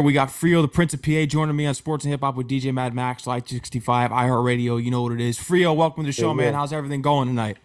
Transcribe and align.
We 0.00 0.12
got 0.12 0.30
Frio, 0.30 0.62
the 0.62 0.68
Prince 0.68 0.94
of 0.94 1.02
PA, 1.02 1.24
joining 1.24 1.56
me 1.56 1.64
on 1.64 1.74
Sports 1.74 2.04
and 2.04 2.12
Hip 2.12 2.20
Hop 2.20 2.36
with 2.36 2.48
DJ 2.48 2.72
Mad 2.72 2.94
Max, 2.94 3.24
Live365, 3.24 4.10
iHeartRadio. 4.10 4.82
You 4.82 4.90
know 4.90 5.02
what 5.02 5.12
it 5.12 5.20
is. 5.20 5.38
Frio, 5.38 5.72
welcome 5.72 6.04
to 6.04 6.08
the 6.08 6.12
show, 6.12 6.34
man. 6.34 6.54
How's 6.54 6.72
everything 6.72 7.02
going 7.02 7.28
tonight? 7.28 7.56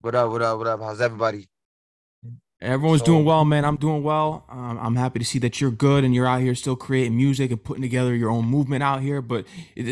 What 0.00 0.14
up? 0.14 0.30
What 0.30 0.42
up? 0.42 0.58
What 0.58 0.66
up? 0.68 0.80
How's 0.80 1.00
everybody? 1.00 1.48
Everyone's 2.60 3.00
so, 3.00 3.06
doing 3.06 3.24
well, 3.24 3.44
man. 3.44 3.64
I'm 3.64 3.76
doing 3.76 4.02
well. 4.02 4.44
Um, 4.48 4.78
I'm 4.80 4.96
happy 4.96 5.18
to 5.18 5.24
see 5.24 5.38
that 5.40 5.60
you're 5.60 5.70
good 5.70 6.04
and 6.04 6.14
you're 6.14 6.26
out 6.26 6.40
here 6.40 6.54
still 6.54 6.76
creating 6.76 7.16
music 7.16 7.50
and 7.50 7.62
putting 7.62 7.82
together 7.82 8.14
your 8.14 8.30
own 8.30 8.46
movement 8.46 8.82
out 8.82 9.02
here. 9.02 9.20
But 9.20 9.46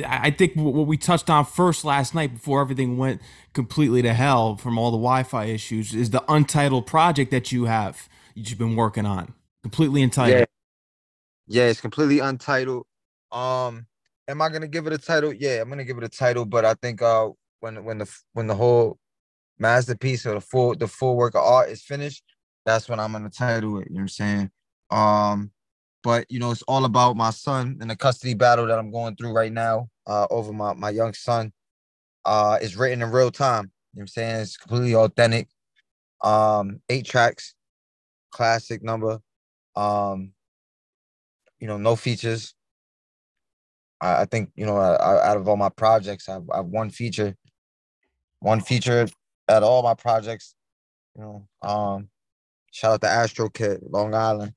I 0.06 0.30
think 0.30 0.54
what 0.54 0.86
we 0.86 0.96
touched 0.96 1.28
on 1.28 1.44
first 1.44 1.84
last 1.84 2.14
night 2.14 2.34
before 2.34 2.60
everything 2.60 2.96
went 2.96 3.20
completely 3.52 4.00
to 4.02 4.14
hell 4.14 4.56
from 4.56 4.78
all 4.78 4.90
the 4.90 4.96
Wi-Fi 4.96 5.46
issues 5.46 5.94
is 5.94 6.10
the 6.10 6.24
untitled 6.28 6.86
project 6.86 7.30
that 7.32 7.52
you 7.52 7.64
have 7.64 8.08
you've 8.34 8.58
been 8.58 8.76
working 8.76 9.06
on, 9.06 9.34
completely 9.62 10.02
untitled. 10.02 10.40
Yeah. 10.40 10.53
Yeah, 11.46 11.64
it's 11.64 11.80
completely 11.80 12.20
untitled. 12.20 12.86
Um, 13.32 13.86
am 14.28 14.40
I 14.42 14.48
gonna 14.48 14.68
give 14.68 14.86
it 14.86 14.92
a 14.92 14.98
title? 14.98 15.32
Yeah, 15.32 15.60
I'm 15.60 15.68
gonna 15.68 15.84
give 15.84 15.98
it 15.98 16.04
a 16.04 16.08
title, 16.08 16.44
but 16.44 16.64
I 16.64 16.74
think 16.74 17.02
uh 17.02 17.30
when 17.60 17.84
when 17.84 17.98
the 17.98 18.10
when 18.32 18.46
the 18.46 18.54
whole 18.54 18.98
masterpiece 19.58 20.26
or 20.26 20.34
the 20.34 20.40
full 20.40 20.74
the 20.76 20.88
full 20.88 21.16
work 21.16 21.34
of 21.34 21.42
art 21.44 21.70
is 21.70 21.82
finished, 21.82 22.24
that's 22.66 22.88
when 22.88 23.00
I'm 23.00 23.12
gonna 23.12 23.30
title 23.30 23.78
it. 23.80 23.88
You 23.90 23.96
know 23.96 23.98
what 23.98 24.02
I'm 24.02 24.08
saying? 24.08 24.50
Um, 24.90 25.50
but 26.02 26.26
you 26.30 26.38
know, 26.40 26.50
it's 26.52 26.62
all 26.62 26.84
about 26.84 27.16
my 27.16 27.30
son 27.30 27.78
and 27.80 27.90
the 27.90 27.96
custody 27.96 28.34
battle 28.34 28.66
that 28.66 28.78
I'm 28.78 28.90
going 28.92 29.16
through 29.16 29.32
right 29.32 29.52
now, 29.52 29.88
uh, 30.06 30.26
over 30.30 30.52
my 30.52 30.74
my 30.74 30.90
young 30.90 31.14
son. 31.14 31.52
Uh, 32.24 32.58
it's 32.62 32.76
written 32.76 33.02
in 33.02 33.10
real 33.10 33.30
time. 33.30 33.64
You 33.94 34.00
know 34.00 34.00
what 34.00 34.02
I'm 34.02 34.06
saying? 34.08 34.40
It's 34.42 34.56
completely 34.56 34.94
authentic. 34.94 35.48
Um, 36.22 36.80
eight 36.88 37.06
tracks, 37.06 37.54
classic 38.32 38.82
number. 38.82 39.20
Um, 39.76 40.32
you 41.60 41.66
know, 41.66 41.76
no 41.76 41.96
features. 41.96 42.54
I, 44.00 44.22
I 44.22 44.24
think 44.24 44.50
you 44.54 44.66
know, 44.66 44.76
I, 44.76 45.28
out 45.28 45.36
of 45.36 45.48
all 45.48 45.56
my 45.56 45.68
projects, 45.68 46.28
I've, 46.28 46.48
I've 46.52 46.66
one 46.66 46.90
feature, 46.90 47.36
one 48.40 48.60
feature 48.60 49.06
at 49.48 49.62
all 49.62 49.82
my 49.82 49.94
projects. 49.94 50.54
You 51.16 51.22
know, 51.22 51.48
um, 51.62 52.08
shout 52.72 52.92
out 52.92 53.00
to 53.02 53.08
Astro 53.08 53.48
Kid, 53.48 53.80
Long 53.88 54.14
Island, 54.14 54.52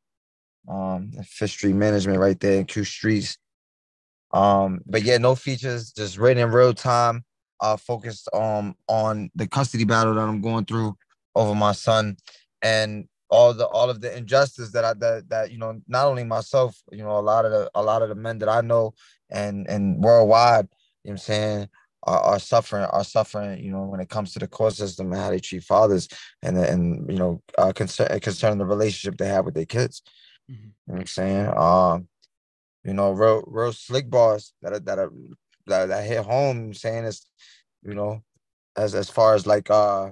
um, 0.67 1.11
Fifth 1.23 1.51
Street 1.51 1.75
Management 1.75 2.19
right 2.19 2.39
there 2.39 2.59
in 2.59 2.65
Q 2.65 2.83
Streets. 2.83 3.37
Um, 4.33 4.81
but 4.85 5.03
yeah, 5.03 5.17
no 5.17 5.35
features, 5.35 5.91
just 5.91 6.17
written 6.17 6.43
in 6.43 6.51
real 6.51 6.73
time. 6.73 7.23
Uh, 7.59 7.75
focused 7.75 8.29
um 8.33 8.75
on 8.87 9.31
the 9.33 9.47
custody 9.47 9.83
battle 9.83 10.13
that 10.13 10.21
I'm 10.21 10.41
going 10.41 10.65
through 10.65 10.95
over 11.35 11.55
my 11.55 11.71
son, 11.71 12.17
and 12.61 13.07
all 13.29 13.53
the 13.53 13.65
all 13.67 13.89
of 13.89 14.01
the 14.01 14.15
injustice 14.15 14.71
that 14.71 14.85
I 14.85 14.93
that 14.95 15.29
that 15.29 15.51
you 15.51 15.57
know 15.57 15.81
not 15.87 16.07
only 16.07 16.23
myself 16.23 16.77
you 16.91 17.03
know 17.03 17.17
a 17.17 17.21
lot 17.21 17.45
of 17.45 17.51
the 17.51 17.69
a 17.75 17.81
lot 17.83 18.01
of 18.01 18.09
the 18.09 18.15
men 18.15 18.39
that 18.39 18.49
I 18.49 18.61
know 18.61 18.93
and 19.29 19.67
and 19.67 20.03
worldwide 20.03 20.67
you 21.03 21.09
know 21.09 21.13
I'm 21.13 21.17
saying 21.17 21.69
are, 22.03 22.19
are 22.19 22.39
suffering 22.39 22.85
are 22.85 23.03
suffering 23.03 23.63
you 23.63 23.71
know 23.71 23.83
when 23.83 23.99
it 23.99 24.09
comes 24.09 24.33
to 24.33 24.39
the 24.39 24.47
court 24.47 24.73
system 24.73 25.11
and 25.11 25.21
how 25.21 25.29
they 25.29 25.39
treat 25.39 25.63
fathers 25.63 26.07
and 26.41 26.57
and 26.57 27.09
you 27.11 27.17
know 27.17 27.41
uh, 27.57 27.73
concern 27.73 28.19
concerning 28.19 28.59
the 28.59 28.65
relationship 28.65 29.17
they 29.17 29.27
have 29.27 29.45
with 29.45 29.55
their 29.55 29.65
kids 29.65 30.01
mm-hmm. 30.49 30.63
you 30.63 30.71
know 30.87 30.93
what 30.93 30.99
I'm 31.01 31.07
saying 31.07 31.47
um 31.57 32.07
you 32.83 32.93
know 32.93 33.11
real 33.11 33.43
real 33.45 33.73
slick 33.73 34.09
bars 34.09 34.53
that 34.61 34.73
are, 34.73 34.79
that 34.79 34.99
are 34.99 35.11
that, 35.67 35.87
that 35.87 36.05
hit 36.05 36.23
home 36.23 36.73
saying 36.73 37.03
it's 37.03 37.27
you 37.83 37.93
know 37.93 38.23
as 38.77 38.95
as 38.95 39.09
far 39.09 39.35
as 39.35 39.45
like 39.45 39.69
uh 39.69 40.11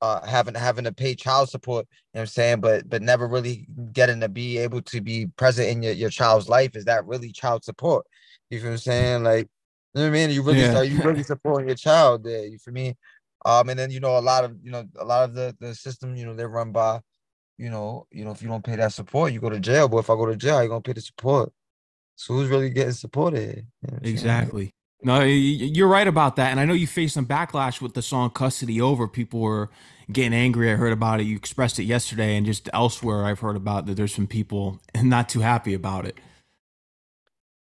uh 0.00 0.26
having 0.26 0.54
having 0.54 0.84
to 0.84 0.92
pay 0.92 1.14
child 1.14 1.48
support, 1.48 1.86
you 1.90 2.18
know 2.18 2.20
what 2.20 2.22
I'm 2.22 2.26
saying, 2.28 2.60
but 2.60 2.88
but 2.88 3.02
never 3.02 3.26
really 3.26 3.66
getting 3.92 4.20
to 4.20 4.28
be 4.28 4.58
able 4.58 4.82
to 4.82 5.00
be 5.00 5.26
present 5.36 5.68
in 5.68 5.82
your, 5.82 5.92
your 5.92 6.10
child's 6.10 6.48
life. 6.48 6.76
Is 6.76 6.84
that 6.86 7.06
really 7.06 7.32
child 7.32 7.64
support? 7.64 8.06
You 8.50 8.58
feel 8.58 8.68
what 8.68 8.72
I'm 8.72 8.78
saying? 8.78 9.22
Like, 9.24 9.48
you 9.94 10.00
know 10.00 10.02
what 10.02 10.08
I 10.08 10.10
mean? 10.10 10.30
You 10.30 10.42
really 10.42 10.60
yeah. 10.60 10.70
start 10.70 10.88
you 10.88 11.00
really 11.02 11.22
supporting 11.22 11.68
your 11.68 11.76
child 11.76 12.24
there. 12.24 12.46
You 12.46 12.58
feel 12.58 12.74
me? 12.74 12.96
Um, 13.44 13.68
and 13.68 13.78
then 13.78 13.90
you 13.90 14.00
know, 14.00 14.18
a 14.18 14.20
lot 14.20 14.44
of 14.44 14.56
you 14.62 14.70
know, 14.70 14.84
a 14.98 15.04
lot 15.04 15.24
of 15.24 15.34
the 15.34 15.56
the 15.60 15.74
system, 15.74 16.16
you 16.16 16.26
know, 16.26 16.34
they're 16.34 16.48
run 16.48 16.72
by, 16.72 17.00
you 17.58 17.70
know, 17.70 18.06
you 18.10 18.24
know, 18.24 18.30
if 18.30 18.42
you 18.42 18.48
don't 18.48 18.64
pay 18.64 18.76
that 18.76 18.92
support, 18.92 19.32
you 19.32 19.40
go 19.40 19.50
to 19.50 19.60
jail. 19.60 19.88
But 19.88 19.98
if 19.98 20.10
I 20.10 20.14
go 20.14 20.26
to 20.26 20.36
jail, 20.36 20.60
you're 20.60 20.68
gonna 20.68 20.80
pay 20.80 20.92
the 20.92 21.00
support. 21.00 21.52
So 22.16 22.34
who's 22.34 22.48
really 22.48 22.70
getting 22.70 22.92
supported? 22.92 23.66
You 23.82 23.92
know 23.92 23.98
exactly. 24.02 24.74
No, 25.02 25.22
you're 25.22 25.88
right 25.88 26.06
about 26.06 26.36
that. 26.36 26.50
And 26.50 26.60
I 26.60 26.66
know 26.66 26.74
you 26.74 26.86
faced 26.86 27.14
some 27.14 27.24
backlash 27.24 27.80
with 27.80 27.94
the 27.94 28.02
song 28.02 28.30
Custody 28.30 28.80
Over. 28.80 29.08
People 29.08 29.40
were 29.40 29.70
getting 30.12 30.34
angry. 30.34 30.70
I 30.70 30.76
heard 30.76 30.92
about 30.92 31.20
it. 31.20 31.24
You 31.24 31.36
expressed 31.36 31.78
it 31.78 31.84
yesterday, 31.84 32.36
and 32.36 32.46
just 32.46 32.68
elsewhere, 32.72 33.24
I've 33.24 33.40
heard 33.40 33.56
about 33.56 33.86
that 33.86 33.96
there's 33.96 34.14
some 34.14 34.26
people 34.26 34.80
not 35.02 35.28
too 35.28 35.40
happy 35.40 35.74
about 35.74 36.06
it. 36.06 36.18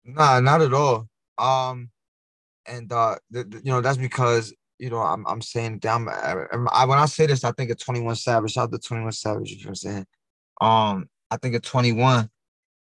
Nah, 0.04 0.40
not 0.40 0.62
at 0.62 0.72
all. 0.72 1.08
Um, 1.36 1.90
and 2.66 2.90
uh, 2.92 3.16
the, 3.30 3.44
the, 3.44 3.58
you 3.58 3.70
know 3.70 3.80
that's 3.80 3.98
because 3.98 4.54
you 4.78 4.90
know 4.90 4.98
I'm 4.98 5.26
I'm 5.26 5.42
saying 5.42 5.78
down. 5.78 6.08
I, 6.08 6.44
I, 6.72 6.84
when 6.84 6.98
I 6.98 7.06
say 7.06 7.26
this, 7.26 7.44
I 7.44 7.52
think 7.52 7.70
of 7.70 7.78
Twenty 7.78 8.00
One 8.00 8.16
Savage. 8.16 8.52
Shout 8.52 8.64
out 8.64 8.72
to 8.72 8.78
Twenty 8.78 9.02
One 9.02 9.12
Savage. 9.12 9.50
You 9.50 9.56
know 9.56 9.62
what 9.62 9.68
I'm 9.68 9.74
saying? 9.74 10.06
Um, 10.60 11.08
I 11.30 11.36
think 11.36 11.54
of 11.54 11.62
Twenty 11.62 11.92
One, 11.92 12.30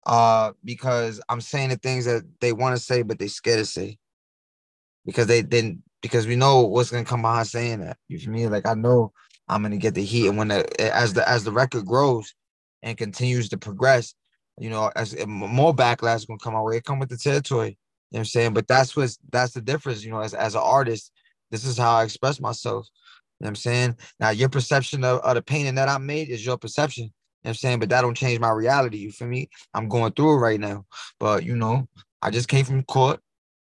uh, 0.06 0.52
because 0.64 1.20
I'm 1.28 1.40
saying 1.40 1.70
the 1.70 1.76
things 1.76 2.04
that 2.04 2.24
they 2.40 2.52
want 2.52 2.76
to 2.76 2.82
say, 2.82 3.02
but 3.02 3.18
they 3.18 3.28
scared 3.28 3.58
to 3.58 3.66
say 3.66 3.98
because 5.04 5.26
they 5.26 5.42
didn't 5.42 5.82
because 6.02 6.26
we 6.26 6.36
know 6.36 6.62
what's 6.62 6.90
gonna 6.90 7.04
come 7.04 7.22
behind 7.22 7.46
saying 7.46 7.80
that. 7.80 7.96
You 8.08 8.18
feel 8.18 8.30
me? 8.30 8.46
Like 8.48 8.66
I 8.66 8.74
know 8.74 9.12
I'm 9.48 9.62
gonna 9.62 9.76
get 9.76 9.94
the 9.94 10.04
heat, 10.04 10.28
and 10.28 10.38
when 10.38 10.48
the 10.48 10.94
as 10.94 11.12
the 11.12 11.28
as 11.28 11.44
the 11.44 11.52
record 11.52 11.86
grows 11.86 12.34
and 12.82 12.96
continues 12.96 13.48
to 13.50 13.58
progress, 13.58 14.14
you 14.58 14.70
know, 14.70 14.90
as 14.96 15.14
more 15.26 15.74
backlash 15.74 16.16
is 16.16 16.24
gonna 16.26 16.38
come 16.38 16.54
our 16.54 16.64
way. 16.64 16.76
It 16.78 16.84
come 16.84 16.98
with 16.98 17.10
the 17.10 17.16
territory. 17.16 17.68
You 18.10 18.16
know 18.16 18.18
what 18.18 18.20
I'm 18.20 18.24
saying? 18.26 18.54
But 18.54 18.68
that's 18.68 18.96
what's 18.96 19.18
that's 19.30 19.52
the 19.52 19.60
difference. 19.60 20.04
You 20.04 20.12
know, 20.12 20.20
as 20.20 20.34
as 20.34 20.54
an 20.54 20.62
artist, 20.62 21.12
this 21.50 21.64
is 21.64 21.76
how 21.76 21.96
I 21.96 22.04
express 22.04 22.40
myself. 22.40 22.88
You 23.40 23.44
know 23.44 23.46
what 23.46 23.50
I'm 23.50 23.56
saying? 23.56 23.96
Now 24.20 24.30
your 24.30 24.48
perception 24.48 25.04
of, 25.04 25.20
of 25.20 25.34
the 25.34 25.42
painting 25.42 25.74
that 25.74 25.88
I 25.88 25.98
made 25.98 26.30
is 26.30 26.44
your 26.44 26.56
perception. 26.56 27.04
You 27.04 27.10
know 27.44 27.50
I'm 27.50 27.54
saying? 27.54 27.80
But 27.80 27.90
that 27.90 28.00
don't 28.00 28.16
change 28.16 28.40
my 28.40 28.50
reality. 28.50 28.98
You 28.98 29.12
feel 29.12 29.28
me? 29.28 29.50
I'm 29.74 29.88
going 29.88 30.12
through 30.12 30.36
it 30.36 30.38
right 30.38 30.60
now. 30.60 30.86
But 31.20 31.44
you 31.44 31.56
know, 31.56 31.88
I 32.22 32.30
just 32.30 32.48
came 32.48 32.64
from 32.64 32.82
court 32.84 33.20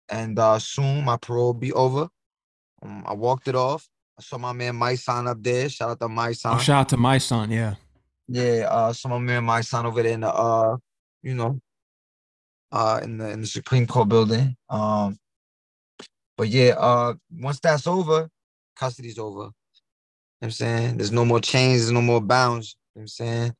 and 0.09 0.38
uh, 0.38 0.59
soon 0.59 1.05
my 1.05 1.16
parole 1.16 1.47
will 1.47 1.55
be 1.55 1.72
over. 1.72 2.09
Um, 2.82 3.05
I 3.06 3.15
walked 3.15 3.49
it 3.49 3.55
off. 3.55 3.88
I 4.19 4.22
saw 4.22 4.38
my 4.38 4.53
man 4.53 4.77
my 4.77 4.94
son 4.94 5.27
up 5.28 5.43
there. 5.43 5.69
Shout 5.69 5.91
out 5.91 6.00
to 6.00 6.09
my 6.09 6.32
son. 6.32 6.56
Oh, 6.56 6.59
shout 6.59 6.81
out 6.81 6.88
to 6.91 6.97
my 6.97 7.19
son, 7.19 7.50
yeah. 7.50 7.75
Yeah, 8.28 8.66
uh, 8.71 8.93
saw 8.93 9.10
my 9.10 9.19
man 9.19 9.44
my 9.44 9.60
son 9.60 9.87
over 9.87 10.03
there 10.03 10.12
in 10.12 10.21
the 10.21 10.32
uh, 10.32 10.77
you 11.22 11.34
know, 11.34 11.60
uh, 12.72 13.00
in 13.03 13.19
the 13.19 13.31
in 13.31 13.41
the 13.43 13.47
Supreme 13.47 13.87
Court 13.87 14.09
building. 14.09 14.56
Um, 14.71 15.19
but 16.37 16.49
yeah, 16.49 16.75
uh, 16.78 17.15
once 17.31 17.60
that's 17.60 17.87
over, 17.87 18.28
custody's 18.75 19.19
over. 19.19 19.43
You 19.43 20.43
know 20.43 20.47
I'm 20.47 20.50
saying 20.50 20.97
there's 20.97 21.12
no 21.12 21.25
more 21.25 21.41
chains, 21.41 21.82
there's 21.82 21.93
no 21.93 22.03
more 22.03 22.21
bounds. 22.21 22.76
You 22.94 23.00
know 23.00 23.03
I'm 23.03 23.09
saying, 23.09 23.55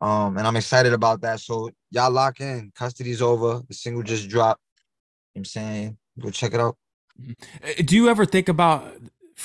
um, 0.00 0.38
and 0.38 0.46
I'm 0.46 0.56
excited 0.56 0.92
about 0.92 1.20
that. 1.22 1.40
So 1.40 1.70
y'all 1.90 2.10
lock 2.10 2.40
in. 2.40 2.72
Custody's 2.76 3.20
over. 3.20 3.62
The 3.68 3.74
single 3.74 4.02
just 4.02 4.28
dropped. 4.28 4.60
You 5.34 5.40
know 5.40 5.40
I'm 5.40 5.44
saying? 5.46 5.98
Go 6.20 6.30
check 6.30 6.54
it 6.54 6.60
out. 6.60 6.76
Mm-hmm. 7.20 7.84
Do 7.84 7.96
you 7.96 8.08
ever 8.08 8.24
think 8.24 8.48
about 8.48 8.92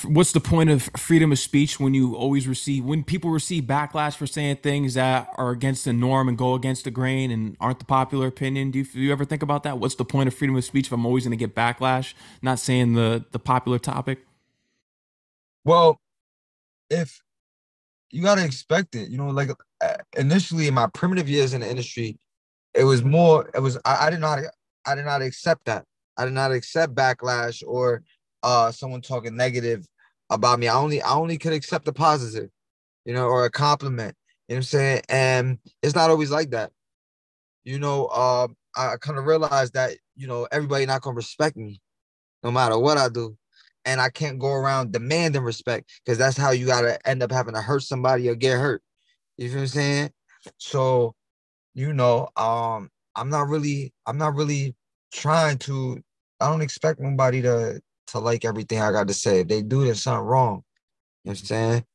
what's 0.06 0.32
the 0.34 0.40
point 0.40 0.70
of 0.70 0.90
freedom 0.98 1.32
of 1.32 1.40
speech 1.40 1.80
when 1.80 1.94
you 1.94 2.16
always 2.16 2.48
receive 2.48 2.86
when 2.86 3.04
people 3.04 3.32
receive 3.32 3.66
backlash 3.66 4.16
for 4.16 4.28
saying 4.28 4.58
things 4.58 4.94
that 4.94 5.30
are 5.38 5.52
against 5.52 5.86
the 5.86 5.94
norm 5.94 6.30
and 6.30 6.38
go 6.38 6.54
against 6.54 6.84
the 6.86 6.92
grain 6.92 7.32
and 7.32 7.58
aren't 7.60 7.80
the 7.80 7.86
popular 7.86 8.28
opinion? 8.28 8.72
Do 8.72 8.80
you, 8.80 8.86
do 8.86 9.00
you 9.00 9.12
ever 9.12 9.26
think 9.26 9.44
about 9.44 9.64
that? 9.64 9.80
What's 9.80 9.96
the 9.96 10.06
point 10.06 10.28
of 10.28 10.34
freedom 10.36 10.56
of 10.56 10.64
speech 10.64 10.88
if 10.88 10.94
I'm 10.94 11.06
always 11.06 11.26
going 11.26 11.38
to 11.38 11.46
get 11.46 11.56
backlash, 11.56 12.14
not 12.42 12.60
saying 12.60 12.94
the 12.94 13.26
the 13.32 13.40
popular 13.40 13.80
topic? 13.80 14.20
Well, 15.66 16.00
if 16.90 17.22
you 18.12 18.24
got 18.24 18.36
to 18.36 18.46
expect 18.46 18.96
it, 18.96 19.10
you 19.10 19.18
know, 19.18 19.30
like 19.30 19.50
uh, 19.82 19.98
initially 20.18 20.68
in 20.68 20.74
my 20.74 20.88
primitive 20.94 21.30
years 21.30 21.54
in 21.54 21.62
the 21.62 21.70
industry, 21.70 22.18
it 22.74 22.84
was 22.84 23.04
more, 23.04 23.50
it 23.56 23.60
was, 23.62 23.78
I, 23.86 24.08
I 24.08 24.10
did 24.10 24.20
not 24.20 24.40
I 24.86 24.96
did 24.96 25.06
not 25.06 25.22
accept 25.22 25.66
that. 25.66 25.86
I 26.18 26.26
did 26.26 26.34
not 26.34 26.52
accept 26.52 26.96
backlash 26.96 27.64
or 27.66 28.04
uh 28.44 28.72
someone 28.72 29.02
talking 29.02 29.36
negative 29.36 29.86
about 30.30 30.60
me. 30.60 30.68
I 30.68 30.76
only 30.76 31.02
I 31.02 31.14
only 31.14 31.38
could 31.38 31.54
accept 31.54 31.86
the 31.86 31.94
positive, 31.94 32.50
you 33.06 33.14
know, 33.14 33.28
or 33.28 33.46
a 33.46 33.52
compliment. 33.52 34.16
You 34.48 34.56
know 34.56 34.58
what 34.58 34.60
I'm 34.60 34.64
saying? 34.64 35.02
And 35.10 35.60
it's 35.84 35.96
not 35.96 36.10
always 36.10 36.32
like 36.32 36.52
that. 36.52 36.72
You 37.64 37.80
know, 37.80 38.06
uh, 38.08 38.48
I 38.76 38.96
kind 39.00 39.20
of 39.20 39.26
realized 39.26 39.74
that, 39.74 39.98
you 40.16 40.28
know, 40.28 40.48
everybody 40.52 40.86
not 40.86 41.02
gonna 41.02 41.16
respect 41.16 41.58
me 41.58 41.82
no 42.44 42.52
matter 42.52 42.78
what 42.78 42.98
I 42.98 43.10
do. 43.10 43.38
And 43.86 44.02
I 44.02 44.10
can't 44.10 44.40
go 44.40 44.52
around 44.52 44.92
demanding 44.92 45.42
respect 45.42 45.90
because 46.04 46.18
that's 46.18 46.38
how 46.38 46.52
you 46.52 46.66
gotta 46.66 47.00
end 47.08 47.24
up 47.24 47.32
having 47.32 47.54
to 47.54 47.62
hurt 47.62 47.84
somebody 47.84 48.30
or 48.30 48.36
get 48.36 48.58
hurt. 48.60 48.82
You 49.38 49.48
feel 49.50 49.58
what 49.58 49.62
I'm 49.62 49.68
saying? 49.68 50.12
So, 50.58 51.16
you 51.74 51.94
know, 51.94 52.30
um, 52.36 52.90
I'm 53.16 53.30
not 53.30 53.48
really, 53.48 53.94
I'm 54.06 54.18
not 54.18 54.36
really 54.36 54.76
trying 55.14 55.58
to. 55.60 56.02
I 56.42 56.50
don't 56.50 56.62
expect 56.62 57.00
nobody 57.00 57.42
to 57.42 57.82
to 58.12 58.20
like 58.20 58.46
everything 58.46 58.82
I 58.82 58.92
got 58.92 59.08
to 59.08 59.14
say. 59.14 59.42
If 59.42 59.48
they 59.48 59.62
do, 59.62 59.84
there's 59.86 60.04
something 60.04 60.26
wrong. 60.26 60.64
You 61.24 61.30
know 61.30 61.32
what 61.32 61.40
I'm 61.40 61.46
saying? 61.46 61.86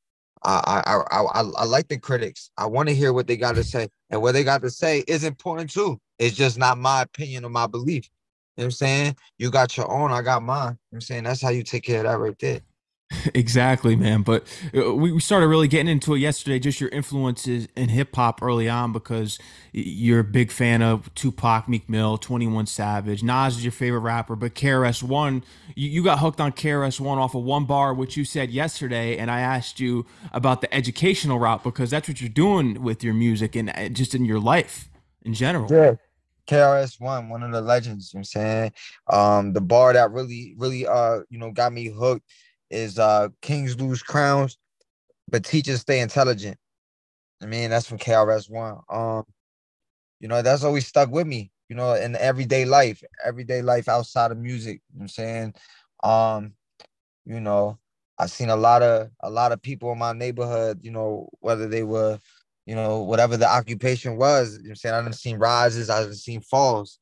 I 0.44 0.82
I 0.86 0.94
I, 0.94 1.22
I, 1.22 1.40
I 1.40 1.64
like 1.64 1.88
the 1.88 1.98
critics. 1.98 2.50
I 2.58 2.66
want 2.66 2.88
to 2.88 2.94
hear 2.94 3.12
what 3.12 3.26
they 3.26 3.36
got 3.36 3.54
to 3.56 3.64
say, 3.64 3.88
and 4.10 4.20
what 4.22 4.32
they 4.32 4.44
got 4.44 4.62
to 4.62 4.70
say 4.70 5.04
is 5.08 5.24
important 5.24 5.70
too. 5.70 5.98
It's 6.18 6.36
just 6.36 6.58
not 6.58 6.78
my 6.78 7.02
opinion 7.02 7.44
or 7.44 7.50
my 7.50 7.66
belief. 7.66 8.08
You 8.56 8.62
know 8.62 8.64
what 8.64 8.64
I'm 8.66 8.70
saying? 8.72 9.16
You 9.38 9.50
got 9.50 9.76
your 9.76 9.90
own, 9.90 10.12
I 10.12 10.22
got 10.22 10.42
mine. 10.42 10.78
You 10.90 10.96
know 10.96 10.96
I'm 10.96 11.00
saying? 11.00 11.24
That's 11.24 11.42
how 11.42 11.50
you 11.50 11.62
take 11.62 11.82
care 11.82 11.98
of 11.98 12.04
that 12.04 12.18
right 12.18 12.38
there. 12.38 12.60
Exactly, 13.34 13.96
man. 13.96 14.22
But 14.22 14.44
uh, 14.76 14.94
we 14.94 15.18
started 15.20 15.46
really 15.46 15.68
getting 15.68 15.88
into 15.88 16.14
it 16.14 16.18
yesterday, 16.18 16.58
just 16.58 16.80
your 16.80 16.90
influences 16.90 17.68
in 17.76 17.88
hip 17.88 18.14
hop 18.14 18.42
early 18.42 18.68
on, 18.68 18.92
because 18.92 19.38
you're 19.72 20.20
a 20.20 20.24
big 20.24 20.50
fan 20.50 20.82
of 20.82 21.12
Tupac, 21.14 21.68
Meek 21.68 21.88
Mill, 21.88 22.18
21 22.18 22.66
Savage. 22.66 23.22
Nas 23.22 23.56
is 23.56 23.64
your 23.64 23.72
favorite 23.72 24.00
rapper, 24.00 24.36
but 24.36 24.54
KRS-One, 24.54 25.44
you, 25.74 25.88
you 25.88 26.04
got 26.04 26.18
hooked 26.18 26.40
on 26.40 26.52
KRS-One 26.52 27.18
off 27.18 27.34
of 27.34 27.42
one 27.42 27.64
bar, 27.64 27.94
which 27.94 28.16
you 28.16 28.24
said 28.24 28.50
yesterday. 28.50 29.16
And 29.16 29.30
I 29.30 29.40
asked 29.40 29.80
you 29.80 30.06
about 30.32 30.60
the 30.60 30.72
educational 30.74 31.38
route 31.38 31.62
because 31.62 31.90
that's 31.90 32.08
what 32.08 32.20
you're 32.20 32.28
doing 32.28 32.82
with 32.82 33.02
your 33.02 33.14
music 33.14 33.56
and 33.56 33.70
uh, 33.70 33.88
just 33.88 34.14
in 34.14 34.24
your 34.24 34.40
life 34.40 34.88
in 35.22 35.34
general. 35.34 35.68
Yeah. 35.70 35.94
KRS-One, 36.46 37.30
one 37.30 37.42
of 37.42 37.52
the 37.52 37.62
legends, 37.62 38.12
you 38.12 38.18
know 38.18 38.20
what 38.20 38.20
I'm 38.20 38.24
saying? 38.24 38.72
Um, 39.10 39.52
the 39.54 39.62
bar 39.62 39.94
that 39.94 40.10
really, 40.10 40.54
really 40.58 40.86
uh, 40.86 41.20
you 41.30 41.38
know, 41.38 41.50
got 41.50 41.72
me 41.72 41.88
hooked 41.88 42.26
is 42.70 42.98
uh 42.98 43.28
Kings 43.42 43.80
lose 43.80 44.02
crowns, 44.02 44.58
but 45.28 45.44
teachers 45.44 45.80
stay 45.80 46.00
intelligent. 46.00 46.56
I 47.42 47.46
mean, 47.46 47.70
that's 47.70 47.86
from 47.86 47.98
KRS-One. 47.98 48.78
Um, 48.88 49.24
you 50.20 50.28
know, 50.28 50.40
that's 50.42 50.64
always 50.64 50.86
stuck 50.86 51.10
with 51.10 51.26
me, 51.26 51.50
you 51.68 51.76
know, 51.76 51.94
in 51.94 52.16
everyday 52.16 52.64
life, 52.64 53.02
everyday 53.24 53.60
life 53.62 53.88
outside 53.88 54.30
of 54.30 54.38
music. 54.38 54.80
You 54.92 55.00
know 55.00 55.02
I'm 55.02 55.08
saying? 55.08 55.54
Um, 56.02 56.54
you 57.26 57.40
know, 57.40 57.78
I've 58.18 58.30
seen 58.30 58.50
a 58.50 58.56
lot 58.56 58.82
of 58.82 59.10
a 59.20 59.30
lot 59.30 59.52
of 59.52 59.60
people 59.62 59.92
in 59.92 59.98
my 59.98 60.12
neighborhood, 60.12 60.80
you 60.82 60.90
know, 60.90 61.28
whether 61.40 61.68
they 61.68 61.82
were, 61.82 62.18
you 62.66 62.74
know, 62.74 63.02
whatever 63.02 63.36
the 63.36 63.48
occupation 63.48 64.16
was, 64.16 64.56
you 64.58 64.64
know 64.64 64.70
I'm 64.70 64.76
saying? 64.76 64.94
I've 64.94 65.14
seen 65.14 65.38
rises, 65.38 65.90
I've 65.90 66.14
seen 66.14 66.40
falls. 66.40 66.98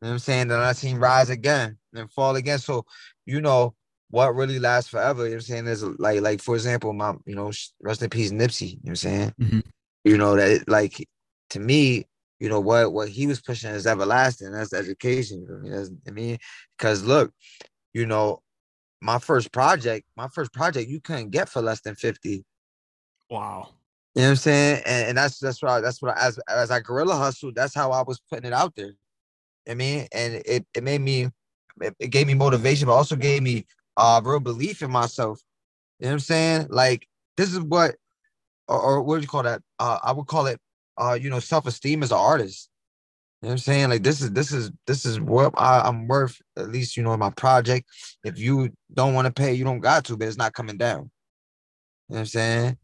You 0.00 0.08
know 0.08 0.12
I'm 0.14 0.18
saying? 0.18 0.48
Then 0.48 0.60
I've 0.60 0.76
seen 0.76 0.98
rise 0.98 1.30
again 1.30 1.78
and 1.94 2.10
fall 2.10 2.36
again. 2.36 2.58
So, 2.58 2.84
you 3.26 3.40
know, 3.40 3.74
what 4.10 4.34
really 4.34 4.58
lasts 4.58 4.90
forever. 4.90 5.24
You 5.24 5.30
know 5.30 5.36
what 5.36 5.50
I'm 5.50 5.66
saying? 5.66 5.66
Is 5.66 5.82
like 5.82 6.20
like 6.20 6.40
for 6.40 6.54
example, 6.54 6.92
my 6.92 7.14
you 7.26 7.34
know, 7.34 7.52
rest 7.80 8.02
in 8.02 8.10
peace, 8.10 8.32
Nipsey. 8.32 8.70
You 8.70 8.76
know 8.76 8.80
what 8.82 8.90
I'm 8.90 8.96
saying? 8.96 9.34
Mm-hmm. 9.40 9.60
You 10.04 10.18
know 10.18 10.36
that 10.36 10.68
like 10.68 11.06
to 11.50 11.60
me, 11.60 12.06
you 12.38 12.48
know 12.48 12.60
what 12.60 12.92
what 12.92 13.08
he 13.08 13.26
was 13.26 13.40
pushing 13.40 13.70
is 13.70 13.86
everlasting. 13.86 14.52
That's 14.52 14.72
education. 14.72 15.40
You 15.42 15.48
know 15.48 15.56
I 15.56 15.60
mean, 15.60 15.72
that's, 15.72 15.90
I 16.08 16.10
mean, 16.10 16.38
because 16.76 17.04
look, 17.04 17.32
you 17.92 18.06
know, 18.06 18.42
my 19.00 19.18
first 19.18 19.52
project, 19.52 20.06
my 20.16 20.28
first 20.28 20.52
project, 20.52 20.88
you 20.88 21.00
couldn't 21.00 21.30
get 21.30 21.48
for 21.48 21.62
less 21.62 21.80
than 21.80 21.94
fifty. 21.94 22.44
Wow. 23.30 23.70
You 24.14 24.22
know 24.22 24.28
what 24.28 24.30
I'm 24.30 24.36
saying? 24.36 24.82
And, 24.86 25.08
and 25.08 25.18
that's 25.18 25.38
that's 25.38 25.60
what 25.60 25.72
I, 25.72 25.80
that's 25.80 26.00
what 26.00 26.16
I, 26.16 26.26
as 26.26 26.38
as 26.48 26.70
I 26.70 26.80
guerrilla 26.80 27.16
hustled, 27.16 27.54
that's 27.54 27.74
how 27.74 27.90
I 27.90 28.02
was 28.02 28.20
putting 28.30 28.46
it 28.46 28.52
out 28.52 28.74
there. 28.76 28.92
I 29.68 29.74
mean, 29.74 30.06
and 30.12 30.42
it 30.46 30.66
it 30.74 30.84
made 30.84 31.00
me 31.00 31.30
it, 31.80 31.96
it 31.98 32.08
gave 32.08 32.26
me 32.26 32.34
motivation, 32.34 32.86
but 32.86 32.94
also 32.94 33.16
gave 33.16 33.42
me 33.42 33.66
uh 33.96 34.20
real 34.24 34.40
belief 34.40 34.82
in 34.82 34.90
myself. 34.90 35.40
You 35.98 36.04
know 36.04 36.10
what 36.10 36.14
I'm 36.14 36.20
saying? 36.20 36.66
Like 36.70 37.08
this 37.36 37.52
is 37.52 37.60
what 37.60 37.96
or, 38.68 38.80
or 38.80 39.02
what 39.02 39.16
do 39.16 39.22
you 39.22 39.28
call 39.28 39.42
that? 39.44 39.62
Uh 39.78 39.98
I 40.02 40.12
would 40.12 40.26
call 40.26 40.46
it 40.46 40.60
uh, 40.96 41.18
you 41.20 41.30
know, 41.30 41.40
self-esteem 41.40 42.02
as 42.02 42.12
an 42.12 42.18
artist. 42.18 42.70
You 43.42 43.46
know 43.46 43.50
what 43.50 43.52
I'm 43.54 43.58
saying? 43.58 43.90
Like 43.90 44.02
this 44.02 44.22
is 44.22 44.32
this 44.32 44.52
is 44.52 44.70
this 44.86 45.04
is 45.04 45.20
what 45.20 45.52
I, 45.56 45.86
am 45.86 46.08
worth, 46.08 46.40
at 46.56 46.70
least 46.70 46.96
you 46.96 47.02
know, 47.02 47.16
my 47.16 47.30
project. 47.30 47.88
If 48.24 48.38
you 48.38 48.70
don't 48.92 49.12
want 49.12 49.26
to 49.26 49.32
pay, 49.32 49.52
you 49.52 49.64
don't 49.64 49.80
got 49.80 50.04
to, 50.06 50.16
but 50.16 50.28
it's 50.28 50.38
not 50.38 50.54
coming 50.54 50.78
down. 50.78 51.10
You 52.08 52.14
know 52.14 52.14
what 52.14 52.18
I'm 52.20 52.26
saying? 52.26 52.78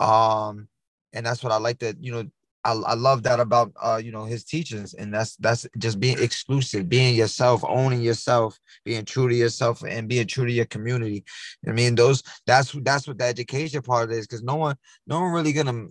Um, 0.00 0.68
and 1.14 1.24
that's 1.24 1.42
what 1.42 1.52
I 1.52 1.56
like 1.56 1.78
to, 1.78 1.96
you 1.98 2.12
know, 2.12 2.24
I, 2.64 2.72
I 2.72 2.94
love 2.94 3.24
that 3.24 3.40
about 3.40 3.72
uh 3.82 4.00
you 4.02 4.12
know 4.12 4.24
his 4.24 4.44
teachings 4.44 4.94
and 4.94 5.12
that's 5.12 5.36
that's 5.36 5.66
just 5.78 5.98
being 5.98 6.18
exclusive 6.22 6.88
being 6.88 7.14
yourself 7.14 7.64
owning 7.66 8.02
yourself 8.02 8.58
being 8.84 9.04
true 9.04 9.28
to 9.28 9.34
yourself 9.34 9.82
and 9.82 10.08
being 10.08 10.26
true 10.26 10.46
to 10.46 10.52
your 10.52 10.66
community. 10.66 11.24
I 11.66 11.72
mean 11.72 11.94
those 11.94 12.22
that's 12.46 12.72
that's 12.82 13.08
what 13.08 13.18
the 13.18 13.24
education 13.24 13.82
part 13.82 14.12
is 14.12 14.26
because 14.26 14.42
no 14.42 14.56
one 14.56 14.76
no 15.06 15.20
one 15.20 15.32
really 15.32 15.52
gonna 15.52 15.86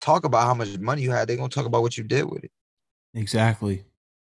talk 0.00 0.24
about 0.24 0.46
how 0.46 0.54
much 0.54 0.78
money 0.78 1.02
you 1.02 1.10
had. 1.10 1.28
They're 1.28 1.36
gonna 1.36 1.48
talk 1.48 1.66
about 1.66 1.82
what 1.82 1.98
you 1.98 2.04
did 2.04 2.24
with 2.24 2.44
it. 2.44 2.52
Exactly. 3.14 3.74
You 3.74 3.82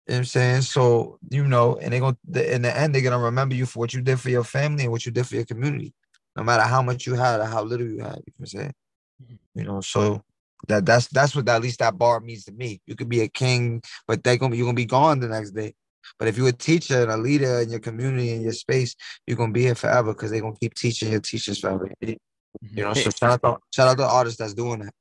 know 0.09 0.15
what 0.15 0.17
I'm 0.19 0.25
saying? 0.25 0.63
So 0.63 1.19
you 1.31 1.47
know 1.47 1.77
and 1.77 1.93
they're 1.93 2.01
gonna 2.01 2.17
in 2.35 2.63
the 2.63 2.77
end 2.77 2.95
they're 2.95 3.03
gonna 3.03 3.19
remember 3.19 3.55
you 3.55 3.67
for 3.67 3.79
what 3.79 3.95
you 3.95 4.01
did 4.01 4.19
for 4.19 4.31
your 4.31 4.45
family 4.45 4.85
and 4.85 4.93
what 4.93 5.07
you 5.07 5.13
did 5.13 5.27
for 5.27 5.37
your 5.37 5.45
community 5.45 5.95
no 6.37 6.43
matter 6.43 6.63
how 6.63 6.83
much 6.83 7.07
you 7.07 7.15
had 7.15 7.41
or 7.41 7.45
how 7.45 7.63
little 7.63 7.87
you 7.87 7.99
had 7.99 8.17
you 8.27 8.33
I'm 8.39 8.47
saying? 8.47 8.75
Mm-hmm. 9.23 9.59
you 9.59 9.65
know 9.65 9.81
so 9.81 10.25
that 10.69 10.87
that's 10.87 11.09
that's 11.09 11.35
what 11.35 11.49
at 11.49 11.63
least 11.63 11.79
that 11.81 11.99
bar 11.99 12.21
means 12.21 12.45
to 12.45 12.53
me. 12.53 12.81
You 12.87 12.97
could 12.97 13.09
be 13.09 13.21
a 13.21 13.29
king, 13.29 13.83
but 14.07 14.25
they 14.25 14.37
gonna 14.37 14.57
you're 14.57 14.67
gonna 14.67 14.75
be 14.75 14.85
gone 14.85 15.21
the 15.21 15.29
next 15.29 15.51
day. 15.53 15.75
But 16.19 16.29
if 16.29 16.37
you're 16.37 16.49
a 16.49 16.53
teacher 16.53 17.03
and 17.03 17.11
a 17.11 17.17
leader 17.17 17.61
in 17.61 17.71
your 17.71 17.81
community 17.81 18.33
and 18.33 18.43
your 18.43 18.53
space, 18.53 18.95
you're 19.27 19.37
gonna 19.37 19.53
be 19.53 19.63
here 19.63 19.75
forever 19.75 20.13
because 20.13 20.31
they're 20.31 20.41
gonna 20.41 20.57
keep 20.61 20.75
teaching 20.75 21.11
your 21.11 21.21
teachers 21.21 21.61
forever. 21.61 21.91
Mm-hmm. 22.03 22.79
You 22.79 22.85
know, 22.85 22.95
so 22.95 23.11
shout 23.11 23.31
out 23.31 23.43
to, 23.43 23.59
shout 23.75 23.89
out 23.89 23.97
to 23.97 24.03
the 24.03 24.09
artist 24.09 24.39
that's 24.39 24.55
doing 24.55 24.81
that. 24.81 24.95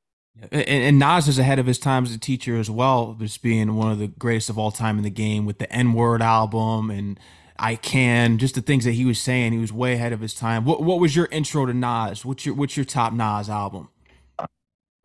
And, 0.52 0.64
and, 0.64 1.00
Nas 1.00 1.28
is 1.28 1.38
ahead 1.38 1.60
of 1.60 1.66
his 1.66 1.80
time 1.80 2.06
as 2.06 2.14
a 2.14 2.20
teacher 2.20 2.58
as 2.58 2.70
well, 2.70 3.16
just 3.20 3.42
being 3.42 3.76
one 3.76 3.92
of 3.92 4.00
the 4.00 4.08
greatest 4.08 4.50
of 4.50 4.58
all 4.58 4.72
time 4.72 4.98
in 4.98 5.04
the 5.04 5.10
game 5.10 5.46
with 5.46 5.60
the 5.60 5.70
N 5.72 5.94
Word 5.94 6.22
album 6.22 6.90
and 6.90 7.20
I 7.58 7.76
Can, 7.76 8.38
just 8.38 8.56
the 8.56 8.62
things 8.62 8.86
that 8.86 8.94
he 8.94 9.04
was 9.04 9.20
saying. 9.20 9.52
He 9.52 9.58
was 9.58 9.74
way 9.74 9.94
ahead 9.94 10.14
of 10.14 10.22
his 10.22 10.34
time. 10.34 10.64
What 10.64 10.82
What 10.82 11.00
was 11.00 11.16
your 11.16 11.28
intro 11.32 11.66
to 11.66 11.74
Nas? 11.74 12.24
What's 12.24 12.46
your 12.46 12.56
What's 12.56 12.78
your 12.78 12.86
top 12.86 13.12
Nas 13.12 13.50
album? 13.50 13.90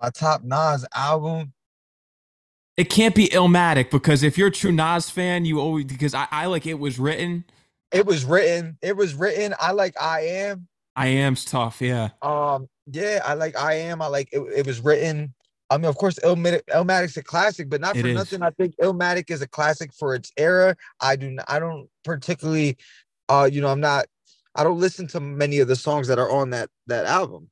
My 0.01 0.11
top 0.11 0.43
Nas 0.43 0.87
album. 0.95 1.53
It 2.77 2.91
can't 2.91 3.15
be 3.15 3.29
Illmatic 3.29 3.91
because 3.91 4.23
if 4.23 4.37
you're 4.37 4.49
a 4.49 4.53
true 4.53 4.73
Nas 4.73 5.09
fan, 5.09 5.45
you 5.45 5.61
always 5.61 5.85
because 5.85 6.15
I, 6.15 6.27
I 6.31 6.47
like 6.47 6.67
it 6.67 6.79
was 6.79 6.99
written. 6.99 7.45
It 7.93 8.07
was 8.07 8.25
written. 8.25 8.77
It 8.83 8.97
was 8.97 9.15
written. 9.15 9.55
I 9.61 9.73
like 9.73 9.95
I 10.01 10.23
am. 10.23 10.67
I 10.97 11.09
am's 11.09 11.45
tough, 11.45 11.81
yeah. 11.81 12.11
Um, 12.23 12.69
yeah, 12.91 13.21
I 13.25 13.35
like 13.35 13.57
I 13.57 13.75
am. 13.75 14.03
I 14.03 14.09
like 14.09 14.29
it, 14.33 14.41
it 14.41 14.67
was 14.67 14.81
written. 14.81 15.35
I 15.71 15.79
mean, 15.79 15.87
of 15.87 15.97
course, 15.97 16.19
Illmatic, 16.21 16.63
Illmatic's 16.73 17.17
a 17.17 17.23
classic, 17.23 17.69
but 17.69 17.81
not 17.81 17.97
for 17.97 18.07
nothing. 18.09 18.43
I 18.43 18.51
think 18.51 18.75
Illmatic 18.83 19.31
is 19.31 19.43
a 19.43 19.49
classic 19.49 19.93
for 19.95 20.15
its 20.15 20.33
era. 20.37 20.77
I 21.01 21.17
do. 21.17 21.37
I 21.49 21.59
don't 21.59 21.89
particularly, 22.05 22.77
uh, 23.29 23.49
you 23.51 23.61
know, 23.61 23.69
I'm 23.69 23.81
not. 23.81 24.07
I 24.55 24.63
don't 24.63 24.79
listen 24.79 25.07
to 25.09 25.21
many 25.21 25.59
of 25.59 25.69
the 25.69 25.77
songs 25.77 26.07
that 26.09 26.19
are 26.19 26.31
on 26.31 26.51
that 26.51 26.69
that 26.87 27.07
album. 27.07 27.49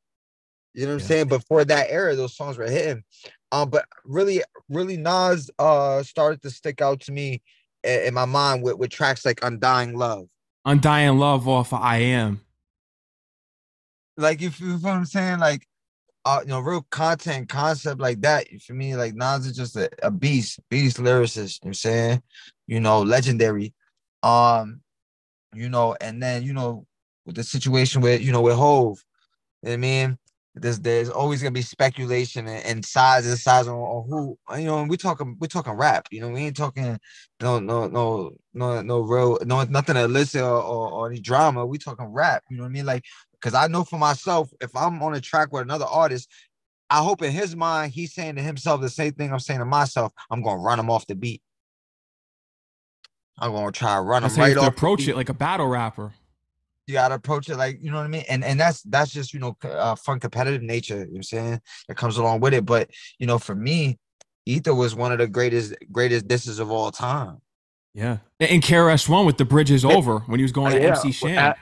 You 0.74 0.86
know 0.86 0.94
what 0.94 1.00
yeah. 1.00 1.04
I'm 1.04 1.08
saying? 1.08 1.28
But 1.28 1.44
for 1.44 1.64
that 1.64 1.90
era, 1.90 2.16
those 2.16 2.36
songs 2.36 2.56
were 2.56 2.68
hitting. 2.68 3.02
Um, 3.50 3.68
but 3.68 3.84
really, 4.04 4.42
really, 4.68 4.96
Nas 4.96 5.50
uh 5.58 6.02
started 6.02 6.42
to 6.42 6.50
stick 6.50 6.80
out 6.80 7.00
to 7.00 7.12
me 7.12 7.42
in, 7.84 8.00
in 8.00 8.14
my 8.14 8.24
mind 8.24 8.62
with, 8.62 8.78
with 8.78 8.90
tracks 8.90 9.24
like 9.24 9.40
Undying 9.42 9.96
Love. 9.96 10.28
Undying 10.64 11.18
Love 11.18 11.48
off 11.48 11.72
of 11.72 11.80
I 11.80 11.98
Am. 11.98 12.40
Like 14.16 14.42
if 14.42 14.60
you 14.60 14.68
know 14.68 14.74
what 14.76 14.92
I'm 14.92 15.06
saying, 15.06 15.38
like 15.38 15.66
uh, 16.24 16.40
you 16.42 16.48
know, 16.48 16.60
real 16.60 16.86
content 16.90 17.48
concept 17.48 18.00
like 18.00 18.20
that. 18.20 18.46
For 18.64 18.74
me, 18.74 18.94
like 18.94 19.14
Nas 19.14 19.46
is 19.46 19.56
just 19.56 19.76
a, 19.76 19.90
a 20.02 20.10
beast, 20.10 20.60
beast 20.70 20.98
lyricist. 20.98 21.60
You 21.62 21.66
know 21.66 21.68
I'm 21.70 21.74
saying, 21.74 22.22
you 22.66 22.80
know, 22.80 23.02
legendary. 23.02 23.74
Um, 24.22 24.80
you 25.54 25.68
know, 25.68 25.96
and 26.00 26.22
then 26.22 26.42
you 26.44 26.52
know, 26.52 26.86
with 27.26 27.36
the 27.36 27.44
situation 27.44 28.02
with 28.02 28.22
you 28.22 28.32
know 28.32 28.42
with 28.42 28.54
Hove, 28.54 29.02
you 29.62 29.70
know 29.70 29.74
I 29.74 29.76
mean, 29.76 30.18
there's 30.54 30.80
there's 30.80 31.08
always 31.08 31.42
gonna 31.42 31.50
be 31.50 31.62
speculation 31.62 32.46
and, 32.46 32.64
and 32.66 32.84
size 32.84 33.26
and 33.26 33.38
size 33.38 33.66
on, 33.66 33.74
on, 33.74 34.08
who 34.08 34.38
you 34.58 34.66
know 34.66 34.84
we 34.84 34.96
talking 34.96 35.36
we're 35.40 35.46
talking 35.46 35.72
rap 35.72 36.06
you 36.10 36.20
know 36.20 36.28
we 36.28 36.40
ain't 36.40 36.56
talking 36.56 36.98
no 37.40 37.58
no 37.58 37.88
no 37.88 38.32
no 38.52 38.82
no 38.82 39.00
real 39.00 39.38
no 39.44 39.64
nothing 39.64 39.96
illicit 39.96 40.42
or, 40.42 40.62
or, 40.62 40.92
or 40.92 41.10
any 41.10 41.20
drama. 41.20 41.64
We 41.64 41.78
talking 41.78 42.06
rap 42.06 42.44
you 42.50 42.58
know 42.58 42.64
what 42.64 42.68
I 42.68 42.72
mean? 42.72 42.86
Like 42.86 43.04
because 43.32 43.54
I 43.54 43.66
know 43.66 43.84
for 43.84 43.98
myself 43.98 44.50
if 44.60 44.76
I'm 44.76 45.02
on 45.02 45.14
a 45.14 45.20
track 45.20 45.52
with 45.52 45.62
another 45.62 45.86
artist 45.86 46.28
I 46.90 46.98
hope 46.98 47.22
in 47.22 47.32
his 47.32 47.56
mind 47.56 47.92
he's 47.92 48.12
saying 48.12 48.36
to 48.36 48.42
himself 48.42 48.82
the 48.82 48.90
same 48.90 49.12
thing 49.12 49.32
I'm 49.32 49.40
saying 49.40 49.60
to 49.60 49.64
myself 49.64 50.12
I'm 50.30 50.42
gonna 50.42 50.60
run 50.60 50.78
him 50.78 50.90
off 50.90 51.06
the 51.06 51.14
beat. 51.14 51.40
I'm 53.38 53.52
gonna 53.52 53.72
try 53.72 53.96
to 53.96 54.02
run 54.02 54.22
him 54.22 54.34
right 54.36 54.56
off 54.58 54.66
approach 54.66 55.08
it 55.08 55.16
like 55.16 55.30
a 55.30 55.34
battle 55.34 55.66
rapper 55.66 56.12
you 56.86 56.94
gotta 56.94 57.14
approach 57.14 57.48
it 57.48 57.56
like 57.56 57.78
you 57.80 57.90
know 57.90 57.98
what 57.98 58.04
I 58.04 58.08
mean, 58.08 58.24
and 58.28 58.44
and 58.44 58.58
that's 58.58 58.82
that's 58.82 59.12
just 59.12 59.32
you 59.32 59.40
know 59.40 59.56
uh, 59.64 59.94
fun 59.94 60.20
competitive 60.20 60.62
nature. 60.62 60.98
You 60.98 61.00
know 61.00 61.10
what 61.10 61.16
I'm 61.16 61.22
saying 61.22 61.60
that 61.88 61.96
comes 61.96 62.16
along 62.16 62.40
with 62.40 62.54
it. 62.54 62.66
But 62.66 62.90
you 63.18 63.26
know, 63.26 63.38
for 63.38 63.54
me, 63.54 63.98
Ether 64.46 64.74
was 64.74 64.94
one 64.94 65.12
of 65.12 65.18
the 65.18 65.28
greatest 65.28 65.74
greatest 65.90 66.26
disses 66.26 66.58
of 66.58 66.70
all 66.70 66.90
time. 66.90 67.38
Yeah, 67.94 68.18
and 68.40 68.62
KRS 68.62 69.08
One 69.08 69.26
with 69.26 69.36
the 69.36 69.44
Bridge 69.44 69.70
Is 69.70 69.84
Over 69.84 70.20
when 70.20 70.40
he 70.40 70.42
was 70.42 70.52
going 70.52 70.72
to 70.72 70.80
yeah. 70.80 70.88
MC 70.88 71.12
Shan. 71.12 71.54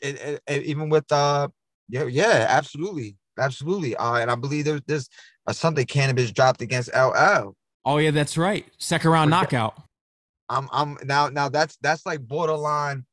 It, 0.00 0.42
it, 0.46 0.62
even 0.64 0.88
with 0.88 1.10
uh, 1.10 1.48
yeah, 1.88 2.04
yeah, 2.04 2.46
absolutely, 2.48 3.16
absolutely. 3.38 3.96
Uh, 3.96 4.14
and 4.14 4.30
I 4.30 4.34
believe 4.34 4.64
there's 4.64 4.82
this 4.86 5.08
uh, 5.46 5.52
something 5.52 5.86
Canibus 5.86 6.32
dropped 6.32 6.60
against 6.60 6.90
LL. 6.94 7.54
Oh 7.84 7.98
yeah, 7.98 8.10
that's 8.10 8.36
right. 8.36 8.66
Second 8.78 9.10
round 9.10 9.30
knockout. 9.30 9.74
I'm 10.48 10.68
I'm 10.72 10.98
now 11.04 11.28
now 11.28 11.48
that's 11.48 11.76
that's 11.80 12.04
like 12.04 12.20
borderline 12.20 13.04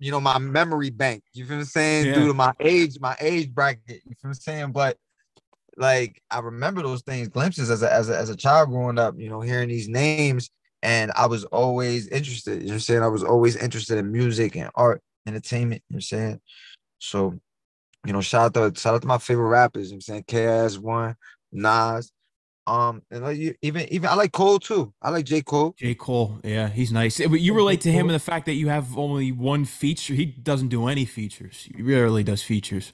you 0.00 0.10
know, 0.10 0.20
my 0.20 0.38
memory 0.38 0.90
bank. 0.90 1.22
You 1.34 1.44
feel 1.44 1.58
what 1.58 1.60
I'm 1.60 1.66
saying? 1.66 2.06
Yeah. 2.06 2.14
Due 2.14 2.28
to 2.28 2.34
my 2.34 2.52
age, 2.58 2.98
my 3.00 3.16
age 3.20 3.52
bracket. 3.52 3.82
You 3.88 4.14
feel 4.14 4.16
what 4.22 4.30
I'm 4.30 4.34
saying? 4.34 4.72
But 4.72 4.96
like 5.76 6.20
I 6.30 6.40
remember 6.40 6.82
those 6.82 7.02
things, 7.02 7.28
glimpses 7.28 7.70
as 7.70 7.82
a 7.82 7.92
as 7.92 8.08
a 8.08 8.16
as 8.16 8.30
a 8.30 8.36
child 8.36 8.70
growing 8.70 8.98
up, 8.98 9.14
you 9.18 9.28
know, 9.28 9.40
hearing 9.40 9.68
these 9.68 9.88
names. 9.88 10.50
And 10.82 11.12
I 11.14 11.26
was 11.26 11.44
always 11.44 12.08
interested. 12.08 12.54
You 12.54 12.60
know 12.60 12.66
what 12.68 12.72
I'm 12.72 12.80
saying? 12.80 13.02
I 13.02 13.08
was 13.08 13.22
always 13.22 13.56
interested 13.56 13.98
in 13.98 14.10
music 14.10 14.56
and 14.56 14.70
art, 14.74 15.02
entertainment, 15.26 15.82
you 15.88 15.94
know 15.94 15.96
what 15.96 15.98
I'm 15.98 16.00
saying? 16.00 16.40
So, 16.98 17.38
you 18.06 18.14
know, 18.14 18.22
shout 18.22 18.56
out 18.56 18.74
to 18.74 18.80
shout 18.80 18.94
out 18.94 19.02
to 19.02 19.08
my 19.08 19.18
favorite 19.18 19.48
rappers, 19.48 19.90
you 19.90 19.96
know 19.96 20.02
what 20.06 20.14
I'm 20.18 20.24
saying? 20.26 20.78
KS1, 20.78 21.14
Nas. 21.52 22.10
Um, 22.66 23.02
and 23.10 23.24
like 23.24 23.38
you, 23.38 23.54
even 23.62 23.92
even 23.92 24.08
I 24.08 24.14
like 24.14 24.32
Cole 24.32 24.58
too. 24.58 24.92
I 25.02 25.10
like 25.10 25.24
J. 25.24 25.42
Cole. 25.42 25.74
J. 25.76 25.94
Cole, 25.94 26.40
yeah, 26.44 26.68
he's 26.68 26.92
nice. 26.92 27.18
But 27.18 27.40
you 27.40 27.54
relate 27.54 27.80
to 27.82 27.92
him 27.92 28.06
in 28.06 28.12
the 28.12 28.18
fact 28.20 28.46
that 28.46 28.54
you 28.54 28.68
have 28.68 28.96
only 28.96 29.32
one 29.32 29.64
feature. 29.64 30.14
He 30.14 30.26
doesn't 30.26 30.68
do 30.68 30.86
any 30.86 31.04
features. 31.04 31.68
He 31.74 31.82
rarely 31.82 32.22
does 32.22 32.42
features. 32.42 32.92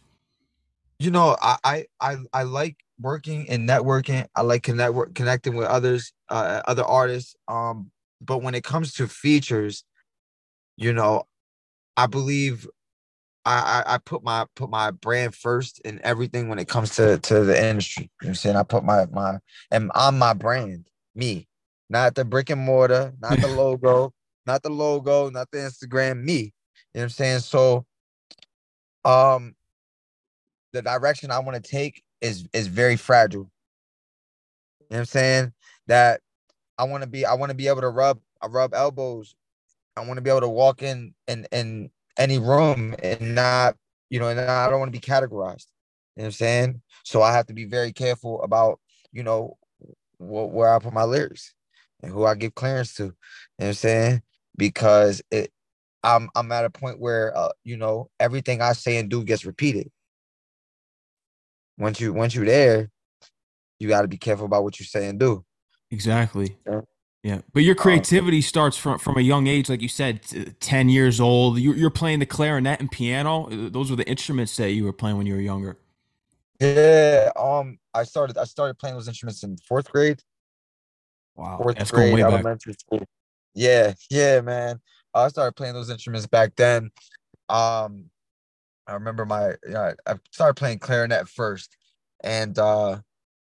you 0.98 1.10
know, 1.10 1.36
I 1.42 1.56
I 1.64 1.84
I, 2.00 2.16
I 2.32 2.42
like 2.44 2.76
working 3.00 3.48
and 3.50 3.68
networking. 3.68 4.26
I 4.34 4.42
like 4.42 4.62
connect 4.62 5.14
connecting 5.14 5.54
with 5.56 5.66
others, 5.66 6.12
uh, 6.30 6.62
other 6.66 6.84
artists. 6.84 7.34
Um, 7.48 7.90
but 8.20 8.42
when 8.42 8.54
it 8.54 8.64
comes 8.64 8.94
to 8.94 9.06
features, 9.08 9.84
you 10.76 10.92
know, 10.92 11.24
I 11.96 12.06
believe 12.06 12.66
I, 13.46 13.84
I 13.86 13.94
I 13.94 13.98
put 13.98 14.24
my 14.24 14.44
put 14.56 14.68
my 14.68 14.90
brand 14.90 15.34
first 15.34 15.80
in 15.84 16.00
everything 16.02 16.48
when 16.48 16.58
it 16.58 16.66
comes 16.66 16.96
to 16.96 17.18
to 17.18 17.44
the 17.44 17.64
industry. 17.64 18.10
You 18.20 18.26
know 18.26 18.26
what 18.26 18.28
I'm 18.30 18.34
saying? 18.34 18.56
I 18.56 18.62
put 18.64 18.84
my 18.84 19.06
my 19.06 19.38
and 19.70 19.90
I'm 19.94 20.18
my 20.18 20.34
brand, 20.34 20.86
me, 21.14 21.46
not 21.88 22.16
the 22.16 22.24
brick 22.24 22.50
and 22.50 22.60
mortar, 22.60 23.14
not 23.20 23.40
the 23.40 23.46
logo, 23.56 24.12
not 24.46 24.64
the 24.64 24.70
logo, 24.70 25.30
not 25.30 25.48
the 25.52 25.58
Instagram, 25.58 26.24
me. 26.24 26.34
You 26.34 26.42
know 26.42 26.52
what 26.92 27.02
I'm 27.04 27.08
saying? 27.10 27.40
So 27.40 27.86
um 29.04 29.54
the 30.72 30.82
direction 30.82 31.30
I 31.30 31.38
want 31.38 31.62
to 31.62 31.70
take 31.70 32.02
is 32.20 32.48
is 32.52 32.66
very 32.66 32.96
fragile. 32.96 33.48
You 34.80 34.86
know 34.90 34.96
what 34.96 34.98
I'm 34.98 35.04
saying? 35.04 35.52
That 35.86 36.20
I 36.78 36.84
want 36.84 37.04
to 37.04 37.08
be 37.08 37.24
I 37.24 37.34
want 37.34 37.50
to 37.50 37.56
be 37.56 37.68
able 37.68 37.82
to 37.82 37.90
rub 37.90 38.18
I 38.42 38.48
rub 38.48 38.74
elbows. 38.74 39.36
I 39.96 40.04
want 40.04 40.18
to 40.18 40.20
be 40.20 40.30
able 40.30 40.40
to 40.40 40.48
walk 40.48 40.82
in 40.82 41.14
and 41.28 41.46
in 41.52 41.90
any 42.18 42.38
room 42.38 42.94
and 43.02 43.34
not, 43.34 43.76
you 44.10 44.18
know, 44.20 44.28
and 44.28 44.40
I 44.40 44.68
don't 44.68 44.78
want 44.80 44.92
to 44.92 44.98
be 44.98 45.04
categorized. 45.04 45.66
You 46.16 46.22
know 46.22 46.24
what 46.24 46.24
I'm 46.26 46.32
saying? 46.32 46.82
So 47.04 47.22
I 47.22 47.32
have 47.32 47.46
to 47.46 47.54
be 47.54 47.64
very 47.64 47.92
careful 47.92 48.42
about, 48.42 48.80
you 49.12 49.22
know, 49.22 49.56
wh- 50.18 50.52
where 50.52 50.74
I 50.74 50.78
put 50.78 50.92
my 50.92 51.04
lyrics 51.04 51.54
and 52.02 52.12
who 52.12 52.24
I 52.24 52.34
give 52.34 52.54
clearance 52.54 52.94
to. 52.94 53.04
You 53.04 53.08
know 53.08 53.14
what 53.56 53.66
I'm 53.68 53.74
saying? 53.74 54.22
Because 54.56 55.22
it 55.30 55.50
I'm 56.02 56.30
I'm 56.34 56.52
at 56.52 56.64
a 56.64 56.70
point 56.70 57.00
where 57.00 57.36
uh, 57.36 57.50
you 57.64 57.76
know, 57.76 58.10
everything 58.20 58.62
I 58.62 58.72
say 58.72 58.96
and 58.96 59.10
do 59.10 59.24
gets 59.24 59.44
repeated 59.44 59.90
once 61.78 62.00
you 62.00 62.12
once 62.12 62.34
you're 62.34 62.46
there, 62.46 62.90
you 63.78 63.88
got 63.88 64.02
to 64.02 64.08
be 64.08 64.18
careful 64.18 64.46
about 64.46 64.64
what 64.64 64.78
you 64.80 64.86
say 64.86 65.06
and 65.08 65.18
do. 65.18 65.44
Exactly. 65.90 66.56
Yeah. 66.66 66.80
Yeah, 67.26 67.40
but 67.52 67.64
your 67.64 67.74
Um, 67.74 67.82
creativity 67.82 68.40
starts 68.40 68.76
from 68.76 69.00
from 69.00 69.18
a 69.18 69.20
young 69.20 69.48
age, 69.48 69.68
like 69.68 69.82
you 69.82 69.88
said, 69.88 70.20
ten 70.60 70.88
years 70.88 71.20
old. 71.20 71.58
You're, 71.58 71.74
you're 71.76 71.90
playing 71.90 72.20
the 72.20 72.26
clarinet 72.26 72.78
and 72.80 72.90
piano. 72.90 73.48
Uh, 73.48 73.68
Those 73.68 73.90
were 73.90 73.96
the 73.96 74.08
instruments 74.08 74.56
that 74.58 74.70
you 74.70 74.84
were 74.84 74.92
playing 74.92 75.16
when 75.18 75.26
you 75.26 75.34
were 75.34 75.40
younger. 75.40 75.76
yeah, 76.60 77.30
um, 77.36 77.78
I 77.94 78.04
started 78.04 78.38
I 78.38 78.44
started 78.44 78.78
playing 78.78 78.96
those 78.96 79.08
instruments 79.08 79.42
in 79.42 79.56
fourth 79.58 79.90
grade, 79.90 80.22
Wow, 81.36 81.58
fourth 81.62 81.76
that's 81.76 81.90
going 81.90 82.10
grade 82.10 82.14
way 82.14 82.24
back. 82.24 82.28
elementary 82.32 82.74
school. 82.74 83.04
Yeah, 83.54 83.94
yeah, 84.10 84.40
man. 84.40 84.80
I 85.14 85.28
started 85.28 85.56
playing 85.56 85.74
those 85.74 85.90
instruments 85.90 86.26
back 86.26 86.56
then. 86.56 86.90
Um, 87.48 88.10
I 88.86 88.94
remember 88.94 89.26
my 89.26 89.50
you 89.64 89.70
know, 89.72 89.94
I 90.06 90.14
started 90.30 90.54
playing 90.56 90.78
clarinet 90.80 91.28
first, 91.28 91.76
and 92.24 92.58
uh, 92.58 93.00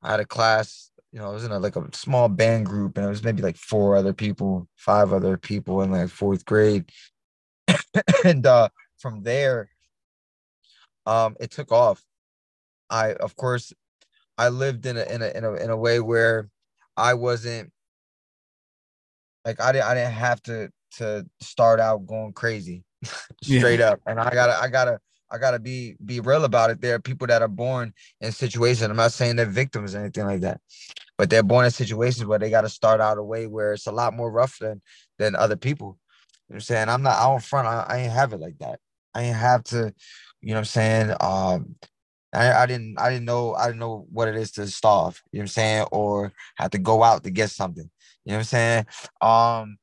I 0.03 0.11
had 0.11 0.19
a 0.19 0.25
class. 0.25 0.91
You 1.13 1.19
know, 1.19 1.29
I 1.29 1.31
was 1.31 1.45
in 1.45 1.51
a 1.51 1.59
like 1.59 1.75
a 1.75 1.87
small 1.93 2.27
band 2.27 2.65
group, 2.65 2.97
and 2.97 3.05
it 3.05 3.09
was 3.09 3.23
maybe 3.23 3.43
like 3.43 3.55
four 3.55 3.95
other 3.95 4.13
people, 4.13 4.67
five 4.75 5.13
other 5.13 5.37
people 5.37 5.83
in 5.83 5.91
like 5.91 6.09
fourth 6.09 6.43
grade, 6.43 6.89
and 8.25 8.43
uh, 8.47 8.69
from 8.97 9.21
there, 9.21 9.69
um, 11.05 11.35
it 11.39 11.51
took 11.51 11.71
off. 11.71 12.03
I, 12.89 13.13
of 13.13 13.35
course, 13.35 13.73
I 14.39 14.49
lived 14.49 14.87
in 14.87 14.97
a 14.97 15.03
in 15.03 15.21
a 15.21 15.27
in 15.29 15.43
a 15.43 15.53
in 15.53 15.69
a 15.69 15.77
way 15.77 15.99
where 15.99 16.49
I 16.97 17.13
wasn't 17.13 17.71
like 19.45 19.61
I 19.61 19.71
didn't 19.71 19.85
I 19.85 19.93
didn't 19.93 20.13
have 20.13 20.41
to 20.43 20.71
to 20.97 21.27
start 21.41 21.79
out 21.79 22.07
going 22.07 22.33
crazy 22.33 22.83
Yeah. 23.43 23.59
straight 23.59 23.81
up. 23.81 23.99
And 24.07 24.19
I 24.19 24.33
gotta 24.33 24.59
I 24.59 24.67
gotta 24.67 24.99
I 25.31 25.37
gotta 25.37 25.59
be 25.59 25.95
be 26.03 26.19
real 26.19 26.45
about 26.45 26.69
it. 26.69 26.81
There 26.81 26.95
are 26.95 26.99
people 26.99 27.27
that 27.27 27.41
are 27.41 27.47
born 27.47 27.93
in 28.21 28.31
situations. 28.31 28.89
I'm 28.89 28.95
not 28.95 29.11
saying 29.11 29.35
they're 29.35 29.45
victims 29.45 29.95
or 29.95 29.99
anything 29.99 30.25
like 30.25 30.41
that, 30.41 30.61
but 31.17 31.29
they're 31.29 31.43
born 31.43 31.65
in 31.65 31.71
situations 31.71 32.25
where 32.25 32.39
they 32.39 32.49
gotta 32.49 32.69
start 32.69 33.01
out 33.01 33.17
a 33.17 33.23
way 33.23 33.47
where 33.47 33.73
it's 33.73 33.87
a 33.87 33.91
lot 33.91 34.13
more 34.13 34.31
rough 34.31 34.57
than 34.59 34.81
than 35.19 35.35
other 35.35 35.55
people. 35.55 35.99
You 36.49 36.53
know 36.53 36.55
what 36.55 36.55
I'm 36.55 36.61
saying? 36.61 36.89
I'm 36.89 37.01
not 37.01 37.19
out 37.19 37.35
in 37.35 37.41
front, 37.41 37.67
I, 37.67 37.85
I 37.87 37.97
ain't 37.99 38.13
have 38.13 38.33
it 38.33 38.39
like 38.39 38.57
that. 38.59 38.79
I 39.13 39.23
ain't 39.23 39.35
have 39.35 39.63
to, 39.65 39.93
you 40.41 40.49
know 40.49 40.55
what 40.55 40.59
I'm 40.59 40.65
saying? 40.65 41.15
Um 41.19 41.75
I, 42.33 42.63
I 42.63 42.65
didn't 42.65 42.99
I 42.99 43.09
didn't 43.09 43.25
know 43.25 43.53
I 43.53 43.67
didn't 43.67 43.79
know 43.79 44.07
what 44.11 44.27
it 44.27 44.35
is 44.35 44.51
to 44.53 44.67
starve, 44.67 45.21
you 45.31 45.37
know 45.37 45.41
what 45.41 45.43
I'm 45.43 45.47
saying, 45.49 45.85
or 45.91 46.33
have 46.55 46.71
to 46.71 46.79
go 46.79 47.03
out 47.03 47.23
to 47.23 47.29
get 47.29 47.51
something. 47.51 47.89
You 48.25 48.31
know 48.31 48.37
what 48.37 48.39
I'm 48.39 48.43
saying? 48.45 48.85
Um, 49.21 49.77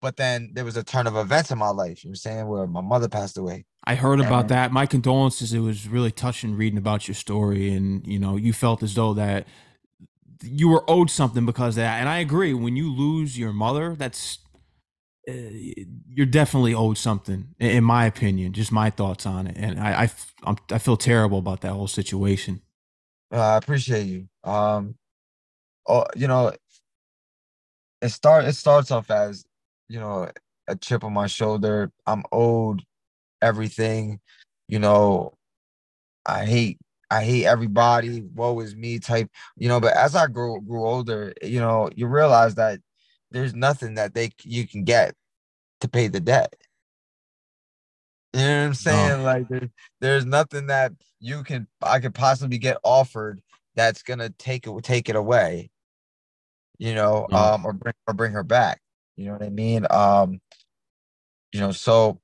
but 0.00 0.16
then 0.16 0.50
there 0.54 0.64
was 0.64 0.76
a 0.76 0.82
turn 0.82 1.06
of 1.06 1.16
events 1.16 1.50
in 1.50 1.58
my 1.58 1.70
life, 1.70 2.04
you 2.04 2.08
know 2.08 2.12
what 2.12 2.26
I'm 2.26 2.32
saying, 2.32 2.46
where 2.46 2.66
my 2.66 2.80
mother 2.80 3.08
passed 3.08 3.38
away. 3.38 3.64
I 3.86 3.94
heard 3.94 4.20
about 4.20 4.48
that. 4.48 4.72
My 4.72 4.86
condolences. 4.86 5.52
It 5.52 5.60
was 5.60 5.86
really 5.86 6.10
touching 6.10 6.56
reading 6.56 6.78
about 6.78 7.06
your 7.06 7.14
story, 7.14 7.72
and 7.72 8.06
you 8.06 8.18
know, 8.18 8.36
you 8.36 8.52
felt 8.52 8.82
as 8.82 8.94
though 8.94 9.14
that 9.14 9.46
you 10.42 10.68
were 10.68 10.84
owed 10.88 11.10
something 11.10 11.46
because 11.46 11.76
of 11.76 11.82
that. 11.82 12.00
And 12.00 12.08
I 12.08 12.18
agree. 12.18 12.54
When 12.54 12.76
you 12.76 12.92
lose 12.92 13.38
your 13.38 13.52
mother, 13.52 13.94
that's 13.94 14.38
uh, 15.28 15.32
you're 16.08 16.26
definitely 16.26 16.74
owed 16.74 16.98
something, 16.98 17.54
in 17.58 17.84
my 17.84 18.04
opinion. 18.06 18.52
Just 18.52 18.72
my 18.72 18.90
thoughts 18.90 19.26
on 19.26 19.46
it, 19.46 19.56
and 19.56 19.80
I 19.80 20.10
I, 20.44 20.56
I 20.70 20.78
feel 20.78 20.96
terrible 20.96 21.38
about 21.38 21.62
that 21.62 21.72
whole 21.72 21.88
situation. 21.88 22.60
Uh, 23.32 23.40
I 23.40 23.56
appreciate 23.56 24.06
you. 24.06 24.28
Um, 24.44 24.96
oh, 25.88 26.04
you 26.14 26.28
know, 26.28 26.52
it 28.02 28.08
start 28.10 28.44
it 28.44 28.54
starts 28.54 28.90
off 28.90 29.10
as, 29.10 29.44
you 29.88 29.98
know, 29.98 30.30
a 30.68 30.76
chip 30.76 31.04
on 31.04 31.12
my 31.12 31.26
shoulder. 31.26 31.90
I'm 32.06 32.22
owed 32.30 32.84
everything, 33.42 34.20
you 34.68 34.78
know, 34.78 35.34
I 36.26 36.44
hate 36.44 36.78
I 37.14 37.24
hate 37.24 37.44
everybody, 37.46 38.22
woe 38.22 38.58
is 38.60 38.74
me 38.74 38.98
type, 38.98 39.30
you 39.56 39.68
know, 39.68 39.78
but 39.80 39.96
as 39.96 40.16
I 40.16 40.26
grew 40.26 40.60
grew 40.60 40.84
older, 40.84 41.32
you 41.42 41.60
know, 41.60 41.88
you 41.94 42.08
realize 42.08 42.56
that 42.56 42.80
there's 43.30 43.54
nothing 43.54 43.94
that 43.94 44.14
they 44.14 44.32
you 44.42 44.66
can 44.66 44.82
get 44.82 45.14
to 45.80 45.88
pay 45.88 46.08
the 46.08 46.18
debt. 46.20 46.56
You 48.32 48.40
know 48.40 48.60
what 48.60 48.66
I'm 48.66 48.74
saying? 48.74 49.22
Like 49.22 49.48
there, 49.48 49.70
there's 50.00 50.26
nothing 50.26 50.66
that 50.66 50.92
you 51.20 51.44
can 51.44 51.68
I 51.80 52.00
could 52.00 52.14
possibly 52.14 52.58
get 52.58 52.78
offered 52.82 53.40
that's 53.76 54.02
gonna 54.02 54.30
take 54.30 54.66
it 54.66 54.84
take 54.84 55.08
it 55.08 55.14
away. 55.14 55.70
You 56.78 56.94
know, 56.94 57.28
No. 57.30 57.36
um, 57.38 57.64
or 57.64 57.72
bring 57.74 57.94
or 58.08 58.14
bring 58.14 58.32
her 58.32 58.42
back. 58.42 58.80
You 59.16 59.26
know 59.26 59.34
what 59.34 59.42
I 59.44 59.50
mean? 59.50 59.86
Um, 59.88 60.40
you 61.52 61.60
know, 61.60 61.70
so 61.70 62.20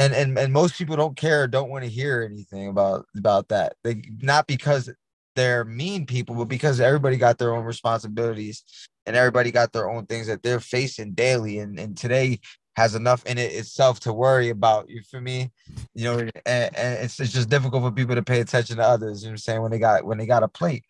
and 0.00 0.14
and 0.14 0.38
and 0.38 0.52
most 0.52 0.78
people 0.78 0.96
don't 0.96 1.16
care, 1.16 1.46
don't 1.46 1.70
want 1.70 1.84
to 1.84 1.90
hear 1.90 2.22
anything 2.22 2.68
about 2.68 3.06
about 3.16 3.48
that. 3.48 3.74
They 3.84 4.02
not 4.22 4.46
because 4.46 4.90
they're 5.36 5.64
mean 5.64 6.06
people, 6.06 6.34
but 6.34 6.46
because 6.46 6.80
everybody 6.80 7.16
got 7.18 7.38
their 7.38 7.54
own 7.54 7.64
responsibilities 7.64 8.64
and 9.06 9.14
everybody 9.14 9.50
got 9.50 9.72
their 9.72 9.90
own 9.90 10.06
things 10.06 10.26
that 10.26 10.42
they're 10.42 10.60
facing 10.60 11.12
daily. 11.12 11.58
And 11.58 11.78
and 11.78 11.96
today 11.98 12.40
has 12.76 12.94
enough 12.94 13.24
in 13.26 13.36
it 13.36 13.52
itself 13.52 14.00
to 14.00 14.12
worry 14.12 14.48
about. 14.48 14.88
You 14.88 15.02
feel 15.02 15.20
me? 15.20 15.50
You 15.94 16.04
know, 16.04 16.18
and, 16.18 16.76
and 16.76 17.04
it's, 17.04 17.20
it's 17.20 17.32
just 17.32 17.50
difficult 17.50 17.82
for 17.82 17.92
people 17.92 18.14
to 18.14 18.22
pay 18.22 18.40
attention 18.40 18.78
to 18.78 18.82
others. 18.82 19.22
You 19.22 19.28
know 19.28 19.32
what 19.32 19.34
I'm 19.34 19.38
saying? 19.38 19.62
When 19.62 19.70
they 19.70 19.78
got 19.78 20.04
when 20.06 20.16
they 20.16 20.26
got 20.26 20.42
a 20.42 20.48
plate. 20.48 20.84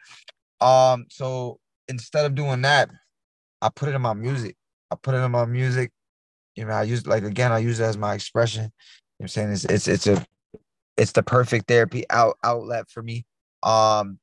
Um, 0.61 1.07
so 1.11 1.59
instead 1.88 2.26
of 2.26 2.37
doing 2.37 2.62
that, 2.62 2.90
I 3.61 3.71
put 3.75 3.88
it 3.88 3.97
in 3.97 4.02
my 4.02 4.14
music. 4.14 4.57
I 4.93 4.95
put 4.95 5.17
it 5.17 5.19
in 5.19 5.33
my 5.33 5.47
music. 5.47 5.90
You 6.57 6.67
know, 6.67 6.73
I 6.73 6.83
use 6.83 7.07
like 7.07 7.25
again, 7.25 7.52
I 7.52 7.59
use 7.59 7.81
it 7.81 7.85
as 7.85 7.97
my 7.97 8.14
expression. 8.14 8.73
Know 9.21 9.25
I'm 9.25 9.29
saying? 9.29 9.53
It's 9.53 9.67
it's 9.67 9.89
it's 9.89 10.09
a 10.09 10.27
it's 10.97 11.12
the 11.12 11.23
perfect 11.23 11.69
therapy 11.69 12.05
out 12.11 12.39
outlet 12.45 12.91
for 12.91 13.03
me. 13.03 13.27
Um 13.62 14.19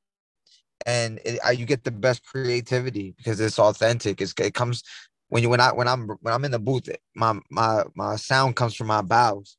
and 0.86 1.20
it, 1.24 1.38
I, 1.44 1.52
you 1.52 1.66
get 1.66 1.84
the 1.84 1.90
best 1.90 2.24
creativity 2.24 3.14
because 3.16 3.40
it's 3.40 3.58
authentic. 3.58 4.20
It's 4.20 4.34
it 4.40 4.54
comes 4.54 4.82
when 5.28 5.42
you 5.42 5.50
when 5.50 5.60
I 5.60 5.72
when 5.72 5.88
I'm 5.88 6.08
when 6.08 6.34
I'm 6.34 6.44
in 6.44 6.52
the 6.52 6.58
booth, 6.58 6.88
my 7.14 7.38
my 7.50 7.84
my 7.94 8.16
sound 8.16 8.56
comes 8.56 8.74
from 8.74 8.88
my 8.88 9.02
bowels, 9.02 9.56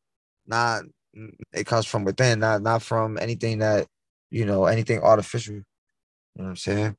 not 0.47 0.83
it 1.53 1.65
comes 1.65 1.85
from 1.85 2.03
within, 2.05 2.39
not 2.39 2.61
not 2.61 2.81
from 2.81 3.17
anything 3.19 3.59
that 3.59 3.87
you 4.31 4.45
know 4.45 4.65
anything 4.65 4.99
artificial. 5.01 5.55
You 5.55 5.63
know 6.37 6.43
what 6.45 6.49
I'm 6.51 6.55
saying? 6.57 6.97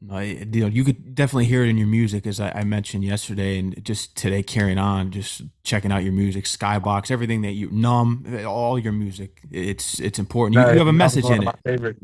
No, 0.00 0.18
you 0.18 0.44
know, 0.44 0.66
you 0.66 0.84
could 0.84 1.14
definitely 1.14 1.46
hear 1.46 1.64
it 1.64 1.68
in 1.68 1.78
your 1.78 1.86
music, 1.86 2.26
as 2.26 2.38
I, 2.38 2.50
I, 2.50 2.64
mentioned 2.64 3.02
yesterday, 3.02 3.58
and 3.58 3.82
just 3.82 4.14
today 4.14 4.42
carrying 4.42 4.76
on, 4.76 5.10
just 5.10 5.42
checking 5.64 5.90
out 5.90 6.04
your 6.04 6.12
music, 6.12 6.44
Skybox, 6.44 7.10
everything 7.10 7.40
that 7.42 7.52
you 7.52 7.70
numb, 7.70 8.26
all 8.46 8.78
your 8.78 8.92
music. 8.92 9.40
It's 9.50 9.98
it's 9.98 10.18
important. 10.18 10.54
You, 10.54 10.72
you 10.72 10.78
have 10.78 10.86
a 10.86 10.92
message 10.92 11.24
in 11.24 11.48
it. 11.48 11.54
Favorite. 11.64 11.96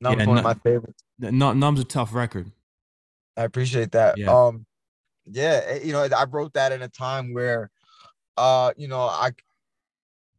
Numb's 0.00 0.18
yeah, 0.18 0.26
one 0.26 0.38
of 0.38 0.44
my 0.44 0.54
favorites. 0.54 1.02
Numb's 1.18 1.80
a 1.80 1.84
tough 1.84 2.14
record. 2.14 2.52
I 3.36 3.42
appreciate 3.42 3.92
that. 3.92 4.16
Yeah. 4.16 4.32
Um, 4.32 4.64
yeah, 5.26 5.60
eh, 5.66 5.80
you 5.82 5.92
know, 5.92 6.08
I 6.16 6.24
wrote 6.24 6.52
that 6.54 6.72
in 6.72 6.82
a 6.82 6.88
time 6.88 7.34
where, 7.34 7.70
uh, 8.36 8.72
you 8.76 8.88
know, 8.88 9.00
I, 9.00 9.32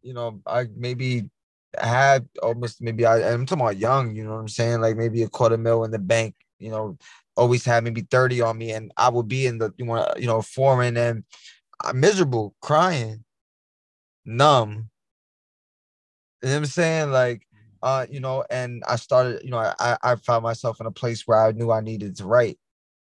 you 0.01 0.13
know, 0.13 0.39
I 0.45 0.67
maybe 0.75 1.29
had 1.79 2.27
almost 2.41 2.81
maybe 2.81 3.05
I, 3.05 3.33
I'm 3.33 3.45
talking 3.45 3.61
about 3.61 3.77
young, 3.77 4.15
you 4.15 4.23
know 4.23 4.31
what 4.31 4.39
I'm 4.39 4.47
saying? 4.47 4.81
Like 4.81 4.95
maybe 4.95 5.23
a 5.23 5.29
quarter 5.29 5.57
mil 5.57 5.83
in 5.83 5.91
the 5.91 5.99
bank, 5.99 6.35
you 6.59 6.69
know, 6.69 6.97
always 7.35 7.65
had 7.65 7.83
maybe 7.83 8.01
30 8.01 8.41
on 8.41 8.57
me 8.57 8.71
and 8.71 8.91
I 8.97 9.09
would 9.09 9.27
be 9.27 9.45
in 9.47 9.59
the, 9.59 9.73
you 9.77 9.85
know, 9.85 10.11
you 10.17 10.27
know, 10.27 10.41
foreign 10.41 10.97
and 10.97 11.23
I'm 11.83 11.99
miserable, 11.99 12.55
crying, 12.61 13.23
numb. 14.25 14.89
You 16.41 16.49
know 16.49 16.55
what 16.55 16.57
I'm 16.59 16.65
saying? 16.65 17.11
Like, 17.11 17.47
uh, 17.81 18.05
you 18.09 18.19
know, 18.19 18.43
and 18.49 18.83
I 18.87 18.95
started, 18.95 19.43
you 19.43 19.51
know, 19.51 19.57
I, 19.57 19.97
I 20.03 20.15
found 20.15 20.43
myself 20.43 20.79
in 20.79 20.85
a 20.87 20.91
place 20.91 21.27
where 21.27 21.41
I 21.41 21.51
knew 21.51 21.71
I 21.71 21.81
needed 21.81 22.17
to 22.17 22.25
write. 22.25 22.57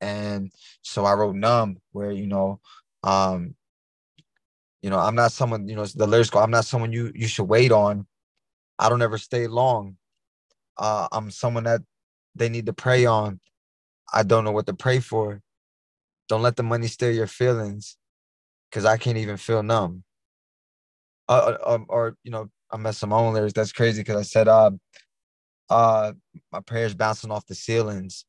And 0.01 0.51
so 0.81 1.05
I 1.05 1.13
wrote 1.13 1.35
numb 1.35 1.77
where, 1.91 2.11
you 2.11 2.27
know, 2.27 2.59
um, 3.03 3.55
you 4.81 4.89
know, 4.89 4.99
I'm 4.99 5.15
not 5.15 5.31
someone, 5.31 5.67
you 5.67 5.75
know, 5.75 5.85
the 5.85 6.07
lyrics 6.07 6.29
go, 6.29 6.39
I'm 6.39 6.51
not 6.51 6.65
someone 6.65 6.91
you 6.91 7.11
you 7.13 7.27
should 7.27 7.45
wait 7.45 7.71
on. 7.71 8.07
I 8.79 8.89
don't 8.89 9.01
ever 9.01 9.17
stay 9.17 9.47
long. 9.47 9.97
Uh, 10.77 11.07
I'm 11.11 11.29
someone 11.29 11.65
that 11.65 11.81
they 12.35 12.49
need 12.49 12.65
to 12.65 12.73
pray 12.73 13.05
on. 13.05 13.39
I 14.13 14.23
don't 14.23 14.43
know 14.43 14.51
what 14.51 14.67
to 14.67 14.73
pray 14.73 14.99
for. 14.99 15.41
Don't 16.27 16.41
let 16.41 16.55
the 16.55 16.63
money 16.63 16.87
steal 16.87 17.11
your 17.11 17.27
feelings, 17.27 17.97
because 18.69 18.85
I 18.85 18.97
can't 18.97 19.17
even 19.17 19.37
feel 19.37 19.63
numb. 19.63 20.03
Uh, 21.27 21.55
uh, 21.63 21.73
um, 21.73 21.85
or 21.89 22.15
you 22.23 22.31
know, 22.31 22.49
I 22.71 22.77
messed 22.77 22.99
some 22.99 23.13
own 23.13 23.33
lyrics. 23.33 23.53
That's 23.53 23.71
crazy 23.71 24.01
because 24.01 24.17
I 24.17 24.23
said, 24.23 24.47
uh, 24.47 24.71
uh, 25.69 26.13
my 26.51 26.59
prayers 26.61 26.93
bouncing 26.93 27.31
off 27.31 27.45
the 27.45 27.55
ceilings. 27.55 28.25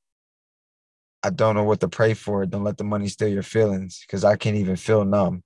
I 1.23 1.31
don't 1.31 1.55
know 1.55 1.65
what 1.65 1.81
to 1.81 1.89
pray 1.89 2.15
for. 2.15 2.45
Don't 2.47 2.65
let 2.65 2.79
the 2.79 2.85
money 2.85 3.09
steal 3.09 3.29
your 3.29 3.45
feelings, 3.45 4.05
because 4.07 4.25
I 4.25 4.37
can't 4.37 4.57
even 4.57 4.77
feel 4.77 5.05
numb. 5.05 5.45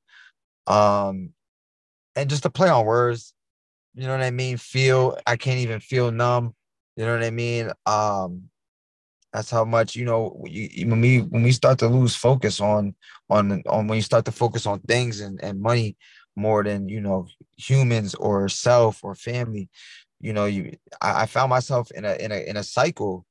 Um, 0.66 1.32
and 2.14 2.30
just 2.30 2.42
to 2.44 2.50
play 2.50 2.68
on 2.68 2.86
words, 2.86 3.34
you 3.94 4.06
know 4.06 4.12
what 4.12 4.22
I 4.22 4.30
mean? 4.30 4.56
Feel 4.56 5.18
I 5.26 5.36
can't 5.36 5.60
even 5.60 5.80
feel 5.80 6.10
numb. 6.10 6.54
You 6.96 7.04
know 7.04 7.14
what 7.14 7.24
I 7.24 7.30
mean? 7.30 7.70
Um, 7.84 8.44
that's 9.32 9.50
how 9.50 9.64
much 9.64 9.94
you 9.94 10.04
know 10.06 10.42
you, 10.46 10.88
when 10.88 11.00
we 11.00 11.18
when 11.20 11.42
we 11.42 11.52
start 11.52 11.78
to 11.80 11.88
lose 11.88 12.16
focus 12.16 12.60
on 12.60 12.94
on 13.28 13.62
on 13.68 13.86
when 13.86 13.96
you 13.96 14.02
start 14.02 14.24
to 14.24 14.32
focus 14.32 14.66
on 14.66 14.80
things 14.80 15.20
and 15.20 15.42
and 15.42 15.60
money 15.60 15.96
more 16.36 16.64
than 16.64 16.88
you 16.88 17.00
know 17.00 17.26
humans 17.56 18.14
or 18.14 18.48
self 18.48 19.04
or 19.04 19.14
family. 19.14 19.68
You 20.20 20.32
know, 20.32 20.46
you 20.46 20.76
I, 21.02 21.22
I 21.22 21.26
found 21.26 21.50
myself 21.50 21.90
in 21.90 22.04
a 22.04 22.14
in 22.14 22.32
a 22.32 22.48
in 22.48 22.56
a 22.56 22.64
cycle 22.64 23.26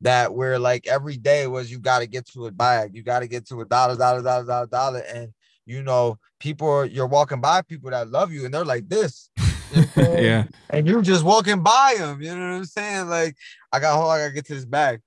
that 0.00 0.34
where 0.34 0.58
like 0.58 0.86
every 0.88 1.16
day 1.16 1.46
was 1.46 1.70
you 1.70 1.78
got 1.78 2.00
to 2.00 2.06
get 2.06 2.26
to 2.30 2.46
a 2.46 2.50
bag, 2.50 2.94
you 2.94 3.02
got 3.02 3.20
to 3.20 3.28
get 3.28 3.46
to 3.48 3.60
a 3.60 3.64
dollar, 3.64 3.96
dollar, 3.96 4.22
dollar, 4.22 4.44
dollar, 4.44 4.66
dollar, 4.66 4.98
and 5.14 5.32
you 5.66 5.82
know 5.82 6.18
people 6.40 6.68
are, 6.68 6.84
you're 6.84 7.06
walking 7.06 7.40
by 7.40 7.62
people 7.62 7.90
that 7.90 8.10
love 8.10 8.32
you 8.32 8.44
and 8.44 8.52
they're 8.52 8.64
like 8.64 8.88
this 8.88 9.30
yeah. 9.96 10.44
And 10.70 10.86
you're 10.86 11.02
just 11.02 11.24
walking 11.24 11.62
by 11.62 11.96
them. 11.98 12.20
You 12.20 12.34
know 12.34 12.50
what 12.50 12.56
I'm 12.56 12.64
saying? 12.64 13.08
Like, 13.08 13.36
I 13.72 13.80
got 13.80 13.96
hold, 13.96 14.10
I 14.10 14.18
gotta 14.18 14.32
get 14.32 14.46
to 14.46 14.54
this 14.54 14.64
bag. 14.64 15.00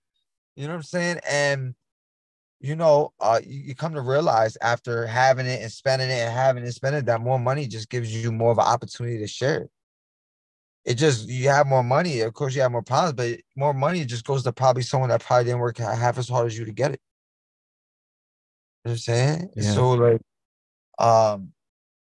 You 0.56 0.64
know 0.64 0.74
what 0.74 0.78
I'm 0.78 0.84
saying? 0.84 1.20
And 1.30 1.76
you 2.62 2.76
know, 2.76 3.14
uh, 3.20 3.42
you, 3.46 3.60
you, 3.60 3.76
come 3.76 3.94
to 3.94 4.02
realize 4.02 4.58
after 4.62 5.06
having 5.06 5.46
it 5.46 5.62
and 5.62 5.72
spending 5.72 6.10
it 6.10 6.14
and 6.14 6.34
having 6.34 6.64
it 6.64 6.68
and 6.68 6.74
spending 6.74 7.00
it, 7.00 7.06
that 7.06 7.22
more 7.22 7.38
money 7.38 7.68
just 7.68 7.90
gives 7.90 8.16
you 8.16 8.32
more 8.32 8.52
of 8.52 8.58
an 8.58 8.64
opportunity 8.64 9.20
to 9.20 9.28
share 9.28 9.62
it. 9.64 9.70
It 10.86 10.94
just 10.96 11.28
you 11.28 11.50
have 11.50 11.68
more 11.68 11.84
money, 11.84 12.22
of 12.22 12.34
course 12.34 12.56
you 12.56 12.62
have 12.62 12.72
more 12.72 12.82
problems, 12.82 13.14
but 13.14 13.40
more 13.56 13.74
money 13.74 14.06
just 14.06 14.26
goes 14.26 14.44
to 14.44 14.54
probably 14.54 14.84
someone 14.84 15.10
that 15.10 15.22
probably 15.22 15.46
didn't 15.46 15.60
work 15.60 15.78
half 15.78 16.18
as 16.18 16.30
hard 16.30 16.48
as 16.48 16.58
you 16.58 16.66
to 16.66 16.72
get 16.72 16.92
it. 16.92 17.02
You 18.84 18.90
know 18.90 18.92
what 18.92 18.94
I'm 18.94 18.98
saying? 18.98 19.50
Yeah. 19.56 19.72
So 19.74 19.92
like 19.92 20.22
um 21.00 21.52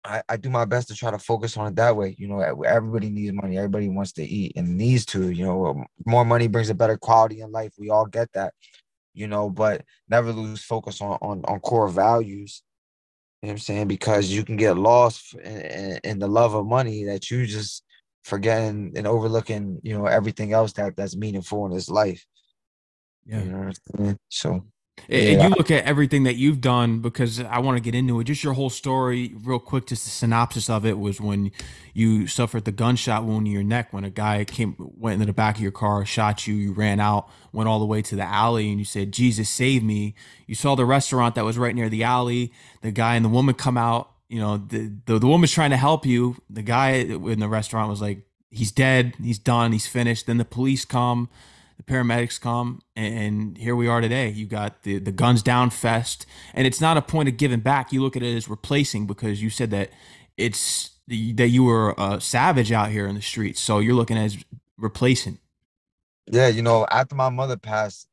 I, 0.04 0.23
I 0.27 0.38
do 0.38 0.49
my 0.49 0.65
best 0.65 0.88
to 0.88 0.95
try 0.95 1.12
to 1.12 1.19
focus 1.19 1.58
on 1.58 1.67
it 1.67 1.75
that 1.75 1.95
way. 1.95 2.15
You 2.17 2.27
know, 2.27 2.39
everybody 2.39 3.10
needs 3.10 3.34
money. 3.34 3.58
Everybody 3.58 3.88
wants 3.88 4.13
to 4.13 4.23
eat 4.23 4.54
and 4.56 4.77
needs 4.77 5.06
to. 5.08 5.30
You 5.30 5.45
know, 5.45 5.65
um, 5.67 5.86
more 6.06 6.25
money 6.25 6.47
brings 6.47 6.69
a 6.69 6.75
better 6.75 6.97
quality 6.97 7.41
in 7.41 7.51
life. 7.51 7.73
We 7.77 7.89
all 7.89 8.06
get 8.06 8.32
that. 8.34 8.54
You 9.13 9.27
know, 9.27 9.49
but 9.49 9.84
never 10.10 10.32
lose 10.32 10.63
focus 10.63 11.01
on 11.01 11.17
on, 11.21 11.43
on 11.45 11.60
core 11.60 11.89
values. 11.89 12.63
You 13.41 13.47
know 13.47 13.51
what 13.51 13.54
I'm 13.54 13.60
saying? 13.60 13.88
Because 13.88 14.32
you 14.32 14.43
can 14.43 14.56
get 14.56 14.77
lost 14.77 15.36
in, 15.36 15.99
in 16.04 16.19
the 16.19 16.27
love 16.27 16.54
of 16.54 16.65
money 16.65 17.06
that 17.06 17.30
you 17.30 17.45
just 17.45 17.84
forgetting 18.23 18.93
and 18.95 19.06
overlooking. 19.06 19.82
You 19.84 19.97
know, 19.97 20.06
everything 20.08 20.54
else 20.54 20.73
that 20.73 20.95
that's 20.95 21.15
meaningful 21.15 21.65
in 21.67 21.73
this 21.73 21.89
life. 21.89 22.25
Yeah. 23.25 23.43
You 23.43 23.71
know 23.99 24.15
so 24.30 24.65
and 25.09 25.39
yeah. 25.39 25.47
you 25.47 25.49
look 25.49 25.69
at 25.71 25.83
everything 25.85 26.23
that 26.23 26.35
you've 26.35 26.61
done 26.61 26.99
because 26.99 27.39
I 27.41 27.59
want 27.59 27.77
to 27.77 27.81
get 27.81 27.95
into 27.95 28.19
it. 28.19 28.25
Just 28.25 28.43
your 28.43 28.53
whole 28.53 28.69
story, 28.69 29.33
real 29.43 29.59
quick. 29.59 29.87
Just 29.87 30.05
the 30.05 30.09
synopsis 30.09 30.69
of 30.69 30.85
it 30.85 30.97
was 30.97 31.19
when 31.19 31.51
you 31.93 32.27
suffered 32.27 32.65
the 32.65 32.71
gunshot 32.71 33.25
wound 33.25 33.47
in 33.47 33.53
your 33.53 33.63
neck 33.63 33.91
when 33.91 34.03
a 34.03 34.09
guy 34.09 34.45
came 34.45 34.75
went 34.77 35.15
into 35.15 35.25
the 35.25 35.33
back 35.33 35.55
of 35.55 35.61
your 35.61 35.71
car, 35.71 36.05
shot 36.05 36.47
you. 36.47 36.55
You 36.55 36.71
ran 36.71 36.99
out, 36.99 37.29
went 37.51 37.67
all 37.67 37.79
the 37.79 37.85
way 37.85 38.01
to 38.03 38.15
the 38.15 38.23
alley, 38.23 38.69
and 38.69 38.79
you 38.79 38.85
said, 38.85 39.11
"Jesus, 39.11 39.49
save 39.49 39.83
me." 39.83 40.15
You 40.47 40.55
saw 40.55 40.75
the 40.75 40.85
restaurant 40.85 41.35
that 41.35 41.45
was 41.45 41.57
right 41.57 41.75
near 41.75 41.89
the 41.89 42.03
alley. 42.03 42.53
The 42.81 42.91
guy 42.91 43.15
and 43.15 43.25
the 43.25 43.29
woman 43.29 43.55
come 43.55 43.77
out. 43.77 44.11
You 44.29 44.39
know, 44.39 44.57
the 44.57 44.93
the, 45.05 45.19
the 45.19 45.27
woman's 45.27 45.51
trying 45.51 45.71
to 45.71 45.77
help 45.77 46.05
you. 46.05 46.37
The 46.49 46.61
guy 46.61 46.91
in 46.91 47.39
the 47.39 47.49
restaurant 47.49 47.89
was 47.89 48.01
like, 48.01 48.21
"He's 48.49 48.71
dead. 48.71 49.15
He's 49.21 49.39
done. 49.39 49.71
He's 49.71 49.87
finished." 49.87 50.27
Then 50.27 50.37
the 50.37 50.45
police 50.45 50.85
come 50.85 51.29
the 51.85 51.93
paramedics 51.93 52.39
come 52.39 52.81
and 52.95 53.57
here 53.57 53.75
we 53.75 53.87
are 53.87 54.01
today. 54.01 54.29
You 54.29 54.45
got 54.45 54.83
the 54.83 54.99
the 54.99 55.11
guns 55.11 55.41
down 55.41 55.69
fest 55.69 56.25
and 56.53 56.67
it's 56.67 56.81
not 56.81 56.97
a 56.97 57.01
point 57.01 57.29
of 57.29 57.37
giving 57.37 57.59
back. 57.59 57.91
You 57.91 58.01
look 58.01 58.15
at 58.15 58.23
it 58.23 58.35
as 58.35 58.47
replacing 58.47 59.07
because 59.07 59.41
you 59.41 59.49
said 59.49 59.71
that 59.71 59.89
it's 60.37 60.91
that 61.07 61.49
you 61.49 61.63
were 61.63 61.93
a 61.97 62.21
savage 62.21 62.71
out 62.71 62.89
here 62.89 63.07
in 63.07 63.15
the 63.15 63.21
streets. 63.21 63.59
So 63.59 63.79
you're 63.79 63.95
looking 63.95 64.17
as 64.17 64.43
replacing. 64.77 65.39
Yeah 66.31 66.47
you 66.47 66.61
know 66.61 66.85
after 66.89 67.15
my 67.15 67.29
mother 67.29 67.57
passed 67.57 68.07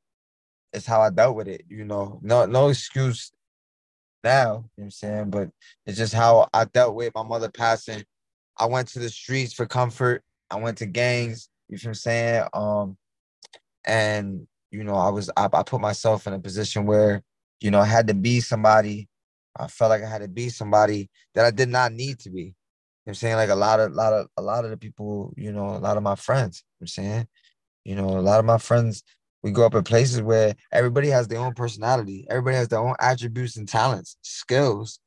it's 0.72 0.86
how 0.86 1.00
i 1.00 1.10
dealt 1.10 1.36
with 1.36 1.48
it 1.48 1.64
you 1.68 1.84
know. 1.84 2.20
No 2.22 2.46
no 2.46 2.68
excuse 2.68 3.32
now 4.24 4.30
you 4.32 4.48
know 4.48 4.64
what 4.76 4.84
i'm 4.84 4.90
saying? 4.90 5.30
But 5.30 5.50
it's 5.86 5.98
just 5.98 6.14
how 6.14 6.48
i 6.54 6.64
dealt 6.64 6.94
with 6.94 7.14
my 7.14 7.22
mother 7.22 7.50
passing. 7.50 8.04
I 8.56 8.66
went 8.66 8.88
to 8.88 8.98
the 8.98 9.10
streets 9.10 9.52
for 9.52 9.66
comfort. 9.66 10.24
I 10.50 10.56
went 10.56 10.78
to 10.78 10.86
gangs 10.86 11.50
you 11.68 11.76
know 11.76 11.80
what 11.82 11.88
i'm 11.88 11.94
saying? 11.94 12.44
Um 12.54 12.96
and 13.86 14.46
you 14.70 14.84
know 14.84 14.94
i 14.94 15.08
was 15.08 15.30
I, 15.36 15.48
I, 15.52 15.62
put 15.62 15.80
myself 15.80 16.26
in 16.26 16.32
a 16.32 16.38
position 16.38 16.86
where 16.86 17.22
you 17.60 17.70
know 17.70 17.80
i 17.80 17.84
had 17.84 18.08
to 18.08 18.14
be 18.14 18.40
somebody. 18.40 19.08
I 19.58 19.66
felt 19.66 19.90
like 19.90 20.02
i 20.02 20.08
had 20.08 20.22
to 20.22 20.28
be 20.28 20.50
somebody 20.50 21.10
that 21.34 21.44
i 21.44 21.50
did 21.50 21.68
not 21.68 21.92
need 21.92 22.20
to 22.20 22.30
be. 22.30 22.54
I'm 23.06 23.14
saying? 23.14 23.36
Like 23.36 23.48
a 23.48 23.54
lot 23.54 23.80
of 23.80 23.92
lot 23.92 24.12
of 24.12 24.26
a 24.36 24.42
lot 24.42 24.64
of 24.64 24.70
the 24.70 24.76
people 24.76 25.32
you 25.36 25.52
know 25.52 25.76
a 25.76 25.78
lot 25.78 25.96
of 25.96 26.02
my 26.02 26.14
friends 26.14 26.62
i'm 26.80 26.86
saying? 26.86 27.26
You 27.84 27.96
know 27.96 28.06
a 28.06 28.20
lot 28.20 28.38
of 28.38 28.44
my 28.44 28.58
friends 28.58 29.02
we 29.42 29.50
grow 29.50 29.66
up 29.66 29.74
in 29.74 29.84
places 29.84 30.20
where 30.20 30.54
everybody 30.72 31.08
has 31.08 31.28
their 31.28 31.38
own 31.38 31.54
personality. 31.54 32.26
Everybody 32.28 32.56
has 32.56 32.68
their 32.68 32.80
own 32.80 32.96
attributes 33.00 33.56
and 33.56 33.68
talents 33.68 34.16
skills. 34.22 34.98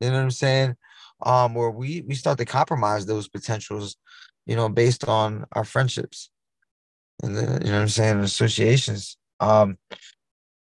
You 0.00 0.08
know 0.08 0.16
what 0.16 0.22
i'm 0.22 0.30
saying? 0.30 0.76
Um 1.24 1.54
where 1.54 1.70
we 1.70 2.02
we 2.02 2.14
start 2.14 2.38
to 2.38 2.44
compromise 2.44 3.06
those 3.06 3.28
potentials 3.28 3.96
you 4.46 4.56
know 4.56 4.68
based 4.68 5.08
on 5.08 5.44
our 5.52 5.64
friendships 5.64 6.30
and 7.22 7.36
the, 7.36 7.42
you 7.42 7.70
know 7.70 7.76
what 7.76 7.82
I'm 7.82 7.88
saying, 7.88 8.20
associations. 8.20 9.16
Um, 9.40 9.78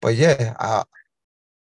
but 0.02 0.15
yeah, 0.15 0.56
uh, 0.60 0.84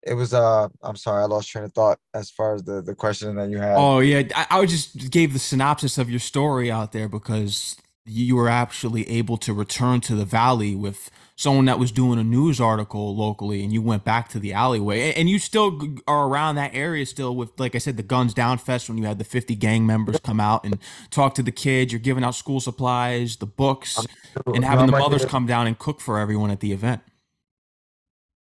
it 0.04 0.13
was 0.15 0.34
uh 0.34 0.67
I'm 0.82 0.95
sorry, 0.95 1.21
I 1.21 1.26
lost 1.26 1.50
train 1.50 1.65
of 1.65 1.74
thought 1.74 2.00
as 2.13 2.32
far 2.32 2.56
as 2.56 2.63
the 2.63 2.82
the 2.82 2.95
question 2.95 3.36
that 3.36 3.50
you 3.50 3.58
had. 3.58 3.76
Oh 3.78 4.00
yeah, 4.00 4.24
I, 4.36 4.60
I 4.60 4.65
just 4.65 5.12
gave 5.12 5.34
the 5.34 5.39
synopsis 5.39 5.97
of 5.97 6.10
your 6.10 6.19
story 6.19 6.71
out 6.71 6.91
there 6.91 7.08
because 7.08 7.76
you 8.06 8.36
were 8.36 8.50
actually 8.50 9.08
able 9.10 9.38
to 9.38 9.54
return 9.54 10.02
to 10.02 10.16
the 10.16 10.26
valley 10.26 10.76
with 10.76 11.12
someone 11.36 11.66
that 11.66 11.80
was 11.80 11.92
doing 11.92 12.20
a 12.20 12.24
news 12.24 12.62
article 12.62 13.16
locally 13.16 13.64
and 13.64 13.74
you 13.74 13.82
went 13.82 14.04
back 14.04 14.30
to 14.30 14.40
the 14.40 14.54
alleyway. 14.54 15.12
And 15.14 15.30
you 15.30 15.40
still 15.40 15.80
are 16.08 16.28
around 16.28 16.56
that 16.56 16.74
area 16.74 17.06
still 17.06 17.36
with 17.36 17.60
like 17.60 17.74
i 17.74 17.78
said 17.80 17.98
the 17.98 18.04
guns 18.04 18.34
down 18.34 18.58
fest 18.58 18.90
when 18.90 18.98
you 18.98 19.06
had 19.06 19.18
the 19.18 19.24
50 19.24 19.56
gang 19.56 19.86
members 19.86 20.20
come 20.20 20.40
out 20.40 20.64
and 20.64 20.78
talk 21.10 21.36
to 21.36 21.44
the 21.44 21.52
kids. 21.52 21.92
You're 21.92 22.00
giving 22.00 22.24
out 22.24 22.36
school 22.36 22.60
supplies 22.60 23.38
the 23.38 23.46
books 23.46 24.00
and 24.46 24.64
having 24.64 24.86
the 24.86 24.92
mothers 24.92 25.26
come 25.26 25.48
down 25.48 25.68
and 25.68 25.78
cook 25.78 26.00
for 26.00 26.20
everyone 26.20 26.52
at 26.52 26.60
the 26.60 26.72
event. 26.72 27.02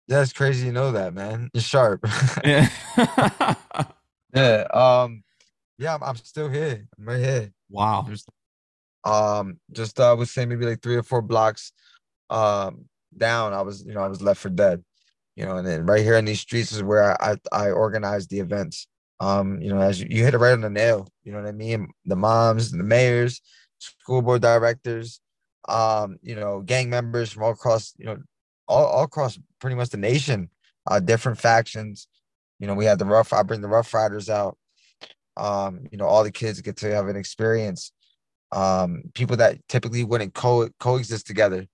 That's 0.09 0.33
crazy 0.33 0.67
you 0.67 0.73
know 0.73 0.93
that 0.93 1.15
man. 1.15 1.51
You're 1.55 1.63
sharp. 1.63 2.07
Yeah. 2.45 2.69
Yeah 4.35 4.67
um 4.73 5.25
yeah 5.79 5.95
I'm, 5.95 6.03
I'm, 6.03 6.17
still 6.17 6.49
here. 6.49 6.87
I'm 6.99 7.05
right 7.05 7.21
here. 7.21 7.53
Wow 7.71 8.07
um 9.05 9.59
just 9.73 9.99
i 9.99 10.13
would 10.13 10.29
say 10.29 10.47
maybe 10.47 10.67
like 10.67 10.83
three 10.83 10.97
or 10.97 11.03
four 11.03 11.23
blocks 11.23 11.73
um, 12.33 12.87
down, 13.17 13.53
I 13.53 13.61
was, 13.61 13.85
you 13.85 13.93
know, 13.95 14.01
I 14.01 14.09
was 14.09 14.23
left 14.23 14.41
for 14.41 14.49
dead. 14.49 14.83
You 15.37 15.47
know, 15.47 15.57
and 15.57 15.67
then 15.67 15.87
right 15.87 16.03
here 16.03 16.17
in 16.17 16.25
these 16.25 16.41
streets 16.41 16.73
is 16.73 16.83
where 16.83 17.23
I 17.23 17.37
I, 17.53 17.67
I 17.67 17.71
organized 17.71 18.31
the 18.31 18.41
events. 18.41 18.87
Um, 19.21 19.61
you 19.63 19.73
know, 19.73 19.81
as 19.81 20.01
you, 20.01 20.09
you 20.11 20.25
hit 20.25 20.35
it 20.35 20.39
right 20.39 20.53
on 20.53 20.61
the 20.61 20.69
nail, 20.69 21.09
you 21.25 21.33
know 21.33 21.41
what 21.41 21.49
I 21.49 21.53
mean? 21.53 21.89
The 22.05 22.17
moms, 22.17 22.71
the 22.73 22.83
mayors, 22.83 23.41
school 23.79 24.21
board 24.21 24.43
directors, 24.43 25.21
um, 25.69 26.17
you 26.23 26.35
know, 26.35 26.61
gang 26.61 26.91
members 26.91 27.33
from 27.33 27.45
all 27.45 27.53
across, 27.53 27.95
you 27.99 28.07
know, 28.07 28.19
all, 28.67 28.85
all 28.85 29.05
across 29.05 29.39
pretty 29.61 29.77
much 29.77 29.91
the 29.91 29.97
nation, 29.97 30.51
uh, 30.91 30.99
different 30.99 31.39
factions. 31.39 32.09
You 32.59 32.67
know, 32.67 32.75
we 32.75 32.85
had 32.85 32.99
the 32.99 33.05
rough, 33.05 33.33
I 33.33 33.43
bring 33.43 33.61
the 33.61 33.69
Rough 33.69 33.95
Riders 33.95 34.29
out. 34.29 34.59
Um, 35.37 35.87
you 35.91 35.99
know, 35.99 36.07
all 36.07 36.25
the 36.25 36.33
kids 36.33 36.61
get 36.61 36.77
to 36.79 36.93
have 36.93 37.09
an 37.09 37.17
experience. 37.17 37.93
Um, 38.53 39.05
people 39.15 39.37
that 39.39 39.57
typically 39.69 40.05
wouldn't 40.05 40.35
co 40.35 40.69
coexist 40.79 41.27
together 41.27 41.67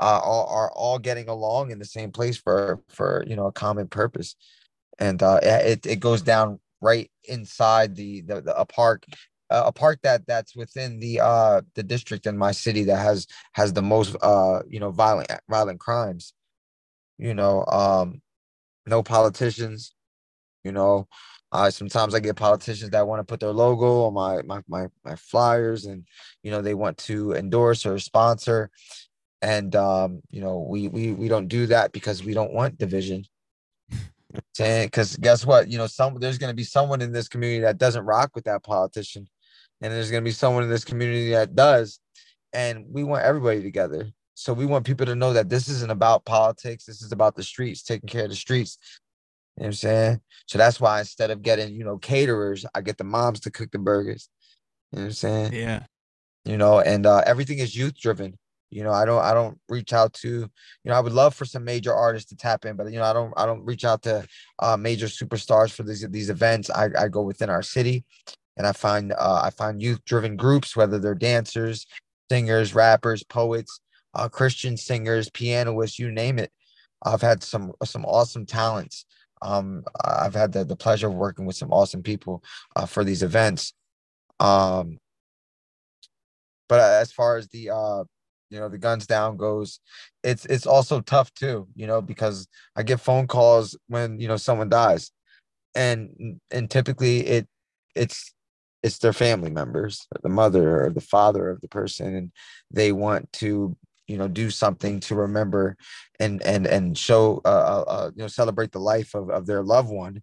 uh, 0.00 0.20
all, 0.22 0.46
are 0.48 0.70
all 0.72 0.98
getting 0.98 1.28
along 1.28 1.70
in 1.70 1.78
the 1.78 1.84
same 1.84 2.10
place 2.10 2.36
for 2.36 2.80
for 2.88 3.24
you 3.26 3.36
know 3.36 3.46
a 3.46 3.52
common 3.52 3.88
purpose, 3.88 4.36
and 4.98 5.22
uh, 5.22 5.40
it 5.42 5.86
it 5.86 6.00
goes 6.00 6.22
down 6.22 6.60
right 6.80 7.10
inside 7.24 7.96
the 7.96 8.20
the, 8.22 8.40
the 8.42 8.58
a 8.58 8.66
park 8.66 9.04
a 9.50 9.72
park 9.72 10.00
that 10.02 10.26
that's 10.26 10.56
within 10.56 10.98
the 10.98 11.20
uh 11.20 11.60
the 11.74 11.82
district 11.82 12.26
in 12.26 12.36
my 12.36 12.50
city 12.50 12.84
that 12.84 12.96
has 12.96 13.26
has 13.52 13.72
the 13.72 13.82
most 13.82 14.16
uh 14.22 14.60
you 14.68 14.80
know 14.80 14.90
violent 14.90 15.30
violent 15.48 15.78
crimes. 15.80 16.34
You 17.18 17.34
know 17.34 17.64
um 17.66 18.20
no 18.86 19.02
politicians 19.02 19.94
you 20.64 20.72
know 20.72 21.06
uh 21.54 21.70
sometimes 21.70 22.14
i 22.14 22.20
get 22.20 22.36
politicians 22.36 22.90
that 22.90 23.06
want 23.06 23.20
to 23.20 23.24
put 23.24 23.40
their 23.40 23.52
logo 23.52 24.02
on 24.02 24.12
my 24.12 24.42
my 24.42 24.60
my, 24.68 24.88
my 25.04 25.16
flyers 25.16 25.86
and 25.86 26.04
you 26.42 26.50
know 26.50 26.60
they 26.60 26.74
want 26.74 26.98
to 26.98 27.32
endorse 27.32 27.84
or 27.84 27.98
sponsor. 27.98 28.70
And 29.42 29.74
um 29.74 30.20
you 30.30 30.40
know 30.40 30.66
we 30.68 30.88
we 30.88 31.12
we 31.12 31.26
don't 31.26 31.48
do 31.48 31.66
that 31.66 31.92
because 31.92 32.22
we 32.22 32.34
don't 32.34 32.52
want 32.52 32.78
division. 32.78 33.24
Because 34.58 35.14
guess 35.16 35.46
what? 35.46 35.68
You 35.70 35.78
know 35.78 35.86
some 35.86 36.18
there's 36.18 36.38
going 36.38 36.50
to 36.50 36.56
be 36.56 36.64
someone 36.64 37.00
in 37.00 37.12
this 37.12 37.28
community 37.28 37.60
that 37.60 37.78
doesn't 37.78 38.04
rock 38.04 38.32
with 38.34 38.44
that 38.44 38.64
politician. 38.64 39.28
And 39.80 39.92
there's 39.92 40.10
going 40.10 40.24
to 40.24 40.28
be 40.28 40.32
someone 40.32 40.64
in 40.64 40.70
this 40.70 40.84
community 40.84 41.30
that 41.30 41.54
does. 41.54 42.00
And 42.52 42.84
we 42.90 43.04
want 43.04 43.22
everybody 43.22 43.62
together. 43.62 44.10
So 44.34 44.52
we 44.52 44.66
want 44.66 44.86
people 44.86 45.06
to 45.06 45.14
know 45.14 45.32
that 45.34 45.48
this 45.48 45.68
isn't 45.68 45.92
about 45.92 46.24
politics. 46.24 46.84
This 46.84 47.00
is 47.00 47.12
about 47.12 47.36
the 47.36 47.44
streets 47.44 47.84
taking 47.84 48.08
care 48.08 48.24
of 48.24 48.30
the 48.30 48.34
streets 48.34 48.76
you 49.56 49.62
know 49.62 49.64
what 49.64 49.66
i'm 49.66 49.72
saying 49.72 50.20
so 50.46 50.58
that's 50.58 50.80
why 50.80 51.00
instead 51.00 51.30
of 51.30 51.42
getting 51.42 51.74
you 51.74 51.84
know 51.84 51.98
caterers 51.98 52.66
i 52.74 52.80
get 52.80 52.98
the 52.98 53.04
moms 53.04 53.40
to 53.40 53.50
cook 53.50 53.70
the 53.70 53.78
burgers 53.78 54.28
you 54.92 54.98
know 54.98 55.04
what 55.04 55.08
i'm 55.08 55.12
saying 55.12 55.52
yeah 55.52 55.84
you 56.44 56.56
know 56.56 56.80
and 56.80 57.06
uh, 57.06 57.22
everything 57.26 57.58
is 57.58 57.76
youth 57.76 57.96
driven 57.96 58.36
you 58.74 58.82
know, 58.82 58.90
I 58.90 59.04
don't 59.04 59.22
I 59.22 59.32
don't 59.34 59.56
reach 59.68 59.92
out 59.92 60.12
to, 60.14 60.28
you 60.28 60.50
know, 60.84 60.94
I 60.94 61.00
would 61.00 61.12
love 61.12 61.32
for 61.32 61.44
some 61.44 61.64
major 61.64 61.94
artists 61.94 62.28
to 62.30 62.36
tap 62.36 62.64
in, 62.64 62.74
but 62.74 62.90
you 62.90 62.98
know, 62.98 63.04
I 63.04 63.12
don't 63.12 63.32
I 63.36 63.46
don't 63.46 63.64
reach 63.64 63.84
out 63.84 64.02
to 64.02 64.26
uh, 64.58 64.76
major 64.76 65.06
superstars 65.06 65.70
for 65.70 65.84
these 65.84 66.04
these 66.10 66.28
events. 66.28 66.70
I, 66.70 66.88
I 66.98 67.06
go 67.06 67.22
within 67.22 67.50
our 67.50 67.62
city 67.62 68.04
and 68.56 68.66
I 68.66 68.72
find 68.72 69.12
uh, 69.12 69.42
I 69.44 69.50
find 69.50 69.80
youth 69.80 70.04
driven 70.04 70.36
groups, 70.36 70.74
whether 70.74 70.98
they're 70.98 71.14
dancers, 71.14 71.86
singers, 72.28 72.74
rappers, 72.74 73.22
poets, 73.22 73.78
uh, 74.12 74.28
Christian 74.28 74.76
singers, 74.76 75.30
pianists, 75.30 76.00
you 76.00 76.10
name 76.10 76.40
it. 76.40 76.50
I've 77.04 77.22
had 77.22 77.44
some 77.44 77.74
some 77.84 78.04
awesome 78.04 78.44
talents. 78.44 79.06
Um, 79.44 79.84
I've 80.04 80.34
had 80.34 80.52
the, 80.52 80.64
the 80.64 80.74
pleasure 80.74 81.06
of 81.06 81.14
working 81.14 81.46
with 81.46 81.56
some 81.56 81.70
awesome 81.70 82.02
people 82.02 82.42
uh, 82.74 82.86
for 82.86 83.04
these 83.04 83.22
events. 83.22 83.74
Um, 84.40 84.98
but 86.68 86.80
as 86.80 87.12
far 87.12 87.36
as 87.36 87.46
the 87.48 87.70
uh, 87.70 88.04
you 88.50 88.58
know 88.58 88.68
the 88.68 88.78
guns 88.78 89.06
down 89.06 89.36
goes 89.36 89.80
it's 90.22 90.46
it's 90.46 90.66
also 90.66 91.00
tough 91.00 91.32
too 91.34 91.66
you 91.74 91.86
know 91.86 92.00
because 92.00 92.46
i 92.76 92.82
get 92.82 93.00
phone 93.00 93.26
calls 93.26 93.76
when 93.88 94.20
you 94.20 94.28
know 94.28 94.36
someone 94.36 94.68
dies 94.68 95.10
and 95.74 96.38
and 96.50 96.70
typically 96.70 97.26
it 97.26 97.48
it's 97.94 98.32
it's 98.82 98.98
their 98.98 99.12
family 99.12 99.50
members 99.50 100.06
the 100.22 100.28
mother 100.28 100.84
or 100.84 100.90
the 100.90 101.00
father 101.00 101.50
of 101.50 101.60
the 101.62 101.68
person 101.68 102.14
and 102.14 102.32
they 102.70 102.92
want 102.92 103.30
to 103.32 103.76
you 104.08 104.16
know 104.18 104.28
do 104.28 104.50
something 104.50 105.00
to 105.00 105.14
remember 105.14 105.76
and 106.20 106.42
and 106.42 106.66
and 106.66 106.96
show 106.96 107.40
uh, 107.44 107.48
uh, 107.48 107.84
uh 107.86 108.10
you 108.14 108.22
know 108.22 108.28
celebrate 108.28 108.72
the 108.72 108.78
life 108.78 109.14
of, 109.14 109.30
of 109.30 109.46
their 109.46 109.62
loved 109.62 109.90
one 109.90 110.22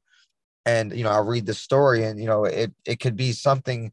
and 0.65 0.95
you 0.95 1.03
know 1.03 1.09
i'll 1.09 1.25
read 1.25 1.45
the 1.45 1.53
story 1.53 2.03
and 2.03 2.19
you 2.19 2.27
know 2.27 2.45
it 2.45 2.73
it 2.85 2.99
could 2.99 3.15
be 3.15 3.31
something 3.31 3.91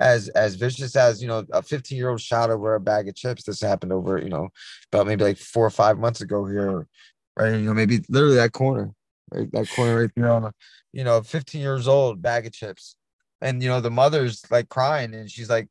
as 0.00 0.28
as 0.30 0.54
vicious 0.54 0.96
as 0.96 1.20
you 1.22 1.28
know 1.28 1.44
a 1.52 1.62
15 1.62 1.96
year 1.96 2.08
old 2.08 2.20
shot 2.20 2.50
over 2.50 2.74
a 2.74 2.80
bag 2.80 3.08
of 3.08 3.14
chips. 3.14 3.44
This 3.44 3.60
happened 3.60 3.92
over 3.92 4.18
you 4.18 4.30
know 4.30 4.48
about 4.90 5.06
maybe 5.06 5.22
like 5.22 5.36
four 5.36 5.66
or 5.66 5.70
five 5.70 5.98
months 5.98 6.22
ago 6.22 6.46
here, 6.46 6.88
right? 7.36 7.52
You 7.52 7.66
know 7.66 7.74
maybe 7.74 8.00
literally 8.08 8.36
that 8.36 8.52
corner, 8.52 8.92
right? 9.30 9.50
That 9.52 9.68
corner 9.70 10.00
right 10.00 10.10
there 10.16 10.32
on 10.32 10.44
a, 10.46 10.52
you 10.92 11.04
know 11.04 11.20
15 11.20 11.60
years 11.60 11.86
old 11.86 12.22
bag 12.22 12.46
of 12.46 12.52
chips, 12.52 12.96
and 13.40 13.62
you 13.62 13.68
know 13.68 13.80
the 13.80 13.90
mother's 13.90 14.42
like 14.50 14.68
crying 14.70 15.14
and 15.14 15.30
she's 15.30 15.50
like, 15.50 15.68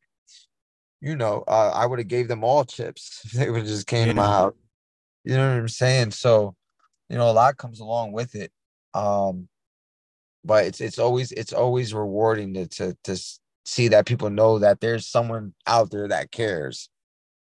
you 1.01 1.15
know, 1.15 1.43
uh, 1.47 1.71
I 1.73 1.85
would 1.85 1.99
have 1.99 2.07
gave 2.07 2.27
them 2.27 2.43
all 2.43 2.65
chips 2.65 3.21
if 3.25 3.31
they 3.31 3.49
would 3.49 3.65
just 3.65 3.87
came 3.87 4.07
yeah. 4.07 4.13
to 4.13 4.15
my 4.15 4.27
house. 4.27 4.53
You 5.23 5.35
know 5.35 5.49
what 5.49 5.59
I'm 5.59 5.67
saying? 5.67 6.11
So, 6.11 6.55
you 7.09 7.17
know, 7.17 7.29
a 7.29 7.33
lot 7.33 7.57
comes 7.57 7.79
along 7.79 8.11
with 8.11 8.35
it. 8.35 8.51
Um, 8.93 9.47
but 10.43 10.65
it's 10.65 10.81
it's 10.81 10.99
always 10.99 11.31
it's 11.33 11.53
always 11.53 11.93
rewarding 11.93 12.53
to 12.53 12.67
to 12.67 12.97
to 13.03 13.21
see 13.65 13.89
that 13.89 14.05
people 14.05 14.29
know 14.29 14.59
that 14.59 14.79
there's 14.79 15.07
someone 15.07 15.53
out 15.67 15.91
there 15.91 16.07
that 16.07 16.31
cares. 16.31 16.89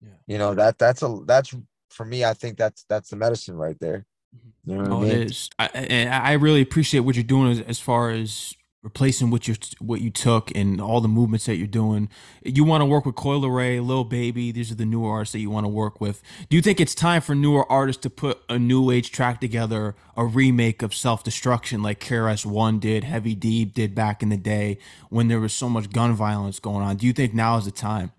Yeah. 0.00 0.10
You 0.26 0.38
know, 0.38 0.54
that 0.54 0.78
that's 0.78 1.02
a 1.02 1.18
that's 1.26 1.54
for 1.90 2.04
me, 2.04 2.24
I 2.24 2.34
think 2.34 2.58
that's 2.58 2.84
that's 2.88 3.10
the 3.10 3.16
medicine 3.16 3.56
right 3.56 3.78
there. 3.80 4.06
Mm-hmm. 4.34 4.70
You 4.70 4.78
know 4.78 4.94
oh, 4.94 4.98
I 4.98 5.02
mean? 5.02 5.10
it 5.10 5.30
is. 5.30 5.50
I, 5.58 5.66
and 5.66 6.12
I 6.12 6.32
really 6.32 6.60
appreciate 6.60 7.00
what 7.00 7.14
you're 7.14 7.24
doing 7.24 7.52
as, 7.52 7.60
as 7.60 7.80
far 7.80 8.10
as 8.10 8.54
replacing 8.84 9.30
what 9.30 9.48
you 9.48 9.56
what 9.80 10.02
you 10.02 10.10
took 10.10 10.54
and 10.54 10.78
all 10.78 11.00
the 11.00 11.08
movements 11.08 11.46
that 11.46 11.56
you're 11.56 11.66
doing. 11.66 12.08
You 12.44 12.64
want 12.64 12.82
to 12.82 12.84
work 12.84 13.06
with 13.06 13.16
Coi 13.16 13.36
Leray, 13.36 13.84
Lil 13.84 14.04
Baby. 14.04 14.52
These 14.52 14.70
are 14.70 14.74
the 14.74 14.84
newer 14.84 15.10
artists 15.10 15.32
that 15.32 15.40
you 15.40 15.50
want 15.50 15.64
to 15.64 15.68
work 15.68 16.00
with. 16.00 16.22
Do 16.50 16.56
you 16.56 16.62
think 16.62 16.80
it's 16.80 16.94
time 16.94 17.22
for 17.22 17.34
newer 17.34 17.70
artists 17.72 18.02
to 18.02 18.10
put 18.10 18.42
a 18.48 18.58
new 18.58 18.90
age 18.90 19.10
track 19.10 19.40
together, 19.40 19.96
a 20.16 20.26
remake 20.26 20.82
of 20.82 20.94
Self 20.94 21.24
Destruction 21.24 21.82
like 21.82 21.98
KRS 21.98 22.44
One 22.44 22.78
did, 22.78 23.04
Heavy 23.04 23.34
D 23.34 23.64
did 23.64 23.94
back 23.94 24.22
in 24.22 24.28
the 24.28 24.36
day 24.36 24.78
when 25.08 25.28
there 25.28 25.40
was 25.40 25.54
so 25.54 25.70
much 25.70 25.90
gun 25.90 26.12
violence 26.12 26.60
going 26.60 26.84
on? 26.84 26.96
Do 26.96 27.06
you 27.06 27.14
think 27.14 27.32
now 27.32 27.56
is 27.56 27.64
the 27.64 27.70
time? 27.70 28.12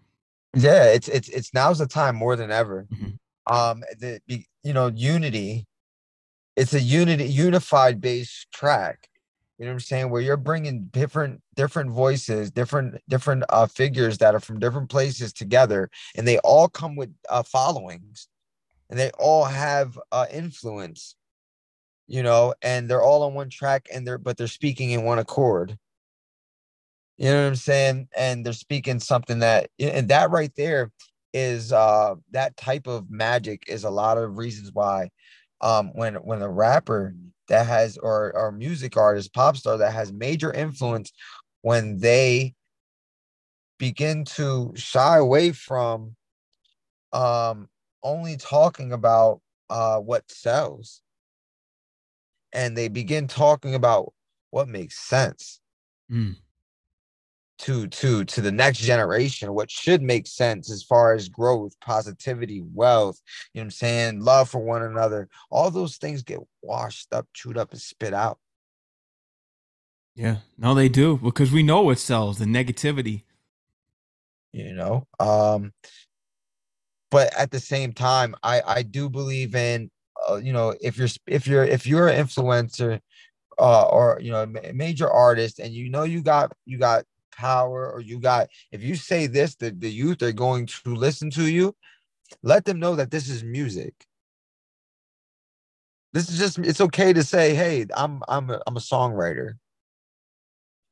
Yeah, 0.56 0.86
it's 0.86 1.08
it's 1.08 1.30
it's 1.30 1.54
now's 1.54 1.78
the 1.78 1.88
time 1.88 2.15
more 2.15 2.36
than 2.36 2.49
ever. 2.49 2.88
Mm-hmm. 2.91 3.54
Um, 3.54 3.84
the 3.99 4.19
you 4.63 4.73
know 4.73 4.88
unity. 4.88 5.67
It's 6.56 6.73
a 6.73 6.80
unity 6.80 7.25
unified 7.25 7.99
based 7.99 8.49
track 8.54 9.10
you 9.58 9.65
know 9.65 9.72
what 9.72 9.76
I'm 9.76 9.80
saying? 9.80 10.10
Where 10.10 10.22
you're 10.22 10.38
bringing 10.38 10.86
different 10.86 11.41
different 11.56 11.91
voices, 11.91 12.52
different 12.52 13.02
different 13.08 13.44
uh, 13.50 13.68
figures 13.68 14.18
that 14.18 14.36
are 14.36 14.39
from 14.39 14.60
different 14.60 14.89
places 14.89 15.32
together, 15.32 15.89
and 16.15 16.28
they 16.28 16.39
all 16.39 16.68
come 16.68 16.96
with 16.96 17.13
uh, 17.30 17.44
followings, 17.44 18.28
and 18.89 19.00
they 19.00 19.12
all 19.12 19.46
have 19.46 20.00
uh, 20.12 20.26
influence. 20.32 21.15
You 22.08 22.22
know, 22.22 22.54
and 22.62 22.89
they're 22.89 23.02
all 23.02 23.24
on 23.24 23.34
one 23.34 23.50
track, 23.50 23.88
and 23.94 24.06
they're 24.06 24.18
but 24.18 24.38
they're 24.38 24.48
speaking 24.48 24.91
in 24.91 25.04
one 25.04 25.20
accord. 25.20 25.78
You 27.18 27.30
know 27.30 27.44
what 27.44 27.48
I'm 27.48 27.56
saying? 27.56 28.10
And 28.15 28.46
they're 28.46 28.52
speaking 28.52 29.00
something 29.00 29.39
that, 29.39 29.70
and 29.80 30.10
that 30.10 30.32
right 30.32 30.52
there 30.58 30.91
is 31.34 31.74
uh 31.74 32.15
that 32.32 32.56
type 32.56 32.88
of 32.88 33.10
magic 33.12 33.63
is 33.68 33.84
a 33.84 33.89
lot 33.89 34.18
of 34.18 34.38
reasons 34.38 34.72
why 34.74 35.10
um 35.60 35.91
when 35.94 36.15
when 36.15 36.41
a 36.41 36.50
rapper 36.50 37.13
that 37.47 37.65
has 37.67 37.97
or 37.97 38.36
or 38.36 38.51
music 38.51 38.97
artist, 38.97 39.34
pop 39.34 39.58
star 39.58 39.77
that 39.77 39.93
has 39.93 40.12
major 40.12 40.51
influence 40.51 41.12
when 41.62 41.99
they 41.99 42.53
begin 43.77 44.23
to 44.23 44.71
shy 44.75 45.17
away 45.17 45.51
from 45.51 46.15
um 47.13 47.67
only 48.03 48.38
talking 48.38 48.93
about 48.93 49.41
uh 49.69 49.97
what 49.97 50.29
sells 50.31 51.01
and 52.53 52.77
they 52.77 52.88
begin 52.88 53.27
talking 53.27 53.75
about 53.75 54.13
what 54.51 54.67
makes 54.67 54.97
sense. 54.97 55.60
Mm 56.10 56.36
to 57.58 57.88
to 57.88 58.26
to 58.26 58.41
the 58.41 58.52
next 58.52 58.80
generation 58.80 59.54
what 59.54 59.72
should 59.72 60.02
make 60.02 60.28
sense 60.28 60.70
as 60.70 60.84
far 60.84 61.13
as 61.13 61.30
growth 61.30 61.74
positivity 61.80 62.62
wealth 62.74 63.22
you 63.54 63.60
know 63.60 63.63
what 63.63 63.65
i'm 63.65 63.72
saying 63.72 64.20
love 64.20 64.50
for 64.50 64.60
one 64.60 64.84
another 64.84 65.30
all 65.50 65.72
those 65.72 65.98
things 65.98 66.22
get 66.22 66.39
washed 66.62 67.13
up 67.13 67.28
chewed 67.34 67.58
up 67.58 67.72
and 67.72 67.82
spit 67.82 68.13
out. 68.13 68.39
Yeah. 70.15 70.38
No 70.58 70.74
they 70.74 70.89
do 70.89 71.18
because 71.18 71.52
we 71.52 71.63
know 71.63 71.82
what 71.82 72.00
sells 72.00 72.38
the 72.38 72.46
negativity. 72.46 73.24
You 74.52 74.74
know 74.74 75.06
um 75.20 75.74
but 77.12 77.34
at 77.38 77.52
the 77.52 77.60
same 77.60 77.91
time 77.91 78.36
i 78.41 78.62
i 78.65 78.82
do 78.82 79.10
believe 79.10 79.54
in 79.54 79.91
uh, 80.30 80.36
you 80.36 80.54
know 80.54 80.74
if 80.82 80.98
you're 80.98 81.10
if 81.28 81.46
you're 81.46 81.65
if 81.65 81.86
you're 81.86 82.08
an 82.08 82.26
influencer 82.26 83.02
uh, 83.60 83.84
or 83.88 84.18
you 84.22 84.32
know 84.32 84.44
a 84.44 84.74
major 84.74 85.10
artist 85.10 85.60
and 85.60 85.74
you 85.74 85.89
know 85.89 86.04
you 86.04 86.22
got 86.22 86.54
you 86.65 86.78
got 86.78 87.04
power 87.38 87.91
or 87.91 88.02
you 88.02 88.19
got 88.19 88.48
if 88.71 88.82
you 88.82 88.95
say 88.95 89.28
this 89.28 89.56
the, 89.56 89.71
the 89.71 89.89
youth 89.91 90.21
are 90.21 90.32
going 90.32 90.65
to 90.65 90.95
listen 90.95 91.30
to 91.30 91.48
you 91.48 91.76
let 92.43 92.65
them 92.65 92.80
know 92.80 92.95
that 92.95 93.12
this 93.12 93.30
is 93.30 93.43
music 93.43 93.93
this 96.15 96.30
is 96.30 96.39
just 96.39 96.60
it's 96.60 96.80
okay 96.80 97.12
to 97.12 97.24
say, 97.24 97.54
hey, 97.54 97.86
I'm 97.93 98.24
I'm 98.30 98.50
a, 98.50 98.62
I'm 98.65 98.78
a 98.78 98.80
songwriter 98.80 99.56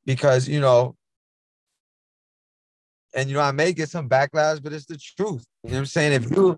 because 0.06 0.50
you 0.50 0.60
know, 0.60 0.98
and 3.16 3.30
you 3.30 3.36
know 3.36 3.42
I 3.42 3.54
may 3.54 3.72
get 3.72 3.90
some 3.90 4.10
backlash, 4.10 4.62
but 4.62 4.74
it's 4.74 4.86
the 4.86 4.98
truth. 4.98 5.46
You 5.64 5.70
know 5.70 5.76
what 5.76 5.80
I'm 5.80 5.86
saying? 5.86 6.12
If 6.12 6.30
you 6.30 6.58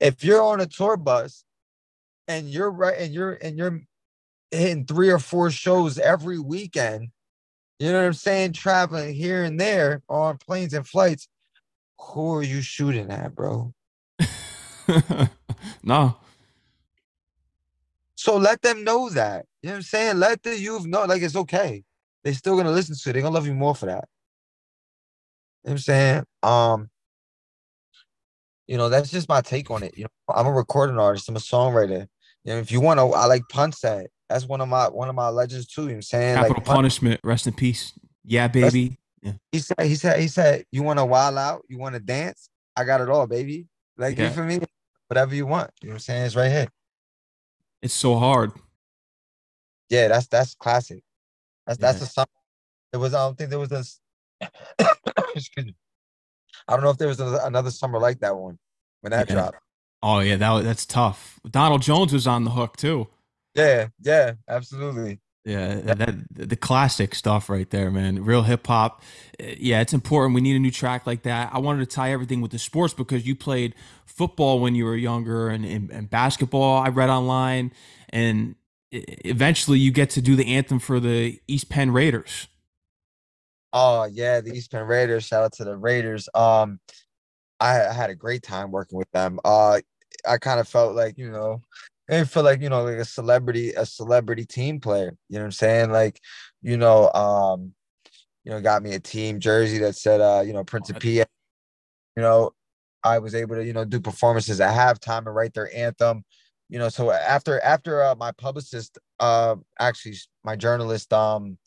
if 0.00 0.24
you're 0.24 0.42
on 0.42 0.62
a 0.62 0.66
tour 0.66 0.96
bus 0.96 1.44
and 2.26 2.48
you're 2.48 2.70
right 2.70 2.98
and 2.98 3.12
you're 3.12 3.32
and 3.32 3.58
you're 3.58 3.82
hitting 4.50 4.86
three 4.86 5.10
or 5.10 5.18
four 5.18 5.50
shows 5.50 5.98
every 5.98 6.38
weekend, 6.38 7.10
you 7.78 7.92
know 7.92 8.00
what 8.00 8.06
I'm 8.06 8.12
saying? 8.14 8.52
Traveling 8.52 9.14
here 9.14 9.44
and 9.44 9.60
there 9.60 10.02
on 10.08 10.38
planes 10.38 10.72
and 10.74 10.86
flights. 10.86 11.28
Who 11.98 12.34
are 12.34 12.42
you 12.42 12.62
shooting 12.62 13.10
at, 13.10 13.34
bro? 13.34 13.72
no. 15.82 16.16
So 18.14 18.36
let 18.36 18.62
them 18.62 18.84
know 18.84 19.10
that. 19.10 19.46
You 19.62 19.68
know 19.68 19.74
what 19.74 19.76
I'm 19.76 19.82
saying? 19.82 20.18
Let 20.18 20.42
the 20.42 20.58
youth 20.58 20.86
know, 20.86 21.04
like 21.04 21.22
it's 21.22 21.36
okay. 21.36 21.84
They're 22.24 22.34
still 22.34 22.56
gonna 22.56 22.70
listen 22.70 22.96
to 22.96 23.10
it. 23.10 23.12
They're 23.12 23.22
gonna 23.22 23.34
love 23.34 23.46
you 23.46 23.54
more 23.54 23.74
for 23.74 23.86
that. 23.86 24.08
You 25.64 25.70
know 25.70 25.72
what 25.72 25.72
I'm 25.72 25.78
saying? 25.78 26.24
Um, 26.42 26.90
you 28.66 28.76
know, 28.76 28.88
that's 28.88 29.10
just 29.10 29.28
my 29.28 29.40
take 29.40 29.70
on 29.70 29.82
it. 29.82 29.96
You 29.96 30.04
know, 30.04 30.34
I'm 30.34 30.46
a 30.46 30.52
recording 30.52 30.98
artist, 30.98 31.28
I'm 31.28 31.36
a 31.36 31.40
songwriter. 31.40 32.06
You 32.44 32.52
know, 32.52 32.58
if 32.58 32.72
you 32.72 32.80
want 32.80 32.98
to, 32.98 33.06
I 33.12 33.26
like 33.26 33.42
Punset. 33.52 34.06
That's 34.28 34.46
one 34.46 34.60
of 34.60 34.68
my 34.68 34.88
one 34.88 35.08
of 35.08 35.14
my 35.14 35.28
legends 35.28 35.66
too. 35.66 35.82
You 35.82 35.88
know 35.88 35.92
what 35.92 35.96
I'm 35.96 36.02
saying? 36.02 36.34
Capital 36.36 36.56
like 36.56 36.64
punishment, 36.64 37.20
rest 37.22 37.46
in 37.46 37.52
peace. 37.52 37.92
Yeah, 38.24 38.48
baby. 38.48 38.98
Yeah. 39.22 39.32
He 39.52 39.58
said, 39.60 39.80
he 39.80 39.94
said, 39.94 40.20
he 40.20 40.28
said, 40.28 40.64
you 40.70 40.82
want 40.82 40.98
to 40.98 41.04
wild 41.04 41.38
out, 41.38 41.62
you 41.68 41.78
want 41.78 41.94
to 41.94 42.00
dance? 42.00 42.48
I 42.76 42.84
got 42.84 43.00
it 43.00 43.08
all, 43.08 43.26
baby. 43.26 43.66
Like 43.96 44.18
yeah. 44.18 44.28
you 44.28 44.30
for 44.30 44.44
me, 44.44 44.60
whatever 45.08 45.34
you 45.34 45.46
want. 45.46 45.70
You 45.80 45.88
know 45.88 45.92
what 45.92 45.96
I'm 45.96 46.00
saying? 46.00 46.26
It's 46.26 46.36
right 46.36 46.50
here. 46.50 46.68
It's 47.82 47.94
so 47.94 48.16
hard. 48.16 48.52
Yeah, 49.88 50.08
that's 50.08 50.26
that's 50.26 50.54
classic. 50.54 51.02
That's 51.66 51.78
yeah. 51.78 51.92
that's 51.92 52.02
a 52.02 52.06
song. 52.06 52.26
It 52.92 52.96
was. 52.96 53.14
I 53.14 53.24
don't 53.24 53.38
think 53.38 53.50
there 53.50 53.58
was 53.58 53.68
this. 53.68 54.00
excuse 55.34 55.66
me. 55.66 55.74
I 56.68 56.72
don't 56.72 56.82
know 56.82 56.90
if 56.90 56.98
there 56.98 57.08
was 57.08 57.20
another 57.20 57.70
summer 57.70 57.98
like 57.98 58.20
that 58.20 58.36
one 58.36 58.58
when 59.00 59.12
that 59.12 59.28
dropped. 59.28 59.58
Oh 60.02 60.18
yeah, 60.20 60.36
that 60.36 60.64
that's 60.64 60.84
tough. 60.84 61.38
Donell 61.48 61.78
Jones 61.78 62.12
was 62.12 62.26
on 62.26 62.44
the 62.44 62.50
hook 62.50 62.76
too. 62.76 63.08
Yeah, 63.56 63.88
yeah, 64.02 64.32
absolutely. 64.48 65.20
Yeah, 65.44 65.76
that 65.76 66.24
the 66.30 66.56
classic 66.56 67.14
stuff 67.14 67.48
right 67.48 67.70
there, 67.70 67.90
man. 67.90 68.24
Real 68.24 68.42
hip 68.42 68.66
hop. 68.66 69.02
Yeah, 69.38 69.80
it's 69.80 69.92
important. 69.92 70.34
We 70.34 70.40
need 70.40 70.56
a 70.56 70.58
new 70.58 70.72
track 70.72 71.06
like 71.06 71.22
that. 71.22 71.50
I 71.52 71.58
wanted 71.58 71.88
to 71.88 71.94
tie 71.94 72.10
everything 72.10 72.40
with 72.40 72.50
the 72.50 72.58
sports 72.58 72.92
because 72.92 73.26
you 73.26 73.36
played 73.36 73.74
football 74.04 74.58
when 74.58 74.74
you 74.74 74.84
were 74.84 74.96
younger 74.96 75.48
and, 75.48 75.64
and, 75.64 75.90
and 75.90 76.10
basketball. 76.10 76.78
I 76.78 76.88
read 76.88 77.10
online, 77.10 77.72
and 78.10 78.56
eventually 78.90 79.78
you 79.78 79.92
get 79.92 80.10
to 80.10 80.20
do 80.20 80.34
the 80.34 80.46
anthem 80.54 80.80
for 80.80 80.98
the 80.98 81.40
East 81.46 81.68
Penn 81.68 81.92
Raiders. 81.92 82.48
Oh 83.72 84.04
yeah, 84.04 84.40
the 84.40 84.52
East 84.52 84.72
Penn 84.72 84.84
Raiders. 84.86 85.24
Shout 85.24 85.44
out 85.44 85.52
to 85.54 85.64
the 85.64 85.76
Raiders. 85.76 86.28
Um, 86.34 86.80
I, 87.60 87.86
I 87.86 87.92
had 87.92 88.10
a 88.10 88.16
great 88.16 88.42
time 88.42 88.72
working 88.72 88.98
with 88.98 89.10
them. 89.12 89.38
Uh, 89.44 89.80
I 90.28 90.38
kind 90.38 90.58
of 90.58 90.66
felt 90.66 90.96
like 90.96 91.16
you 91.18 91.30
know 91.30 91.62
I 92.08 92.24
feel 92.24 92.42
like 92.42 92.60
you 92.60 92.68
know, 92.68 92.84
like 92.84 92.98
a 92.98 93.04
celebrity, 93.04 93.72
a 93.72 93.84
celebrity 93.84 94.44
team 94.44 94.80
player. 94.80 95.16
You 95.28 95.36
know 95.36 95.40
what 95.40 95.46
I'm 95.46 95.52
saying? 95.52 95.90
Like, 95.90 96.20
you 96.62 96.76
know, 96.76 97.10
um, 97.12 97.72
you 98.44 98.52
know, 98.52 98.60
got 98.60 98.82
me 98.82 98.94
a 98.94 99.00
team 99.00 99.40
jersey 99.40 99.78
that 99.78 99.96
said, 99.96 100.20
uh, 100.20 100.42
you 100.46 100.52
know, 100.52 100.62
Prince 100.62 100.90
of 100.90 101.00
P. 101.00 101.16
You 101.16 101.24
know, 102.16 102.52
I 103.02 103.18
was 103.18 103.34
able 103.34 103.56
to, 103.56 103.64
you 103.64 103.72
know, 103.72 103.84
do 103.84 104.00
performances 104.00 104.60
at 104.60 104.74
halftime 104.74 105.26
and 105.26 105.34
write 105.34 105.54
their 105.54 105.74
anthem. 105.74 106.24
You 106.68 106.78
know, 106.78 106.88
so 106.88 107.10
after 107.10 107.60
after 107.60 108.02
uh, 108.02 108.14
my 108.16 108.32
publicist, 108.32 108.98
uh, 109.20 109.56
actually 109.78 110.16
my 110.44 110.56
journalist, 110.56 111.12
um, 111.12 111.58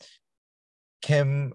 Kim, 1.02 1.54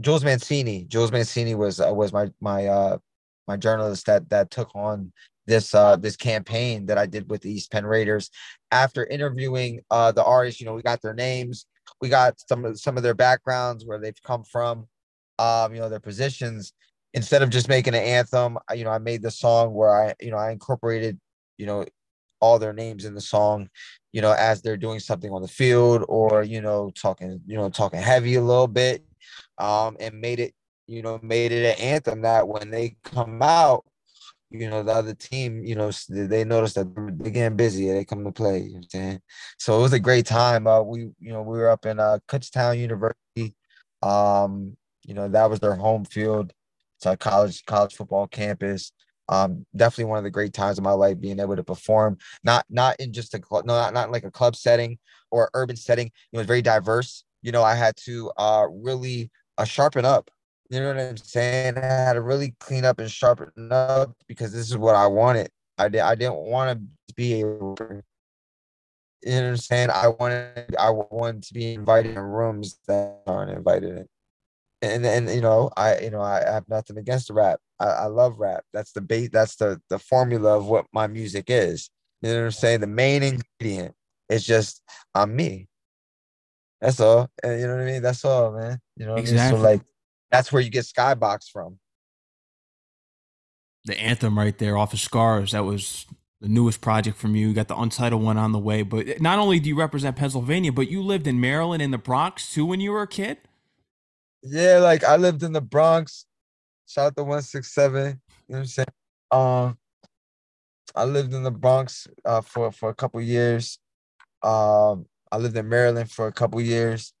Jules 0.00 0.24
Mancini, 0.24 0.84
Jules 0.84 1.12
Mancini 1.12 1.54
was 1.54 1.80
uh, 1.80 1.92
was 1.92 2.12
my 2.12 2.30
my 2.40 2.66
uh 2.66 2.98
my 3.46 3.56
journalist 3.56 4.06
that 4.06 4.28
that 4.30 4.50
took 4.50 4.74
on 4.74 5.12
this 5.46 5.74
uh 5.74 5.96
this 5.96 6.16
campaign 6.16 6.86
that 6.86 6.98
I 6.98 7.06
did 7.06 7.28
with 7.30 7.42
the 7.42 7.52
East 7.52 7.70
Penn 7.72 7.86
Raiders. 7.86 8.30
After 8.70 9.04
interviewing 9.06 9.80
uh 9.90 10.12
the 10.12 10.24
artists, 10.24 10.60
you 10.60 10.66
know, 10.66 10.74
we 10.74 10.82
got 10.82 11.02
their 11.02 11.14
names, 11.14 11.66
we 12.00 12.08
got 12.08 12.34
some 12.48 12.64
of 12.64 12.80
some 12.80 12.96
of 12.96 13.02
their 13.02 13.14
backgrounds, 13.14 13.84
where 13.84 13.98
they've 13.98 14.22
come 14.24 14.44
from, 14.44 14.86
um, 15.38 15.74
you 15.74 15.80
know, 15.80 15.88
their 15.88 16.00
positions. 16.00 16.72
Instead 17.14 17.42
of 17.42 17.50
just 17.50 17.68
making 17.68 17.94
an 17.94 18.02
anthem, 18.02 18.56
you 18.74 18.84
know, 18.84 18.90
I 18.90 18.98
made 18.98 19.20
the 19.20 19.30
song 19.30 19.74
where 19.74 19.90
I, 19.90 20.14
you 20.18 20.30
know, 20.30 20.38
I 20.38 20.50
incorporated, 20.50 21.20
you 21.58 21.66
know, 21.66 21.84
all 22.40 22.58
their 22.58 22.72
names 22.72 23.04
in 23.04 23.14
the 23.14 23.20
song, 23.20 23.68
you 24.12 24.22
know, 24.22 24.32
as 24.32 24.62
they're 24.62 24.78
doing 24.78 24.98
something 24.98 25.30
on 25.30 25.42
the 25.42 25.48
field 25.48 26.06
or, 26.08 26.42
you 26.42 26.62
know, 26.62 26.90
talking, 26.94 27.38
you 27.46 27.56
know, 27.56 27.68
talking 27.68 28.00
heavy 28.00 28.36
a 28.36 28.40
little 28.40 28.66
bit, 28.66 29.04
um, 29.58 29.96
and 30.00 30.22
made 30.22 30.40
it, 30.40 30.54
you 30.86 31.02
know, 31.02 31.20
made 31.22 31.52
it 31.52 31.66
an 31.66 31.84
anthem 31.84 32.22
that 32.22 32.48
when 32.48 32.70
they 32.70 32.96
come 33.04 33.42
out, 33.42 33.84
you 34.52 34.68
know, 34.68 34.82
the 34.82 34.92
other 34.92 35.14
team, 35.14 35.64
you 35.64 35.74
know, 35.74 35.90
they 36.08 36.44
noticed 36.44 36.74
that 36.74 36.94
they're 36.94 37.30
getting 37.30 37.56
busy. 37.56 37.90
They 37.90 38.04
come 38.04 38.24
to 38.24 38.32
play. 38.32 38.58
You 38.60 38.72
know 38.72 38.76
I'm 38.78 38.88
saying? 38.90 39.20
So 39.58 39.78
it 39.78 39.82
was 39.82 39.92
a 39.92 40.00
great 40.00 40.26
time. 40.26 40.66
Uh, 40.66 40.82
we, 40.82 41.10
you 41.20 41.32
know, 41.32 41.42
we 41.42 41.58
were 41.58 41.70
up 41.70 41.86
in 41.86 41.98
uh, 41.98 42.18
Kutztown 42.28 42.78
University. 42.78 43.56
Um, 44.02 44.76
you 45.04 45.14
know, 45.14 45.28
that 45.28 45.50
was 45.50 45.60
their 45.60 45.74
home 45.74 46.04
field. 46.04 46.52
It's 46.96 47.06
a 47.06 47.16
college 47.16 47.64
college 47.64 47.94
football 47.94 48.26
campus. 48.26 48.92
Um, 49.28 49.64
definitely 49.74 50.10
one 50.10 50.18
of 50.18 50.24
the 50.24 50.30
great 50.30 50.52
times 50.52 50.78
of 50.78 50.84
my 50.84 50.92
life 50.92 51.20
being 51.20 51.40
able 51.40 51.56
to 51.56 51.64
perform, 51.64 52.18
not 52.44 52.66
not 52.68 52.96
in 53.00 53.12
just 53.12 53.34
a 53.34 53.38
club, 53.38 53.64
no, 53.64 53.74
not, 53.74 53.94
not 53.94 54.12
like 54.12 54.24
a 54.24 54.30
club 54.30 54.56
setting 54.56 54.98
or 55.30 55.50
urban 55.54 55.76
setting. 55.76 56.10
It 56.32 56.36
was 56.36 56.46
very 56.46 56.62
diverse. 56.62 57.24
You 57.40 57.52
know, 57.52 57.62
I 57.62 57.74
had 57.74 57.96
to 58.04 58.30
uh 58.36 58.66
really 58.70 59.30
uh, 59.58 59.64
sharpen 59.64 60.04
up 60.04 60.30
you 60.72 60.80
know 60.80 60.88
what 60.88 61.00
I'm 61.00 61.16
saying? 61.18 61.76
I 61.76 61.80
had 61.82 62.14
to 62.14 62.22
really 62.22 62.54
clean 62.58 62.86
up 62.86 62.98
and 62.98 63.10
sharpen 63.10 63.70
up 63.70 64.16
because 64.26 64.54
this 64.54 64.70
is 64.70 64.78
what 64.78 64.94
I 64.94 65.06
wanted. 65.06 65.50
I 65.76 65.88
did. 65.90 66.00
I 66.00 66.14
didn't 66.14 66.36
want 66.36 66.78
to 66.78 67.14
be 67.14 67.34
a. 67.34 67.44
You 67.44 67.50
know 67.50 68.02
what 69.24 69.48
I'm 69.48 69.56
saying? 69.58 69.90
I 69.90 70.08
wanted. 70.08 70.74
I 70.78 70.88
wanted 70.88 71.42
to 71.42 71.52
be 71.52 71.74
invited 71.74 72.12
in 72.12 72.18
rooms 72.20 72.78
that 72.88 73.20
aren't 73.26 73.50
invited 73.50 73.98
in. 73.98 74.06
And 74.80 75.04
and 75.04 75.28
you 75.28 75.42
know, 75.42 75.70
I 75.76 75.98
you 75.98 76.10
know, 76.10 76.22
I 76.22 76.42
have 76.50 76.66
nothing 76.70 76.96
against 76.96 77.28
rap. 77.28 77.60
I, 77.78 77.88
I 77.88 78.06
love 78.06 78.38
rap. 78.38 78.64
That's 78.72 78.92
the 78.92 79.02
base. 79.02 79.28
That's 79.30 79.56
the 79.56 79.78
the 79.90 79.98
formula 79.98 80.56
of 80.56 80.68
what 80.68 80.86
my 80.90 81.06
music 81.06 81.44
is. 81.48 81.90
You 82.22 82.30
know 82.30 82.38
what 82.38 82.44
I'm 82.46 82.50
saying? 82.52 82.80
The 82.80 82.86
main 82.86 83.22
ingredient 83.22 83.94
is 84.30 84.46
just 84.46 84.80
I'm 85.14 85.36
me. 85.36 85.68
That's 86.80 86.98
all. 86.98 87.28
And 87.42 87.60
you 87.60 87.66
know 87.66 87.76
what 87.76 87.82
I 87.82 87.86
mean? 87.92 88.02
That's 88.02 88.24
all, 88.24 88.52
man. 88.52 88.78
You 88.96 89.04
know 89.04 89.12
what 89.12 89.20
exactly. 89.20 89.42
I 89.42 89.52
mean? 89.52 89.60
So 89.60 89.68
like 89.68 89.82
that's 90.32 90.50
where 90.50 90.62
you 90.62 90.70
get 90.70 90.86
Skybox 90.86 91.50
from. 91.52 91.78
The 93.84 94.00
anthem 94.00 94.38
right 94.38 94.56
there 94.56 94.76
off 94.76 94.94
of 94.94 94.98
Scars. 94.98 95.52
That 95.52 95.64
was 95.64 96.06
the 96.40 96.48
newest 96.48 96.80
project 96.80 97.18
from 97.18 97.36
you. 97.36 97.48
You 97.48 97.54
got 97.54 97.68
the 97.68 97.76
untitled 97.76 98.22
one 98.22 98.38
on 98.38 98.52
the 98.52 98.58
way. 98.58 98.82
But 98.82 99.20
not 99.20 99.38
only 99.38 99.60
do 99.60 99.68
you 99.68 99.76
represent 99.76 100.16
Pennsylvania, 100.16 100.72
but 100.72 100.90
you 100.90 101.02
lived 101.02 101.26
in 101.26 101.40
Maryland 101.40 101.82
in 101.82 101.90
the 101.90 101.98
Bronx 101.98 102.52
too 102.52 102.64
when 102.64 102.80
you 102.80 102.90
were 102.92 103.02
a 103.02 103.06
kid. 103.06 103.38
Yeah, 104.42 104.78
like 104.78 105.04
I 105.04 105.16
lived 105.16 105.42
in 105.42 105.52
the 105.52 105.60
Bronx. 105.60 106.26
Shout 106.88 107.08
out 107.08 107.16
to 107.16 107.22
167. 107.22 108.02
You 108.02 108.08
know 108.08 108.18
what 108.48 108.58
I'm 108.58 108.66
saying? 108.66 108.86
Um, 109.30 109.78
I 110.96 111.04
lived 111.04 111.34
in 111.34 111.42
the 111.42 111.50
Bronx 111.50 112.08
uh, 112.24 112.40
for 112.40 112.72
for 112.72 112.88
a 112.88 112.94
couple 112.94 113.20
years. 113.20 113.78
Um, 114.42 115.06
I 115.30 115.38
lived 115.38 115.56
in 115.56 115.68
Maryland 115.68 116.10
for 116.10 116.26
a 116.26 116.32
couple 116.32 116.60
years. 116.60 117.12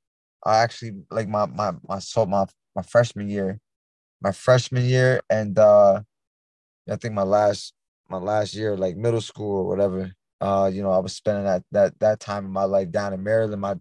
I 0.44 0.58
actually 0.58 1.02
like 1.10 1.28
my 1.28 1.46
my 1.46 1.72
my 1.86 1.98
soul 1.98 2.26
my 2.26 2.46
my 2.76 2.82
freshman 2.82 3.28
year, 3.28 3.60
my 4.22 4.32
freshman 4.32 4.84
year, 4.84 5.22
and 5.30 5.58
uh, 5.58 6.00
I 6.90 6.96
think 6.96 7.14
my 7.14 7.22
last 7.22 7.74
my 8.08 8.18
last 8.18 8.54
year, 8.54 8.76
like 8.76 8.96
middle 8.96 9.20
school 9.20 9.58
or 9.60 9.68
whatever. 9.68 10.12
Uh, 10.40 10.70
you 10.72 10.82
know, 10.82 10.90
I 10.90 10.98
was 10.98 11.14
spending 11.14 11.44
that 11.44 11.62
that 11.72 11.98
that 12.00 12.20
time 12.20 12.44
in 12.44 12.50
my 12.52 12.64
life 12.64 12.90
down 12.90 13.12
in 13.12 13.22
Maryland. 13.22 13.60
My 13.60 13.76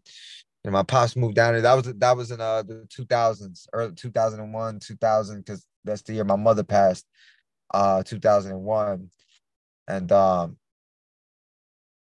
my 0.65 0.83
pops 0.83 1.15
moved 1.15 1.35
down 1.35 1.53
there. 1.53 1.61
That 1.61 1.73
was 1.75 1.93
that 1.93 2.17
was 2.17 2.31
in 2.31 2.41
uh 2.41 2.63
the 2.63 2.87
2000s, 2.89 3.67
early 3.73 3.93
2001, 3.95 4.79
2000, 4.79 5.39
because 5.39 5.65
that's 5.83 6.03
the 6.03 6.13
year 6.13 6.23
my 6.23 6.35
mother 6.35 6.63
passed, 6.63 7.05
uh 7.73 8.03
2001, 8.03 9.09
and 9.87 10.11
um 10.11 10.57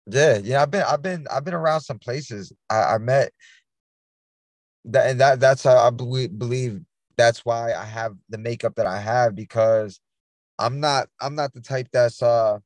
yeah, 0.09 0.39
yeah, 0.43 0.63
I've 0.63 0.71
been 0.71 0.85
I've 0.85 1.03
been 1.03 1.27
I've 1.31 1.45
been 1.45 1.55
around 1.55 1.81
some 1.81 1.99
places. 1.99 2.53
I, 2.71 2.95
I 2.95 2.99
met 2.99 3.33
that 4.87 5.11
and 5.11 5.21
that 5.21 5.41
that's 5.41 5.65
how 5.65 5.77
I 5.77 5.91
believe, 5.91 6.39
believe 6.39 6.81
that's 7.17 7.45
why 7.45 7.73
I 7.73 7.85
have 7.85 8.17
the 8.29 8.39
makeup 8.39 8.75
that 8.77 8.87
I 8.87 8.99
have 9.01 9.35
because 9.35 10.01
I'm 10.59 10.81
not 10.81 11.09
I'm 11.21 11.35
not 11.35 11.53
the 11.55 11.61
type 11.61 11.89
that's 11.93 12.23
uh 12.23 12.59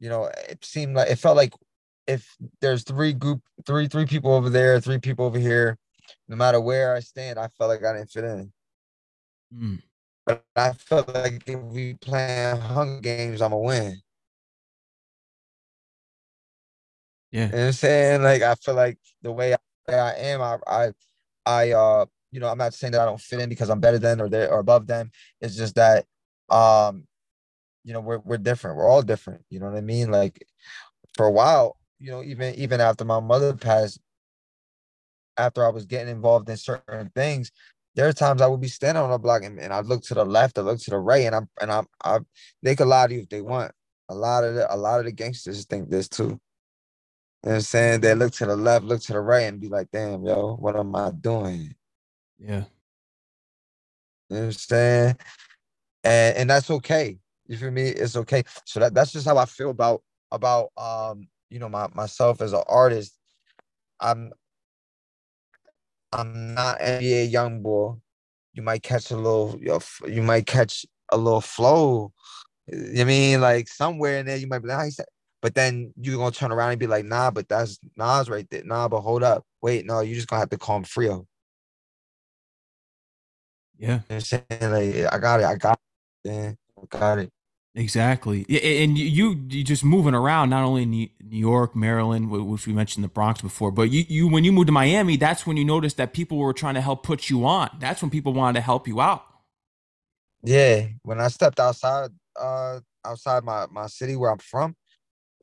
you 0.00 0.08
know 0.08 0.30
it 0.48 0.64
seemed 0.64 0.96
like 0.96 1.10
it 1.10 1.16
felt 1.16 1.36
like 1.36 1.54
if 2.06 2.36
there's 2.60 2.84
three 2.84 3.12
group 3.12 3.42
three 3.66 3.88
three 3.88 4.06
people 4.06 4.32
over 4.32 4.50
there 4.50 4.80
three 4.80 4.98
people 4.98 5.26
over 5.26 5.38
here 5.38 5.78
no 6.28 6.36
matter 6.36 6.60
where 6.60 6.94
I 6.94 7.00
stand 7.00 7.38
I 7.38 7.48
felt 7.58 7.70
like 7.70 7.84
I 7.84 7.94
didn't 7.94 8.10
fit 8.10 8.24
in 8.24 8.52
mm. 9.54 9.82
but 10.26 10.44
I 10.56 10.72
felt 10.72 11.12
like 11.14 11.44
if 11.46 11.60
we 11.60 11.94
playing 11.94 12.60
Hunger 12.60 13.00
Games 13.00 13.42
I'm 13.42 13.50
gonna 13.50 13.62
win 13.62 14.02
Yeah. 17.30 17.46
You 17.46 17.52
know 17.52 17.58
what 17.58 17.66
I'm 17.66 17.72
saying? 17.72 18.22
Like 18.22 18.42
I 18.42 18.54
feel 18.54 18.74
like 18.74 18.98
the 19.22 19.32
way 19.32 19.54
I, 19.54 19.58
I 19.94 20.12
am, 20.14 20.42
I 20.42 20.58
I 20.66 20.92
I 21.46 21.72
uh 21.72 22.06
you 22.30 22.40
know, 22.40 22.48
I'm 22.48 22.58
not 22.58 22.74
saying 22.74 22.92
that 22.92 23.00
I 23.00 23.06
don't 23.06 23.20
fit 23.20 23.40
in 23.40 23.48
because 23.48 23.70
I'm 23.70 23.80
better 23.80 23.98
than 23.98 24.20
or 24.20 24.28
there 24.28 24.50
or 24.52 24.60
above 24.60 24.86
them. 24.86 25.10
It's 25.40 25.56
just 25.56 25.74
that 25.76 26.04
um, 26.50 27.06
you 27.84 27.92
know, 27.92 28.00
we're 28.00 28.18
we're 28.18 28.38
different. 28.38 28.76
We're 28.76 28.88
all 28.88 29.02
different. 29.02 29.42
You 29.50 29.60
know 29.60 29.66
what 29.66 29.76
I 29.78 29.80
mean? 29.82 30.10
Like 30.10 30.46
for 31.14 31.26
a 31.26 31.32
while, 31.32 31.76
you 31.98 32.10
know, 32.10 32.22
even 32.22 32.54
even 32.56 32.80
after 32.80 33.04
my 33.04 33.20
mother 33.20 33.54
passed, 33.54 34.00
after 35.36 35.64
I 35.64 35.70
was 35.70 35.86
getting 35.86 36.08
involved 36.14 36.48
in 36.50 36.56
certain 36.56 37.10
things, 37.14 37.50
there 37.94 38.08
are 38.08 38.12
times 38.12 38.42
I 38.42 38.46
would 38.46 38.60
be 38.60 38.68
standing 38.68 39.02
on 39.02 39.12
a 39.12 39.18
block 39.18 39.44
and, 39.44 39.58
and 39.58 39.72
I 39.72 39.80
look 39.80 40.02
to 40.04 40.14
the 40.14 40.24
left, 40.24 40.58
I 40.58 40.62
look 40.62 40.80
to 40.80 40.90
the 40.90 40.98
right, 40.98 41.26
and 41.26 41.34
I'm 41.34 41.48
and 41.60 41.72
I'm 41.72 41.86
I 42.04 42.18
they 42.62 42.76
could 42.76 42.88
lie 42.88 43.06
to 43.06 43.14
you 43.14 43.20
if 43.20 43.28
they 43.28 43.42
want. 43.42 43.72
A 44.08 44.14
lot 44.14 44.44
of 44.44 44.54
the 44.54 44.72
a 44.72 44.76
lot 44.76 45.00
of 45.00 45.06
the 45.06 45.12
gangsters 45.12 45.64
think 45.66 45.90
this 45.90 46.08
too. 46.08 46.40
You 47.44 47.50
know 47.50 47.52
what 47.52 47.56
I'm 47.56 47.60
saying? 47.62 48.00
They 48.00 48.14
look 48.14 48.32
to 48.34 48.46
the 48.46 48.56
left, 48.56 48.84
look 48.84 49.00
to 49.02 49.12
the 49.12 49.20
right, 49.20 49.44
and 49.44 49.60
be 49.60 49.68
like, 49.68 49.90
damn, 49.92 50.24
yo, 50.24 50.56
what 50.56 50.76
am 50.76 50.94
I 50.96 51.10
doing? 51.12 51.74
Yeah. 52.38 52.64
You 54.28 54.36
know 54.36 54.40
what 54.40 54.44
I'm 54.44 54.52
saying? 54.52 55.16
And 56.04 56.36
and 56.36 56.50
that's 56.50 56.70
okay. 56.70 57.18
You 57.46 57.56
feel 57.56 57.70
me? 57.70 57.88
It's 57.88 58.16
okay. 58.16 58.42
So 58.64 58.80
that, 58.80 58.94
that's 58.94 59.12
just 59.12 59.26
how 59.26 59.38
I 59.38 59.44
feel 59.46 59.70
about 59.70 60.02
about 60.32 60.70
um, 60.76 61.28
you 61.48 61.58
know, 61.58 61.68
my 61.68 61.88
myself 61.94 62.40
as 62.42 62.52
an 62.52 62.62
artist. 62.68 63.14
I'm 64.00 64.32
I'm 66.12 66.54
not 66.54 66.80
NBA 66.80 67.32
YoungBoy. 67.32 68.00
You 68.54 68.62
might 68.62 68.82
catch 68.82 69.10
a 69.10 69.16
little, 69.16 69.58
you 70.06 70.22
might 70.22 70.46
catch 70.46 70.86
a 71.10 71.16
little 71.16 71.40
flow. 71.40 72.12
You 72.66 72.76
know 72.76 73.00
I 73.02 73.04
mean 73.04 73.40
like 73.40 73.68
somewhere 73.68 74.18
in 74.18 74.26
there 74.26 74.36
you 74.36 74.46
might 74.46 74.60
be 74.60 74.68
like, 74.68 74.78
nice, 74.78 75.00
but 75.42 75.54
then 75.54 75.92
you're 76.00 76.16
gonna 76.18 76.30
turn 76.30 76.52
around 76.52 76.70
and 76.70 76.80
be 76.80 76.86
like, 76.86 77.04
nah, 77.04 77.30
but 77.30 77.48
that's 77.48 77.78
Nas 77.96 78.28
right 78.28 78.48
there. 78.50 78.64
Nah, 78.64 78.88
but 78.88 79.00
hold 79.00 79.22
up, 79.22 79.44
wait, 79.62 79.86
no, 79.86 80.00
you're 80.00 80.14
just 80.14 80.28
gonna 80.28 80.40
have 80.40 80.50
to 80.50 80.58
call 80.58 80.76
him 80.78 80.84
Frio. 80.84 81.26
Yeah, 83.78 83.88
you 83.88 83.94
know 84.10 84.16
I'm 84.16 84.20
saying 84.20 84.44
like, 84.50 85.12
I 85.12 85.18
got 85.18 85.40
it, 85.40 85.46
I 85.46 85.54
got 85.56 85.78
it, 86.24 86.28
man. 86.28 86.58
I 86.80 86.98
got 86.98 87.18
it. 87.18 87.30
Exactly. 87.74 88.44
Yeah, 88.48 88.60
and 88.60 88.98
you 88.98 89.44
you 89.48 89.62
just 89.62 89.84
moving 89.84 90.14
around 90.14 90.50
not 90.50 90.64
only 90.64 90.82
in 90.82 90.90
New 90.90 91.08
York, 91.28 91.76
Maryland, 91.76 92.28
which 92.28 92.66
we 92.66 92.72
mentioned 92.72 93.04
the 93.04 93.08
Bronx 93.08 93.40
before, 93.40 93.70
but 93.70 93.90
you 93.90 94.04
you 94.08 94.26
when 94.26 94.42
you 94.42 94.50
moved 94.50 94.66
to 94.66 94.72
Miami, 94.72 95.16
that's 95.16 95.46
when 95.46 95.56
you 95.56 95.64
noticed 95.64 95.96
that 95.98 96.12
people 96.12 96.38
were 96.38 96.52
trying 96.52 96.74
to 96.74 96.80
help 96.80 97.04
put 97.04 97.30
you 97.30 97.46
on. 97.46 97.70
That's 97.78 98.02
when 98.02 98.10
people 98.10 98.32
wanted 98.32 98.58
to 98.58 98.62
help 98.62 98.88
you 98.88 99.00
out. 99.00 99.24
Yeah, 100.42 100.88
when 101.02 101.20
I 101.20 101.28
stepped 101.28 101.60
outside 101.60 102.10
uh 102.40 102.80
outside 103.04 103.44
my 103.44 103.66
my 103.70 103.86
city 103.86 104.16
where 104.16 104.32
I'm 104.32 104.38
from, 104.38 104.74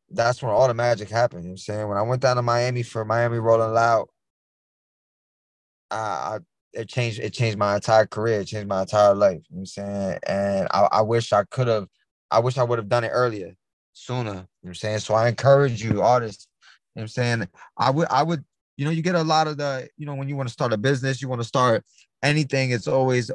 that's 0.09 0.41
when 0.41 0.51
all 0.51 0.67
the 0.67 0.73
magic 0.73 1.09
happened. 1.09 1.43
You 1.43 1.49
know 1.49 1.53
what 1.53 1.53
I'm 1.53 1.57
saying? 1.57 1.87
When 1.87 1.97
I 1.97 2.01
went 2.03 2.21
down 2.21 2.35
to 2.37 2.41
Miami 2.41 2.83
for 2.83 3.05
Miami 3.05 3.39
Rolling 3.39 3.73
Loud, 3.73 4.07
I, 5.91 5.97
I 5.97 6.39
it 6.73 6.89
changed 6.89 7.19
it 7.19 7.33
changed 7.33 7.57
my 7.57 7.75
entire 7.75 8.05
career, 8.05 8.41
it 8.41 8.45
changed 8.45 8.67
my 8.67 8.81
entire 8.81 9.15
life. 9.15 9.41
You 9.49 9.57
know 9.57 9.59
what 9.59 9.59
I'm 9.61 9.65
saying? 9.65 10.19
And 10.27 10.67
I, 10.71 10.87
I 10.91 11.01
wish 11.01 11.31
I 11.33 11.43
could 11.45 11.67
have 11.67 11.87
I 12.31 12.39
wish 12.39 12.57
I 12.57 12.63
would 12.63 12.79
have 12.79 12.89
done 12.89 13.03
it 13.03 13.09
earlier, 13.09 13.55
sooner. 13.93 14.29
You 14.29 14.35
know 14.35 14.47
what 14.61 14.69
I'm 14.69 14.75
saying? 14.75 14.99
So 14.99 15.13
I 15.13 15.29
encourage 15.29 15.83
you, 15.83 16.01
artists. 16.01 16.47
You 16.95 16.99
know 16.99 17.01
what 17.01 17.03
I'm 17.03 17.07
saying? 17.09 17.49
I 17.77 17.89
would, 17.91 18.07
I 18.09 18.23
would, 18.23 18.43
you 18.77 18.85
know, 18.85 18.91
you 18.91 19.01
get 19.01 19.15
a 19.15 19.23
lot 19.23 19.47
of 19.47 19.57
the, 19.57 19.87
you 19.97 20.05
know, 20.05 20.15
when 20.15 20.27
you 20.27 20.35
want 20.35 20.49
to 20.49 20.53
start 20.53 20.73
a 20.73 20.77
business, 20.77 21.21
you 21.21 21.27
want 21.27 21.41
to 21.41 21.47
start 21.47 21.83
anything, 22.23 22.71
it's 22.71 22.87
always, 22.87 23.31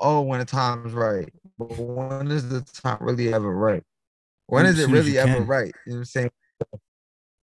oh, 0.00 0.22
when 0.22 0.38
the 0.38 0.44
time's 0.44 0.92
right. 0.92 1.28
But 1.58 1.76
when 1.78 2.30
is 2.30 2.48
the 2.48 2.62
time 2.62 2.98
really 3.00 3.32
ever 3.32 3.54
right? 3.54 3.82
When 4.48 4.66
is 4.66 4.78
it 4.80 4.90
really 4.90 5.18
ever 5.18 5.40
right? 5.42 5.74
You 5.86 5.92
know 5.92 5.96
what 5.96 5.98
I'm 5.98 6.04
saying? 6.04 6.30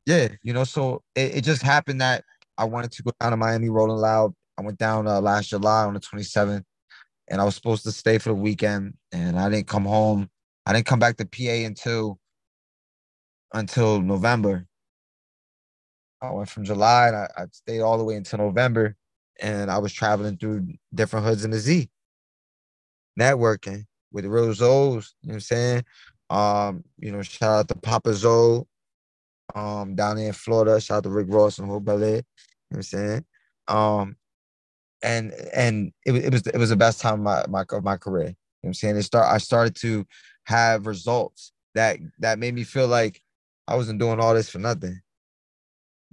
Yeah, 0.05 0.27
you 0.43 0.53
know, 0.53 0.63
so 0.63 1.01
it, 1.15 1.37
it 1.37 1.41
just 1.41 1.61
happened 1.61 2.01
that 2.01 2.23
I 2.57 2.65
wanted 2.65 2.91
to 2.93 3.03
go 3.03 3.11
down 3.19 3.31
to 3.31 3.37
Miami 3.37 3.69
Rolling 3.69 3.97
Loud. 3.97 4.33
I 4.57 4.61
went 4.61 4.77
down 4.77 5.07
uh, 5.07 5.19
last 5.19 5.49
July 5.49 5.85
on 5.85 5.93
the 5.93 5.99
27th, 5.99 6.63
and 7.27 7.41
I 7.41 7.43
was 7.43 7.55
supposed 7.55 7.83
to 7.83 7.91
stay 7.91 8.17
for 8.17 8.29
the 8.29 8.35
weekend, 8.35 8.93
and 9.11 9.39
I 9.39 9.49
didn't 9.49 9.67
come 9.67 9.85
home 9.85 10.29
I 10.65 10.73
didn't 10.73 10.87
come 10.87 10.99
back 10.99 11.17
to 11.17 11.25
PA 11.25 11.65
until 11.65 12.19
until 13.53 14.01
November. 14.01 14.65
I 16.21 16.31
went 16.31 16.49
from 16.49 16.63
July 16.63 17.07
and 17.07 17.15
I, 17.15 17.29
I 17.37 17.45
stayed 17.51 17.81
all 17.81 17.97
the 17.97 18.03
way 18.03 18.15
until 18.15 18.39
November, 18.39 18.95
and 19.39 19.69
I 19.69 19.77
was 19.77 19.93
traveling 19.93 20.37
through 20.37 20.67
different 20.93 21.25
hoods 21.25 21.45
in 21.45 21.51
the 21.51 21.59
Z, 21.59 21.89
networking 23.19 23.85
with 24.11 24.25
Rose 24.25 24.61
O's. 24.61 25.13
You 25.21 25.27
know 25.27 25.33
what 25.33 25.35
I'm 25.35 25.39
saying? 25.41 25.85
Um, 26.29 26.83
you 26.99 27.11
know, 27.11 27.21
shout 27.21 27.59
out 27.59 27.67
to 27.69 27.75
Papa 27.75 28.13
Zoe, 28.13 28.63
um, 29.53 29.95
down 29.95 30.17
there 30.17 30.27
in 30.27 30.33
Florida. 30.33 30.79
Shout 30.81 30.97
out 30.97 31.03
to 31.03 31.09
Rick 31.09 31.27
Ross 31.29 31.59
and 31.59 31.67
whole 31.67 31.83
Air. 31.88 31.97
You 31.97 32.01
know 32.01 32.23
what 32.69 32.77
I'm 32.77 32.83
saying? 32.83 33.25
Um, 33.67 34.17
and 35.03 35.33
and 35.53 35.91
it, 36.05 36.15
it 36.15 36.33
was 36.33 36.47
it 36.47 36.57
was 36.57 36.69
the 36.69 36.75
best 36.75 36.99
time 36.99 37.15
of 37.15 37.19
my 37.19 37.45
my 37.47 37.65
of 37.69 37.83
my 37.83 37.97
career. 37.97 38.27
You 38.27 38.29
know 38.29 38.35
what 38.61 38.69
I'm 38.69 38.73
saying? 38.73 38.97
It 38.97 39.03
start 39.03 39.31
I 39.31 39.38
started 39.38 39.75
to 39.77 40.05
have 40.45 40.88
results 40.88 41.51
that 41.75 41.99
that 42.19 42.39
made 42.39 42.55
me 42.55 42.63
feel 42.63 42.88
like 42.88 43.21
I 43.67 43.75
wasn't 43.75 43.99
doing 43.99 44.19
all 44.19 44.33
this 44.33 44.49
for 44.49 44.59
nothing. 44.59 45.01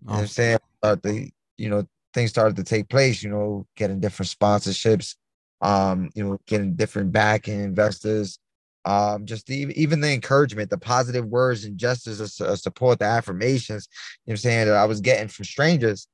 You 0.03 0.09
know 0.09 0.14
what 0.14 0.20
I'm 0.20 0.27
saying? 0.27 0.59
the 0.83 1.31
you 1.57 1.70
know, 1.70 1.87
things 2.12 2.31
started 2.31 2.57
to 2.57 2.64
take 2.64 2.88
place, 2.88 3.22
you 3.22 3.31
know, 3.31 3.66
getting 3.77 4.01
different 4.01 4.31
sponsorships, 4.31 5.14
um, 5.61 6.11
you 6.14 6.25
know, 6.25 6.38
getting 6.46 6.75
different 6.75 7.12
backing 7.12 7.61
investors, 7.61 8.38
um, 8.85 9.27
just 9.27 9.47
the, 9.47 9.73
even 9.77 10.01
the 10.01 10.12
encouragement, 10.12 10.71
the 10.71 10.79
positive 10.79 11.27
words 11.27 11.64
and 11.64 11.79
gestures 11.79 12.21
of, 12.21 12.47
of 12.47 12.59
support, 12.59 12.99
the 12.99 13.05
affirmations, 13.05 13.88
you 14.27 14.31
know 14.31 14.35
I'm 14.35 14.37
saying, 14.38 14.66
that 14.66 14.75
I 14.75 14.85
was 14.85 15.01
getting 15.01 15.29
from 15.29 15.45
strangers, 15.45 16.09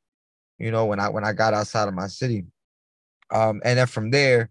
you 0.59 0.71
know, 0.71 0.87
when 0.87 1.01
I 1.01 1.09
when 1.09 1.25
I 1.25 1.33
got 1.33 1.55
outside 1.55 1.89
of 1.89 1.95
my 1.95 2.09
city. 2.09 2.45
Um, 3.31 3.61
and 3.65 3.79
then 3.79 3.87
from 3.87 4.11
there, 4.11 4.51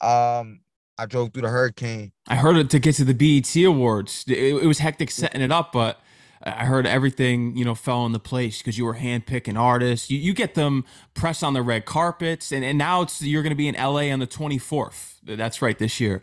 um, 0.00 0.60
I 0.98 1.06
drove 1.06 1.32
through 1.32 1.42
the 1.42 1.48
hurricane. 1.48 2.12
I 2.26 2.36
heard 2.36 2.56
it 2.56 2.70
to 2.70 2.78
get 2.78 2.96
to 2.96 3.04
the 3.04 3.14
BET 3.14 3.54
Awards. 3.64 4.24
It, 4.26 4.38
it 4.38 4.66
was 4.66 4.78
hectic 4.78 5.10
setting 5.10 5.40
it 5.40 5.52
up, 5.52 5.72
but 5.72 6.00
I 6.42 6.64
heard 6.64 6.86
everything, 6.86 7.56
you 7.56 7.64
know, 7.64 7.74
fell 7.74 8.06
into 8.06 8.18
place 8.18 8.58
because 8.58 8.78
you 8.78 8.84
were 8.84 8.96
handpicking 8.96 9.58
artists. 9.58 10.10
You, 10.10 10.18
you 10.18 10.32
get 10.32 10.54
them 10.54 10.84
pressed 11.14 11.42
on 11.42 11.52
the 11.52 11.62
red 11.62 11.84
carpets, 11.84 12.52
and, 12.52 12.64
and 12.64 12.78
now 12.78 13.02
it's 13.02 13.22
you're 13.22 13.42
going 13.42 13.50
to 13.50 13.56
be 13.56 13.68
in 13.68 13.74
LA 13.74 14.12
on 14.12 14.20
the 14.20 14.26
24th. 14.26 15.16
That's 15.24 15.60
right, 15.60 15.78
this 15.78 16.00
year. 16.00 16.22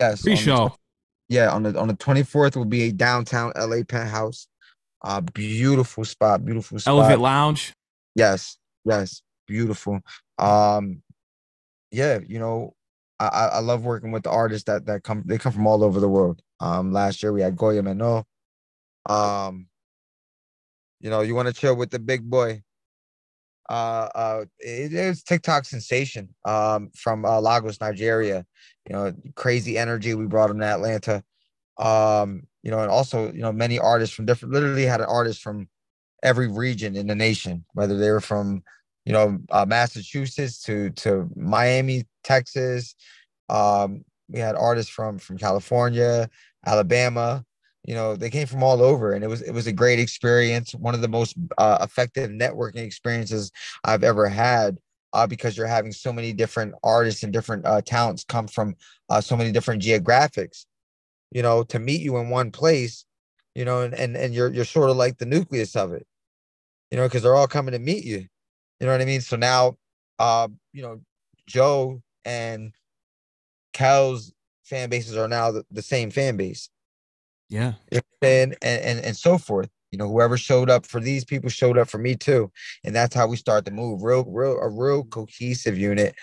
Yes. 0.00 0.22
Pre-show. 0.22 0.74
yeah, 1.28 1.50
on 1.50 1.62
the 1.62 1.78
on 1.78 1.88
the 1.88 1.94
24th 1.94 2.56
will 2.56 2.64
be 2.64 2.84
a 2.84 2.92
downtown 2.92 3.52
LA 3.56 3.82
penthouse. 3.88 4.48
Uh, 5.02 5.20
beautiful 5.20 6.04
spot, 6.04 6.44
beautiful 6.44 6.78
spot. 6.78 6.90
Elevate 6.90 7.18
Lounge. 7.20 7.72
Yes, 8.14 8.56
yes, 8.84 9.22
beautiful. 9.46 10.00
Um, 10.38 11.02
yeah, 11.92 12.18
you 12.26 12.38
know, 12.38 12.74
I, 13.20 13.50
I 13.54 13.58
love 13.60 13.84
working 13.84 14.10
with 14.12 14.24
the 14.24 14.30
artists 14.30 14.64
that 14.64 14.86
that 14.86 15.02
come 15.04 15.22
they 15.26 15.38
come 15.38 15.52
from 15.52 15.66
all 15.66 15.84
over 15.84 16.00
the 16.00 16.08
world. 16.08 16.40
Um, 16.60 16.92
last 16.92 17.22
year 17.22 17.32
we 17.32 17.42
had 17.42 17.56
Goya 17.56 17.82
Mano. 17.82 18.24
Um, 19.08 19.68
you 21.00 21.10
know, 21.10 21.20
you 21.20 21.34
want 21.34 21.48
to 21.48 21.54
chill 21.54 21.76
with 21.76 21.90
the 21.90 21.98
big 21.98 22.28
boy. 22.28 22.62
Uh, 23.68 24.08
uh, 24.14 24.44
it 24.58 24.92
is 24.92 25.22
TikTok 25.22 25.64
sensation. 25.64 26.34
Um, 26.44 26.90
from 26.94 27.24
uh, 27.24 27.40
Lagos, 27.40 27.80
Nigeria. 27.80 28.44
You 28.88 28.94
know, 28.94 29.12
crazy 29.34 29.76
energy. 29.76 30.14
We 30.14 30.26
brought 30.26 30.50
him 30.50 30.60
to 30.60 30.66
Atlanta. 30.66 31.24
Um, 31.78 32.44
you 32.62 32.70
know, 32.70 32.80
and 32.80 32.90
also 32.90 33.32
you 33.32 33.42
know 33.42 33.52
many 33.52 33.78
artists 33.78 34.14
from 34.14 34.26
different. 34.26 34.54
Literally 34.54 34.84
had 34.84 35.00
an 35.00 35.08
artist 35.08 35.42
from 35.42 35.68
every 36.22 36.48
region 36.48 36.96
in 36.96 37.06
the 37.06 37.14
nation, 37.14 37.64
whether 37.74 37.98
they 37.98 38.10
were 38.10 38.20
from 38.20 38.62
you 39.06 39.12
know, 39.12 39.38
uh, 39.50 39.64
Massachusetts 39.64 40.60
to 40.64 40.90
to 40.90 41.30
Miami, 41.36 42.04
Texas. 42.24 42.94
Um, 43.48 44.04
we 44.28 44.40
had 44.40 44.56
artists 44.56 44.90
from 44.90 45.18
from 45.18 45.38
California, 45.38 46.28
Alabama. 46.66 47.44
You 47.86 47.94
know, 47.94 48.16
they 48.16 48.30
came 48.30 48.46
from 48.46 48.62
all 48.62 48.82
over, 48.82 49.12
and 49.12 49.24
it 49.24 49.28
was 49.28 49.42
it 49.42 49.52
was 49.52 49.66
a 49.66 49.72
great 49.72 49.98
experience. 49.98 50.74
One 50.74 50.94
of 50.94 51.00
the 51.00 51.08
most 51.08 51.36
uh, 51.58 51.78
effective 51.80 52.30
networking 52.30 52.84
experiences 52.84 53.52
I've 53.84 54.04
ever 54.04 54.28
had. 54.28 54.78
Uh, 55.12 55.26
because 55.26 55.56
you're 55.56 55.66
having 55.66 55.92
so 55.92 56.12
many 56.12 56.30
different 56.30 56.74
artists 56.82 57.22
and 57.22 57.32
different 57.32 57.64
uh, 57.64 57.80
talents 57.80 58.22
come 58.22 58.46
from 58.46 58.74
uh, 59.08 59.20
so 59.20 59.34
many 59.34 59.50
different 59.50 59.82
geographics. 59.82 60.66
You 61.30 61.42
know, 61.42 61.62
to 61.64 61.78
meet 61.78 62.02
you 62.02 62.18
in 62.18 62.28
one 62.28 62.50
place, 62.50 63.06
you 63.54 63.64
know, 63.64 63.80
and 63.80 63.94
and, 63.94 64.14
and 64.16 64.34
you're 64.34 64.52
you're 64.52 64.66
sort 64.66 64.90
of 64.90 64.96
like 64.96 65.16
the 65.16 65.24
nucleus 65.24 65.74
of 65.74 65.92
it. 65.92 66.06
You 66.90 66.98
know, 66.98 67.04
because 67.04 67.22
they're 67.22 67.36
all 67.36 67.48
coming 67.48 67.72
to 67.72 67.78
meet 67.78 68.04
you 68.04 68.26
you 68.80 68.86
know 68.86 68.92
what 68.92 69.00
I 69.00 69.06
mean? 69.06 69.20
So 69.20 69.36
now, 69.36 69.76
uh, 70.18 70.48
you 70.72 70.82
know, 70.82 71.00
Joe 71.46 72.02
and 72.24 72.72
Cal's 73.72 74.32
fan 74.64 74.90
bases 74.90 75.16
are 75.16 75.28
now 75.28 75.50
the, 75.50 75.64
the 75.70 75.82
same 75.82 76.10
fan 76.10 76.36
base. 76.36 76.68
Yeah. 77.48 77.74
And, 78.22 78.56
and 78.62 78.82
and 78.82 79.00
and 79.00 79.16
so 79.16 79.38
forth. 79.38 79.68
You 79.92 79.98
know, 79.98 80.08
whoever 80.08 80.36
showed 80.36 80.68
up 80.68 80.84
for 80.84 81.00
these 81.00 81.24
people 81.24 81.48
showed 81.48 81.78
up 81.78 81.88
for 81.88 81.98
me 81.98 82.16
too. 82.16 82.50
And 82.84 82.94
that's 82.94 83.14
how 83.14 83.26
we 83.28 83.36
start 83.36 83.64
to 83.66 83.70
move. 83.70 84.02
Real, 84.02 84.24
real, 84.24 84.58
a 84.58 84.68
real 84.68 85.04
cohesive 85.04 85.78
unit. 85.78 86.14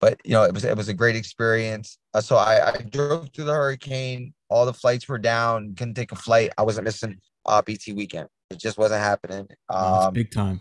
but 0.00 0.20
you 0.24 0.32
know, 0.32 0.42
it 0.42 0.52
was 0.52 0.64
it 0.64 0.76
was 0.76 0.88
a 0.88 0.94
great 0.94 1.16
experience. 1.16 1.98
Uh, 2.12 2.20
so 2.20 2.36
I, 2.36 2.72
I 2.72 2.76
drove 2.82 3.30
through 3.30 3.44
the 3.44 3.54
hurricane. 3.54 4.34
All 4.50 4.66
the 4.66 4.74
flights 4.74 5.08
were 5.08 5.18
down. 5.18 5.74
Couldn't 5.74 5.94
take 5.94 6.12
a 6.12 6.16
flight. 6.16 6.50
I 6.58 6.62
wasn't 6.62 6.84
missing 6.84 7.18
uh 7.46 7.62
BET 7.62 7.80
weekend. 7.94 8.28
It 8.50 8.58
just 8.58 8.76
wasn't 8.76 9.00
happening. 9.00 9.46
Um, 9.70 10.12
big 10.12 10.30
time. 10.30 10.60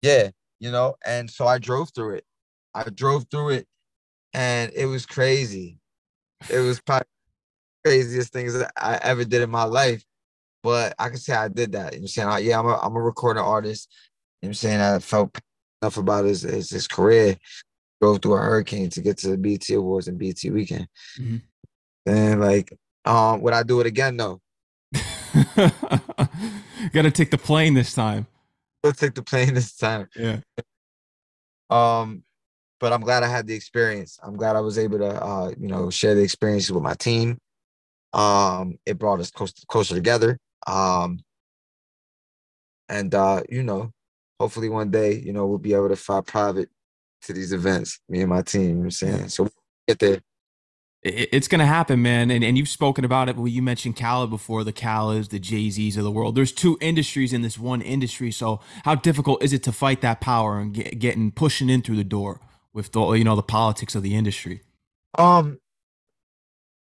Yeah, 0.00 0.30
you 0.60 0.70
know, 0.70 0.94
and 1.04 1.28
so 1.30 1.46
I 1.46 1.58
drove 1.58 1.90
through 1.94 2.14
it. 2.14 2.24
I 2.74 2.84
drove 2.84 3.26
through 3.30 3.50
it, 3.50 3.66
and 4.32 4.72
it 4.74 4.86
was 4.86 5.04
crazy. 5.04 5.78
It 6.48 6.60
was 6.60 6.80
probably 6.80 7.06
craziest 7.84 8.32
things 8.32 8.54
that 8.54 8.72
I 8.76 8.98
ever 9.02 9.24
did 9.24 9.42
in 9.42 9.50
my 9.50 9.64
life. 9.64 10.04
But 10.62 10.94
I 10.98 11.08
can 11.08 11.18
say 11.18 11.34
I 11.34 11.48
did 11.48 11.72
that. 11.72 11.92
You 11.92 12.00
know 12.00 12.04
I'm 12.04 12.08
saying? 12.08 12.28
I, 12.28 12.38
yeah, 12.38 12.58
I'm 12.58 12.66
a, 12.66 12.78
I'm 12.78 12.96
a 12.96 13.00
recording 13.00 13.42
artist. 13.42 13.90
You 14.40 14.46
know 14.46 14.50
I'm 14.50 14.54
saying? 14.54 14.80
I 14.80 14.98
felt 14.98 15.38
enough 15.82 15.98
about 15.98 16.24
his, 16.24 16.42
his, 16.42 16.70
his 16.70 16.88
career. 16.88 17.36
Drove 18.00 18.22
through 18.22 18.34
a 18.34 18.38
hurricane 18.38 18.90
to 18.90 19.00
get 19.00 19.18
to 19.18 19.28
the 19.28 19.36
BET 19.36 19.68
Awards 19.70 20.08
and 20.08 20.18
BET 20.18 20.42
weekend. 20.50 20.88
Mm-hmm. 21.18 21.36
And 22.06 22.40
like, 22.40 22.72
um, 23.04 23.40
would 23.42 23.52
I 23.52 23.62
do 23.62 23.80
it 23.80 23.86
again? 23.86 24.16
No. 24.16 24.40
Gotta 26.92 27.10
take 27.10 27.30
the 27.30 27.38
plane 27.38 27.74
this 27.74 27.94
time. 27.94 28.26
Gotta 28.82 28.96
take 28.96 29.14
the 29.14 29.22
plane 29.22 29.54
this 29.54 29.76
time. 29.76 30.08
Yeah. 30.16 30.40
Um, 31.70 32.24
but 32.80 32.92
I'm 32.92 33.00
glad 33.00 33.22
I 33.22 33.28
had 33.28 33.46
the 33.46 33.54
experience. 33.54 34.18
I'm 34.22 34.36
glad 34.36 34.56
I 34.56 34.60
was 34.60 34.78
able 34.78 34.98
to, 34.98 35.24
uh, 35.24 35.52
you 35.58 35.68
know, 35.68 35.90
share 35.90 36.14
the 36.14 36.22
experiences 36.22 36.72
with 36.72 36.82
my 36.82 36.94
team. 36.94 37.38
Um, 38.14 38.78
it 38.86 38.98
brought 38.98 39.20
us 39.20 39.30
closer, 39.30 39.54
closer 39.66 39.94
together. 39.94 40.38
Um, 40.66 41.18
and 42.88 43.14
uh, 43.14 43.42
you 43.48 43.62
know, 43.62 43.90
hopefully 44.38 44.68
one 44.68 44.90
day, 44.90 45.14
you 45.18 45.32
know, 45.32 45.46
we'll 45.46 45.58
be 45.58 45.74
able 45.74 45.88
to 45.88 45.96
fly 45.96 46.20
private 46.20 46.70
to 47.22 47.32
these 47.32 47.52
events, 47.52 48.00
me 48.08 48.20
and 48.20 48.30
my 48.30 48.42
team. 48.42 48.62
You 48.62 48.68
know 48.68 48.78
what 48.78 48.84
I'm 48.84 48.90
saying? 48.92 49.28
So 49.28 49.50
get 49.88 49.98
there. 49.98 50.20
It's 51.02 51.48
gonna 51.48 51.66
happen, 51.66 52.00
man. 52.00 52.30
And 52.30 52.42
and 52.42 52.56
you've 52.56 52.68
spoken 52.68 53.04
about 53.04 53.28
it. 53.28 53.36
Well, 53.36 53.48
you 53.48 53.60
mentioned 53.60 53.96
Khaled 53.96 54.30
before, 54.30 54.64
the 54.64 54.72
Khaled's, 54.72 55.28
the 55.28 55.38
Jay 55.38 55.68
Z's 55.68 55.98
of 55.98 56.04
the 56.04 56.10
world. 56.10 56.34
There's 56.34 56.52
two 56.52 56.78
industries 56.80 57.34
in 57.34 57.42
this 57.42 57.58
one 57.58 57.82
industry. 57.82 58.30
So 58.30 58.60
how 58.84 58.94
difficult 58.94 59.42
is 59.42 59.52
it 59.52 59.62
to 59.64 59.72
fight 59.72 60.00
that 60.00 60.22
power 60.22 60.58
and 60.58 60.72
get, 60.72 60.98
getting 60.98 61.30
pushing 61.30 61.68
in 61.68 61.82
through 61.82 61.96
the 61.96 62.04
door 62.04 62.40
with 62.72 62.92
the 62.92 63.12
you 63.12 63.24
know 63.24 63.36
the 63.36 63.42
politics 63.42 63.94
of 63.94 64.02
the 64.02 64.14
industry? 64.14 64.62
Um, 65.18 65.58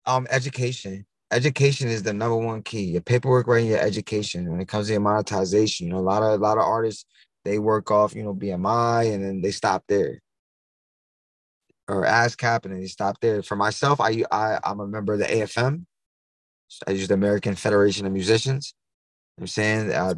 um, 0.06 0.28
education 0.30 1.06
education 1.32 1.88
is 1.88 2.04
the 2.04 2.14
number 2.14 2.36
one 2.36 2.62
key. 2.62 2.84
Your 2.84 3.02
paperwork, 3.02 3.48
writing, 3.48 3.70
your 3.70 3.80
education. 3.80 4.50
When 4.50 4.62
it 4.62 4.68
comes 4.68 4.88
to 4.88 4.94
your 4.94 5.02
monetization, 5.02 5.88
you 5.88 5.94
know, 5.94 6.00
a 6.00 6.02
lot 6.02 6.24
of 6.24 6.40
a 6.40 6.44
lot 6.44 6.58
of 6.58 6.64
artists 6.64 7.06
they 7.44 7.60
work 7.60 7.90
off, 7.90 8.14
you 8.14 8.24
know, 8.24 8.36
BMI, 8.36 9.14
and 9.14 9.24
then 9.24 9.42
they 9.42 9.52
stop 9.52 9.84
there, 9.88 10.22
or 11.88 12.06
ASCAP, 12.06 12.66
and 12.66 12.74
then 12.74 12.82
they 12.82 12.88
stop 12.88 13.18
there. 13.22 13.42
For 13.42 13.56
myself, 13.56 14.00
I 14.00 14.24
I 14.32 14.60
I'm 14.64 14.80
a 14.80 14.88
member 14.88 15.14
of 15.14 15.20
the 15.20 15.26
AFM. 15.26 15.86
I 16.88 16.92
use 16.92 17.08
the 17.08 17.16
American 17.16 17.56
Federation 17.56 18.06
of 18.06 18.14
Musicians. 18.14 18.74
You 19.38 19.42
know 19.42 19.44
I'm 19.44 19.48
saying, 19.48 19.92
uh, 19.92 20.14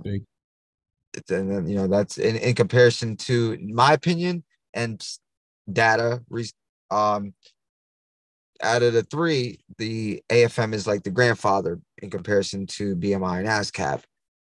and 1.29 1.51
then 1.51 1.67
you 1.67 1.75
know 1.75 1.87
that's 1.87 2.17
in, 2.17 2.35
in 2.37 2.55
comparison 2.55 3.15
to 3.17 3.57
my 3.61 3.93
opinion 3.93 4.43
and 4.73 5.05
data. 5.71 6.23
Um, 6.91 7.33
out 8.63 8.81
of 8.81 8.93
the 8.93 9.03
three, 9.03 9.59
the 9.77 10.23
AFM 10.29 10.73
is 10.73 10.87
like 10.87 11.03
the 11.03 11.11
grandfather 11.11 11.79
in 12.01 12.09
comparison 12.09 12.65
to 12.67 12.95
BMI 12.95 13.39
and 13.39 13.47
ASCAP. 13.47 14.03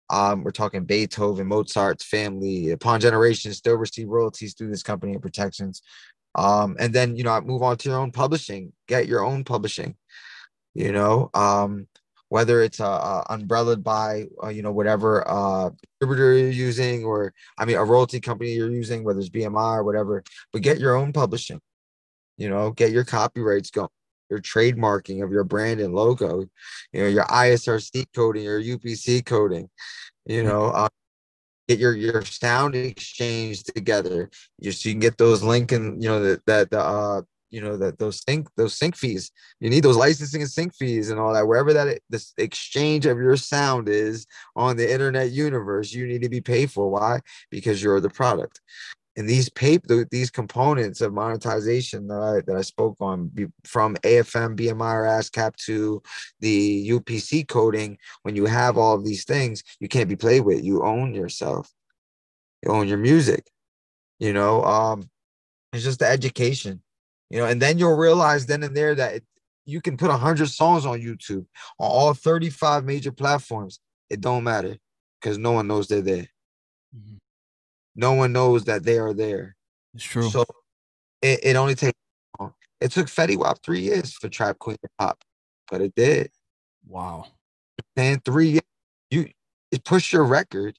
Um, 0.08 0.44
we're 0.44 0.52
talking 0.52 0.84
Beethoven, 0.84 1.46
Mozart's 1.46 2.04
family, 2.04 2.70
upon 2.70 3.00
generations 3.00 3.58
still 3.58 3.76
receive 3.76 4.08
royalties 4.08 4.54
through 4.54 4.70
this 4.70 4.82
company 4.82 5.12
and 5.12 5.22
protections. 5.22 5.82
Um, 6.34 6.76
and 6.78 6.92
then 6.92 7.16
you 7.16 7.24
know, 7.24 7.40
move 7.40 7.62
on 7.62 7.76
to 7.78 7.88
your 7.88 7.98
own 7.98 8.12
publishing, 8.12 8.72
get 8.88 9.08
your 9.08 9.24
own 9.24 9.44
publishing, 9.44 9.96
you 10.74 10.92
know, 10.92 11.30
um, 11.34 11.88
whether 12.28 12.60
it's 12.60 12.80
uh, 12.80 12.90
uh 12.90 13.24
umbrellaed 13.30 13.84
by 13.84 14.24
uh, 14.42 14.48
you 14.48 14.60
know 14.60 14.72
whatever 14.72 15.28
uh 15.30 15.70
distributor 16.00 16.36
you're 16.36 16.50
using, 16.50 17.04
or 17.04 17.32
I 17.56 17.64
mean 17.64 17.76
a 17.76 17.84
royalty 17.84 18.20
company 18.20 18.52
you're 18.52 18.70
using, 18.70 19.02
whether 19.04 19.20
it's 19.20 19.28
BMI 19.28 19.78
or 19.78 19.84
whatever, 19.84 20.22
but 20.52 20.62
get 20.62 20.78
your 20.78 20.96
own 20.96 21.12
publishing, 21.12 21.60
you 22.36 22.48
know, 22.48 22.70
get 22.70 22.92
your 22.92 23.04
copyrights 23.04 23.70
going 23.70 23.88
your 24.30 24.40
trademarking 24.40 25.22
of 25.22 25.30
your 25.30 25.44
brand 25.44 25.80
and 25.80 25.94
logo, 25.94 26.40
you 26.92 27.02
know, 27.02 27.08
your 27.08 27.24
ISRC 27.24 28.06
coding, 28.14 28.44
your 28.44 28.60
UPC 28.60 29.24
coding, 29.24 29.68
you 30.26 30.42
know, 30.42 30.66
uh, 30.66 30.88
get 31.68 31.78
your 31.78 31.94
your 31.94 32.22
SoundExchange 32.22 33.72
together, 33.72 34.30
just 34.62 34.82
so 34.82 34.88
you 34.88 34.94
can 34.94 35.00
get 35.00 35.18
those 35.18 35.42
Lincoln, 35.42 36.00
you 36.00 36.08
know, 36.08 36.22
that 36.22 36.46
that 36.46 36.70
the 36.70 36.80
uh 36.80 37.22
you 37.50 37.60
know 37.60 37.76
that 37.76 37.98
those 37.98 38.22
sync 38.28 38.48
those 38.56 38.76
sync 38.76 38.96
fees. 38.96 39.30
You 39.60 39.70
need 39.70 39.84
those 39.84 39.96
licensing 39.96 40.42
and 40.42 40.50
sync 40.50 40.74
fees 40.74 41.10
and 41.10 41.20
all 41.20 41.32
that. 41.32 41.46
Wherever 41.46 41.72
that 41.72 42.00
this 42.10 42.32
exchange 42.38 43.06
of 43.06 43.18
your 43.18 43.36
sound 43.36 43.88
is 43.88 44.26
on 44.56 44.76
the 44.76 44.92
internet 44.92 45.30
universe 45.30 45.92
you 45.92 46.06
need 46.06 46.22
to 46.22 46.28
be 46.28 46.40
paid 46.40 46.70
for. 46.70 46.90
Why? 46.90 47.20
Because 47.50 47.82
you're 47.82 48.00
the 48.00 48.10
product 48.10 48.60
and 49.16 49.28
these 49.28 49.48
paper 49.48 50.06
these 50.10 50.30
components 50.30 51.00
of 51.00 51.12
monetization 51.12 52.06
that 52.08 52.20
I 52.20 52.40
that 52.46 52.56
I 52.56 52.60
spoke 52.60 52.96
on 53.00 53.30
from 53.64 53.96
AFM, 53.96 54.56
BMI, 54.56 54.94
or 54.94 55.04
ASCAP 55.04 55.56
to 55.66 56.02
the 56.40 56.90
UPC 56.90 57.48
coding, 57.48 57.98
when 58.22 58.36
you 58.36 58.44
have 58.44 58.76
all 58.76 58.94
of 58.94 59.04
these 59.04 59.24
things, 59.24 59.62
you 59.80 59.88
can't 59.88 60.08
be 60.08 60.16
played 60.16 60.42
with. 60.42 60.62
You 60.62 60.84
own 60.84 61.14
yourself. 61.14 61.72
You 62.62 62.72
own 62.72 62.88
your 62.88 62.98
music. 62.98 63.50
You 64.18 64.32
know, 64.32 64.62
um, 64.64 65.08
it's 65.72 65.84
just 65.84 66.00
the 66.00 66.06
education. 66.06 66.82
You 67.30 67.38
know, 67.38 67.46
and 67.46 67.60
then 67.60 67.78
you'll 67.78 67.96
realize 67.96 68.46
then 68.46 68.62
and 68.62 68.76
there 68.76 68.94
that 68.94 69.14
it, 69.16 69.24
you 69.64 69.80
can 69.80 69.96
put 69.96 70.10
hundred 70.10 70.50
songs 70.50 70.84
on 70.84 71.00
YouTube 71.00 71.46
on 71.78 71.90
all 71.90 72.14
35 72.14 72.84
major 72.84 73.12
platforms. 73.12 73.80
It 74.10 74.20
don't 74.20 74.44
matter 74.44 74.76
because 75.20 75.38
no 75.38 75.52
one 75.52 75.66
knows 75.66 75.88
they're 75.88 76.02
there. 76.02 76.28
Mm-hmm 76.96 77.16
no 77.96 78.12
one 78.12 78.32
knows 78.32 78.64
that 78.64 78.84
they 78.84 78.98
are 78.98 79.14
there. 79.14 79.56
It's 79.94 80.04
true. 80.04 80.28
So 80.30 80.44
it, 81.22 81.40
it 81.42 81.56
only 81.56 81.74
takes 81.74 81.98
it 82.80 82.92
took 82.92 83.06
Fetty 83.06 83.36
Wap 83.36 83.58
three 83.62 83.80
years 83.80 84.12
for 84.12 84.28
Trap 84.28 84.58
Queen 84.58 84.76
to 84.82 84.88
pop, 84.98 85.24
but 85.70 85.80
it 85.80 85.94
did. 85.94 86.30
Wow. 86.86 87.26
And 87.96 88.22
three 88.24 88.48
years, 88.48 88.62
you 89.10 89.28
it 89.70 89.84
pushed 89.84 90.12
your 90.12 90.24
record. 90.24 90.76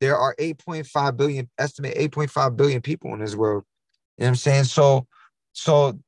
There 0.00 0.16
are 0.16 0.36
8.5 0.36 1.16
billion, 1.16 1.50
estimate 1.58 1.96
8.5 1.96 2.56
billion 2.56 2.80
people 2.80 3.12
in 3.14 3.18
this 3.18 3.34
world. 3.34 3.64
You 4.16 4.22
know 4.22 4.26
what 4.26 4.28
I'm 4.30 4.36
saying? 4.36 4.64
So, 4.64 5.08
so 5.52 5.98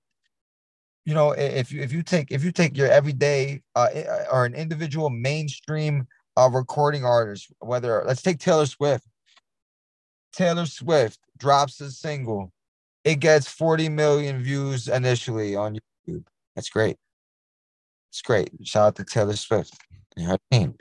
you 1.05 1.15
know, 1.15 1.33
if 1.33 1.73
you 1.73 1.83
if 1.83 1.93
you 1.93 2.05
take 2.05 2.31
if 2.31 2.45
you 2.45 2.53
take 2.53 2.77
your 2.77 2.89
everyday 2.89 3.63
uh, 3.75 3.89
or 4.31 4.45
an 4.45 4.55
individual 4.55 5.11
mainstream 5.11 6.07
uh, 6.37 6.49
recording 6.53 7.05
artist, 7.05 7.53
whether 7.61 8.03
let's 8.07 8.23
take 8.23 8.39
Taylor 8.39 8.67
Swift. 8.67 9.07
Taylor 10.33 10.67
Swift 10.67 11.19
drops 11.39 11.81
a 11.81 11.91
single, 11.91 12.53
it 13.05 13.17
gets 13.17 13.49
40 13.49 13.89
million 13.89 14.43
views 14.43 14.89
initially 14.89 15.57
on 15.57 15.79
YouTube. 16.09 16.25
That's 16.55 16.71
great. 16.71 16.97
It's 18.11 18.23
great. 18.23 18.51
Shout 18.63 18.87
out 18.89 18.97
to 18.97 19.05
Taylor 19.05 19.37
Swift 19.37 19.77
and 20.17 20.27
her 20.27 20.39
team. 20.51 20.77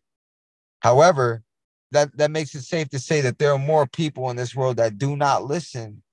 However, 0.81 1.43
that, 1.91 2.15
that 2.17 2.31
makes 2.31 2.53
it 2.55 2.61
safe 2.61 2.89
to 2.89 2.99
say 2.99 3.21
that 3.21 3.39
there 3.39 3.51
are 3.51 3.59
more 3.59 3.87
people 3.87 4.29
in 4.29 4.35
this 4.35 4.55
world 4.55 4.77
that 4.77 4.97
do 4.97 5.15
not 5.15 5.45
listen 5.45 6.03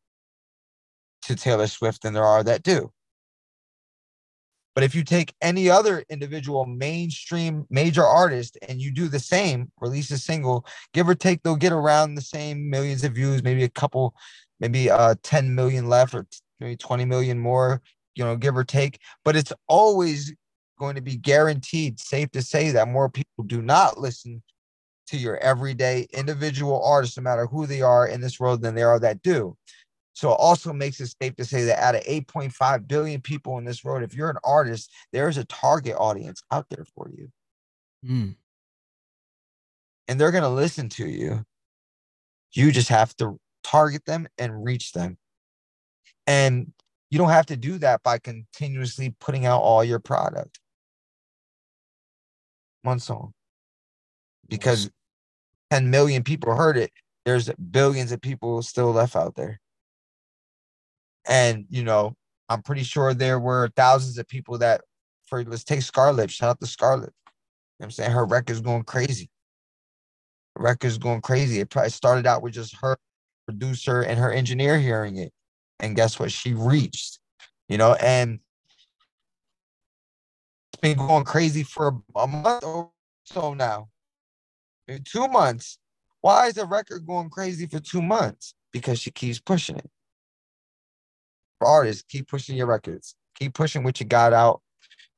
to 1.22 1.34
Taylor 1.34 1.66
Swift 1.66 2.03
than 2.03 2.14
there 2.14 2.24
are 2.24 2.43
that 2.45 2.62
do. 2.62 2.93
But 4.77 4.85
if 4.85 4.95
you 4.95 5.05
take 5.05 5.35
any 5.41 5.70
other 5.70 6.05
individual 6.11 6.66
mainstream 6.66 7.66
major 7.70 8.05
artist 8.05 8.59
and 8.68 8.79
you 8.79 8.93
do 8.93 9.09
the 9.09 9.18
same, 9.18 9.72
release 9.81 10.11
a 10.11 10.18
single, 10.18 10.66
give 10.93 11.09
or 11.09 11.14
take, 11.14 11.43
they'll 11.43 11.57
get 11.57 11.72
around 11.72 12.14
the 12.14 12.20
same 12.20 12.68
millions 12.68 13.03
of 13.03 13.14
views, 13.14 13.43
maybe 13.43 13.64
a 13.64 13.70
couple, 13.70 14.14
maybe 14.61 14.91
uh 14.91 15.14
10 15.22 15.55
million 15.55 15.89
left 15.89 16.14
or 16.14 16.27
maybe 16.61 16.77
20 16.77 17.07
million 17.07 17.39
more, 17.39 17.81
you 18.16 18.22
know, 18.22 18.37
give 18.37 18.55
or 18.55 18.64
take. 18.64 19.01
But 19.24 19.35
it's 19.35 19.53
always 19.66 20.35
going 20.79 20.97
to 20.97 21.01
be 21.01 21.16
guaranteed, 21.16 21.99
safe 21.99 22.31
to 22.33 22.43
say 22.43 22.70
that 22.72 22.87
more 22.87 23.09
people 23.09 23.45
do 23.45 23.62
not 23.62 23.99
listen 23.99 24.43
to 25.07 25.16
your 25.16 25.39
everyday 25.39 26.07
individual 26.12 26.85
artist, 26.85 27.16
no 27.16 27.22
matter 27.22 27.47
who 27.47 27.66
they 27.66 27.81
are 27.81 28.07
in 28.07 28.20
this 28.20 28.39
world, 28.39 28.61
than 28.61 28.74
there 28.74 28.91
are 28.91 29.01
that 29.01 29.22
do. 29.22 29.57
So 30.17 30.31
it 30.31 30.39
also 30.39 30.73
makes 30.73 30.99
it 30.99 31.14
safe 31.21 31.37
to 31.37 31.45
say 31.45 31.64
that 31.64 31.79
out 31.79 31.95
of 31.95 32.03
8.5 32.05 32.89
billion 32.89 33.21
people 33.21 33.59
in 33.59 33.67
this 33.67 33.85
world, 33.85 34.03
if 34.03 34.14
you're 34.14 34.31
an 34.31 34.39
artist, 34.45 34.91
there's 35.12 35.37
a 35.37 35.45
target 35.45 35.95
audience 35.99 36.43
out 36.51 36.71
there 36.71 36.87
for 36.95 37.11
you. 37.14 37.29
Mm. 38.03 38.37
And 40.09 40.19
they're 40.19 40.31
going 40.31 40.43
to 40.43 40.49
listen 40.49 40.89
to 40.89 41.07
you. 41.07 41.45
You 42.53 42.73
just 42.73 42.89
have 42.89 43.14
to 43.17 43.39
target 43.62 44.07
them 44.07 44.27
and 44.39 44.64
reach 44.64 44.93
them. 44.93 45.19
And 46.27 46.73
you 47.11 47.19
don't 47.19 47.29
have 47.29 47.47
to 47.47 47.57
do 47.57 47.77
that 47.77 48.03
by 48.03 48.17
continuously 48.17 49.14
putting 49.21 49.45
out 49.45 49.61
all 49.61 49.85
your 49.85 50.01
product. 50.01 50.61
One 52.81 53.01
song. 53.01 53.35
Because 54.49 54.91
10 55.71 55.91
million 55.91 56.25
people 56.25 56.57
heard 56.57 56.79
it, 56.79 56.91
there's 57.27 57.51
billions 57.51 58.12
of 58.12 58.23
people 58.23 58.62
still 58.62 58.93
left 58.93 59.14
out 59.14 59.35
there 59.35 59.61
And 61.27 61.66
you 61.70 61.85
know, 61.85 62.14
I'm 62.49 62.62
pretty 62.62 62.83
sure 62.83 63.14
there 63.14 63.39
were 63.39 63.70
thousands 63.77 64.18
of 64.18 64.29
people 64.29 64.59
that 64.59 64.83
for 65.27 65.45
let's 65.45 65.64
take 65.64 65.83
Scarlett. 65.83 66.31
Shout 66.31 66.51
out 66.51 66.61
to 66.61 66.66
Scarlett. 66.66 67.12
You 67.79 67.83
know 67.83 67.87
I'm 67.87 67.91
saying 67.91 68.12
her 68.12 68.24
record's 68.24 68.61
going 68.61 68.85
crazy. 68.85 69.31
Her 70.57 70.62
record's 70.62 70.99
going 70.99 71.20
crazy. 71.20 71.61
It 71.61 71.70
probably 71.70 71.91
started 71.91 72.27
out 72.27 72.43
with 72.43 72.55
just 72.55 72.77
her 72.81 72.97
producer 73.47 74.03
and 74.03 74.18
her 74.18 74.33
engineer 74.33 74.79
hearing 74.79 75.16
it. 75.16 75.33
And 75.81 75.95
guess 75.95 76.18
what? 76.18 76.33
She 76.33 76.55
reached, 76.55 77.18
you 77.68 77.77
know, 77.77 77.95
and 77.95 78.41
it's 80.72 80.81
been 80.81 80.97
going 80.97 81.24
crazy 81.24 81.62
for 81.62 82.01
a 82.14 82.27
month 82.27 82.64
or 82.64 82.91
so 83.24 83.55
now. 83.55 83.89
In 84.89 85.03
two 85.05 85.27
months. 85.29 85.79
Why 86.20 86.49
is 86.49 86.55
the 86.55 86.64
record 86.64 87.07
going 87.07 87.31
crazy 87.31 87.66
for 87.66 87.79
two 87.79 88.03
months? 88.03 88.55
Because 88.72 88.99
she 88.99 89.11
keeps 89.11 89.39
pushing 89.39 89.77
it. 89.77 89.89
For 91.59 91.69
artists, 91.69 92.05
keep 92.09 92.29
pushing 92.29 92.57
your 92.57 92.67
records. 92.67 93.15
Keep 93.39 93.55
pushing 93.55 93.83
what 93.83 94.01
you 94.01 94.07
got 94.07 94.33
out. 94.33 94.61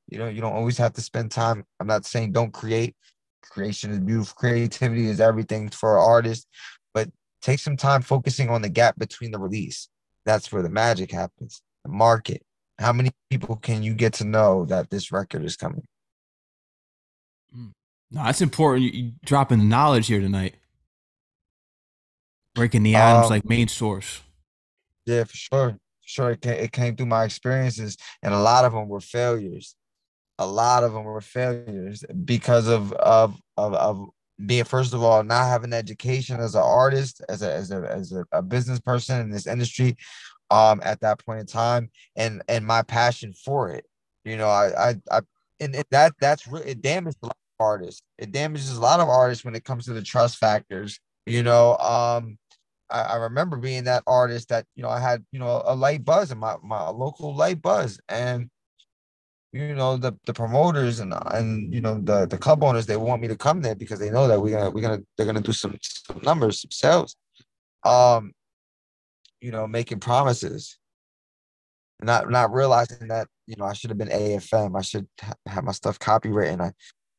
You 0.07 0.17
know, 0.17 0.27
you 0.27 0.41
don't 0.41 0.53
always 0.53 0.77
have 0.77 0.93
to 0.93 1.01
spend 1.01 1.31
time. 1.31 1.63
I'm 1.79 1.87
not 1.87 2.05
saying 2.05 2.31
don't 2.31 2.51
create. 2.51 2.95
Creation 3.43 3.91
is 3.91 3.99
beautiful. 3.99 4.35
Creativity 4.35 5.07
is 5.07 5.19
everything 5.19 5.69
for 5.69 5.97
an 5.97 6.03
artist, 6.03 6.47
but 6.93 7.09
take 7.41 7.59
some 7.59 7.77
time 7.77 8.01
focusing 8.01 8.49
on 8.49 8.61
the 8.61 8.69
gap 8.69 8.97
between 8.97 9.31
the 9.31 9.39
release. 9.39 9.89
That's 10.25 10.51
where 10.51 10.61
the 10.61 10.69
magic 10.69 11.11
happens. 11.11 11.61
The 11.83 11.91
market. 11.91 12.43
How 12.77 12.93
many 12.93 13.11
people 13.29 13.55
can 13.55 13.83
you 13.83 13.93
get 13.93 14.13
to 14.13 14.23
know 14.23 14.65
that 14.65 14.89
this 14.89 15.11
record 15.11 15.43
is 15.43 15.55
coming? 15.55 15.85
Mm. 17.55 17.71
No, 18.11 18.23
that's 18.23 18.41
important. 18.41 18.85
You, 18.85 19.03
you 19.03 19.11
dropping 19.23 19.59
the 19.59 19.65
knowledge 19.65 20.07
here 20.07 20.19
tonight. 20.19 20.55
Breaking 22.55 22.83
the 22.83 22.95
atoms 22.95 23.25
um, 23.25 23.29
like 23.29 23.45
Main 23.47 23.67
Source. 23.67 24.21
Yeah, 25.05 25.23
for 25.23 25.37
sure. 25.37 25.77
Sure. 26.09 26.31
It 26.31 26.41
came, 26.41 26.53
it 26.53 26.71
came 26.71 26.95
through 26.95 27.05
my 27.05 27.23
experiences, 27.23 27.95
and 28.23 28.33
a 28.33 28.39
lot 28.39 28.65
of 28.65 28.73
them 28.73 28.87
were 28.89 28.99
failures. 28.99 29.75
A 30.39 30.47
lot 30.47 30.83
of 30.83 30.93
them 30.93 31.03
were 31.03 31.21
failures 31.21 32.03
because 32.25 32.67
of 32.67 32.93
of 32.93 33.39
of, 33.57 33.73
of 33.75 34.09
being 34.45 34.63
first 34.65 34.93
of 34.93 35.03
all 35.03 35.23
not 35.23 35.47
having 35.47 35.73
education 35.73 36.39
as 36.39 36.55
an 36.55 36.63
artist, 36.63 37.23
as 37.29 37.43
a 37.43 37.53
as 37.53 37.71
a 37.71 37.87
as 37.91 38.11
a, 38.13 38.25
a 38.31 38.41
business 38.41 38.79
person 38.79 39.21
in 39.21 39.29
this 39.31 39.47
industry, 39.47 39.97
um, 40.51 40.81
at 40.83 41.01
that 41.01 41.23
point 41.25 41.41
in 41.41 41.45
time, 41.45 41.91
and 42.15 42.41
and 42.49 42.65
my 42.65 42.81
passion 42.83 43.33
for 43.33 43.71
it. 43.71 43.85
You 44.25 44.37
know, 44.37 44.49
I 44.49 44.91
I, 44.91 44.95
I 45.11 45.21
and 45.59 45.75
that 45.91 46.13
that's 46.21 46.47
really 46.47 46.71
it 46.71 46.81
damaged 46.81 47.17
a 47.23 47.27
lot 47.27 47.37
of 47.59 47.65
artists. 47.65 48.01
It 48.17 48.31
damages 48.31 48.77
a 48.77 48.81
lot 48.81 48.99
of 48.99 49.09
artists 49.09 49.45
when 49.45 49.55
it 49.55 49.63
comes 49.65 49.85
to 49.85 49.93
the 49.93 50.01
trust 50.03 50.37
factors. 50.37 50.99
You 51.27 51.43
know, 51.43 51.77
um, 51.77 52.37
I, 52.89 53.01
I 53.01 53.15
remember 53.17 53.57
being 53.57 53.85
that 53.85 54.03
artist 54.07 54.49
that 54.49 54.65
you 54.75 54.83
know 54.83 54.89
I 54.89 54.99
had 54.99 55.23
you 55.31 55.39
know 55.39 55.61
a 55.65 55.75
light 55.75 56.03
buzz 56.03 56.31
in 56.31 56.37
my 56.37 56.55
my 56.63 56.89
local 56.89 57.35
light 57.35 57.61
buzz, 57.61 57.99
and 58.09 58.49
you 59.51 59.75
know 59.75 59.97
the 59.97 60.13
the 60.25 60.33
promoters 60.33 60.99
and 60.99 61.13
and 61.31 61.73
you 61.73 61.81
know 61.81 61.99
the 61.99 62.25
the 62.27 62.37
club 62.37 62.63
owners 62.63 62.85
they 62.85 62.97
want 62.97 63.21
me 63.21 63.27
to 63.27 63.35
come 63.35 63.61
there 63.61 63.75
because 63.75 63.99
they 63.99 64.09
know 64.09 64.27
that 64.27 64.39
we're 64.39 64.57
gonna 64.57 64.69
we're 64.69 64.81
gonna 64.81 65.01
they're 65.17 65.25
gonna 65.25 65.41
do 65.41 65.51
some, 65.51 65.75
some 65.81 66.19
numbers 66.23 66.61
some 66.61 66.71
sales 66.71 67.15
um 67.83 68.31
you 69.41 69.51
know 69.51 69.67
making 69.67 69.99
promises. 69.99 70.77
Not 72.01 72.29
not 72.29 72.53
realizing 72.53 73.09
that 73.09 73.27
you 73.45 73.55
know 73.57 73.65
I 73.65 73.73
should 73.73 73.89
have 73.89 73.97
been 73.97 74.09
AFM 74.09 74.77
I 74.77 74.81
should 74.81 75.07
ha- 75.21 75.33
have 75.45 75.63
my 75.63 75.73
stuff 75.73 75.99
copywritten. 75.99 76.61
I 76.61 76.65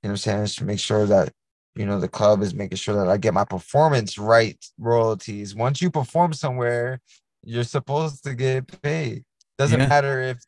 you 0.03 0.09
know 0.09 0.11
I'm 0.11 0.17
saying? 0.17 0.47
To 0.47 0.65
make 0.65 0.79
sure 0.79 1.07
that 1.07 1.33
you 1.77 1.87
know 1.87 2.01
the 2.01 2.09
club 2.09 2.43
is 2.43 2.55
making 2.55 2.77
sure 2.77 2.97
that 2.97 3.09
I 3.09 3.17
get 3.17 3.35
my 3.35 3.45
performance 3.45 4.19
right 4.19 4.59
royalties. 4.79 5.55
Once 5.55 5.81
you 5.81 5.91
perform 5.91 6.33
somewhere 6.33 7.01
you're 7.43 7.65
supposed 7.65 8.25
to 8.25 8.35
get 8.35 8.83
paid. 8.83 9.25
Doesn't 9.59 9.81
yeah. 9.81 9.89
matter 9.89 10.21
if 10.21 10.39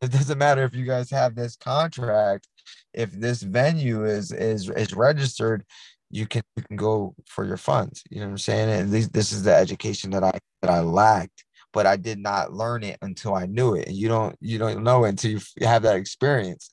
it 0.00 0.10
doesn't 0.10 0.38
matter 0.38 0.64
if 0.64 0.74
you 0.74 0.84
guys 0.84 1.10
have 1.10 1.34
this 1.34 1.56
contract. 1.56 2.48
If 2.92 3.12
this 3.12 3.42
venue 3.42 4.04
is 4.04 4.32
is 4.32 4.68
is 4.70 4.94
registered 4.94 5.64
you 6.10 6.26
can 6.26 6.42
you 6.56 6.62
can 6.62 6.76
go 6.76 7.14
for 7.26 7.44
your 7.44 7.56
funds. 7.56 8.02
You 8.10 8.20
know 8.20 8.26
what 8.26 8.32
i'm 8.32 8.38
saying? 8.38 8.70
And 8.70 8.92
this, 8.92 9.08
this 9.08 9.32
is 9.32 9.42
the 9.42 9.54
education 9.54 10.10
that 10.10 10.22
i 10.22 10.32
that 10.62 10.70
i 10.70 10.80
lacked 10.80 11.44
but 11.72 11.86
i 11.86 11.96
did 11.96 12.18
not 12.18 12.52
learn 12.52 12.84
it 12.84 12.98
until 13.02 13.34
i 13.34 13.46
knew 13.46 13.74
it. 13.74 13.88
And 13.88 13.96
you 13.96 14.08
don't 14.08 14.36
you 14.40 14.58
don't 14.58 14.82
know 14.82 15.04
until 15.04 15.32
you 15.32 15.40
have 15.62 15.82
that 15.82 15.96
experience. 15.96 16.70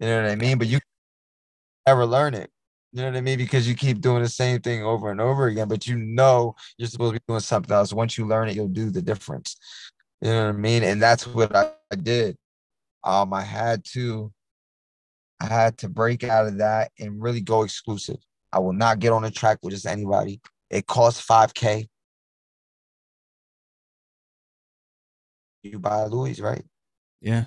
You 0.00 0.08
know 0.08 0.22
what 0.22 0.30
i 0.30 0.36
mean? 0.36 0.58
But 0.58 0.66
you 0.66 0.80
never 1.86 2.06
learn 2.06 2.34
it 2.34 2.50
you 2.94 3.02
know 3.02 3.10
what 3.10 3.18
I 3.18 3.20
mean? 3.20 3.38
Because 3.38 3.68
you 3.68 3.74
keep 3.74 4.00
doing 4.00 4.22
the 4.22 4.28
same 4.28 4.60
thing 4.60 4.82
over 4.82 5.10
and 5.10 5.20
over 5.20 5.48
again, 5.48 5.68
but 5.68 5.86
you 5.86 5.96
know 5.96 6.54
you're 6.78 6.88
supposed 6.88 7.14
to 7.14 7.20
be 7.20 7.24
doing 7.28 7.40
something 7.40 7.74
else. 7.74 7.92
Once 7.92 8.16
you 8.16 8.26
learn 8.26 8.48
it, 8.48 8.56
you'll 8.56 8.68
do 8.68 8.90
the 8.90 9.02
difference. 9.02 9.56
You 10.22 10.30
know 10.30 10.46
what 10.46 10.54
I 10.54 10.58
mean? 10.58 10.82
And 10.82 11.02
that's 11.02 11.26
what 11.26 11.54
I, 11.54 11.72
I 11.92 11.96
did 11.96 12.38
um, 13.04 13.34
I 13.34 13.42
had 13.42 13.84
to, 13.92 14.32
I 15.40 15.46
had 15.46 15.78
to 15.78 15.88
break 15.88 16.24
out 16.24 16.46
of 16.46 16.58
that 16.58 16.90
and 16.98 17.22
really 17.22 17.42
go 17.42 17.62
exclusive. 17.62 18.16
I 18.52 18.58
will 18.60 18.72
not 18.72 18.98
get 18.98 19.12
on 19.12 19.24
a 19.24 19.30
track 19.30 19.58
with 19.62 19.74
just 19.74 19.86
anybody. 19.86 20.40
It 20.70 20.86
costs 20.86 21.24
5K. 21.26 21.88
You 25.62 25.78
buy 25.78 26.04
Louis, 26.04 26.40
right? 26.40 26.64
Yeah. 27.20 27.44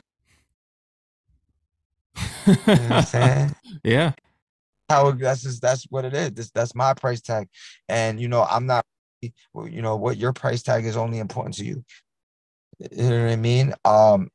you 2.47 2.53
know 2.55 2.63
what 2.65 2.91
I'm 2.91 3.03
saying? 3.03 3.55
Yeah. 3.83 4.13
How 4.89 5.11
that's 5.11 5.43
just 5.43 5.61
that's 5.61 5.83
what 5.89 6.05
it 6.05 6.13
is. 6.13 6.31
This 6.31 6.51
that's 6.51 6.75
my 6.75 6.93
price 6.93 7.21
tag. 7.21 7.49
And 7.89 8.21
you 8.21 8.27
know, 8.27 8.43
I'm 8.43 8.65
not 8.65 8.85
you 9.21 9.81
know 9.81 9.95
what 9.95 10.17
your 10.17 10.33
price 10.33 10.61
tag 10.61 10.85
is 10.85 10.95
only 10.95 11.19
important 11.19 11.55
to 11.55 11.65
you. 11.65 11.83
You 12.79 13.09
know 13.09 13.23
what 13.23 13.31
I 13.31 13.35
mean? 13.35 13.73
Um, 13.83 14.29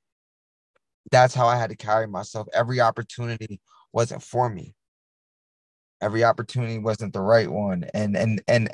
that's 1.11 1.34
how 1.34 1.46
I 1.46 1.57
had 1.57 1.70
to 1.70 1.76
carry 1.76 2.07
myself. 2.07 2.48
Every 2.53 2.80
opportunity 2.80 3.61
wasn't 3.92 4.22
for 4.22 4.48
me. 4.48 4.74
Every 6.00 6.24
opportunity 6.24 6.78
wasn't 6.78 7.12
the 7.12 7.20
right 7.20 7.50
one. 7.50 7.84
And 7.94 8.16
and 8.16 8.42
and 8.48 8.70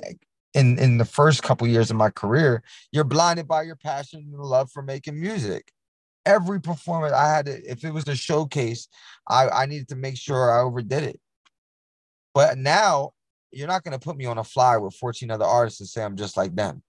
in 0.54 0.78
in 0.78 0.98
the 0.98 1.04
first 1.04 1.42
couple 1.42 1.66
years 1.66 1.90
of 1.90 1.96
my 1.96 2.10
career, 2.10 2.62
you're 2.92 3.04
blinded 3.04 3.46
by 3.46 3.62
your 3.62 3.76
passion 3.76 4.20
and 4.32 4.40
love 4.40 4.70
for 4.70 4.82
making 4.82 5.20
music. 5.20 5.70
Every 6.24 6.60
performance 6.60 7.12
I 7.12 7.28
had 7.28 7.46
to, 7.46 7.70
if 7.70 7.84
it 7.84 7.92
was 7.92 8.06
a 8.08 8.16
showcase, 8.16 8.88
I, 9.28 9.48
I 9.48 9.66
needed 9.66 9.88
to 9.88 9.96
make 9.96 10.16
sure 10.16 10.50
I 10.50 10.62
overdid 10.62 11.02
it. 11.04 11.20
But 12.38 12.56
now 12.56 13.14
you're 13.50 13.66
not 13.66 13.82
gonna 13.82 13.98
put 13.98 14.16
me 14.16 14.24
on 14.24 14.38
a 14.38 14.44
flyer 14.44 14.78
with 14.80 14.94
14 14.94 15.28
other 15.32 15.44
artists 15.44 15.80
and 15.80 15.88
say 15.88 16.04
I'm 16.04 16.14
just 16.16 16.36
like 16.36 16.54
them. 16.54 16.84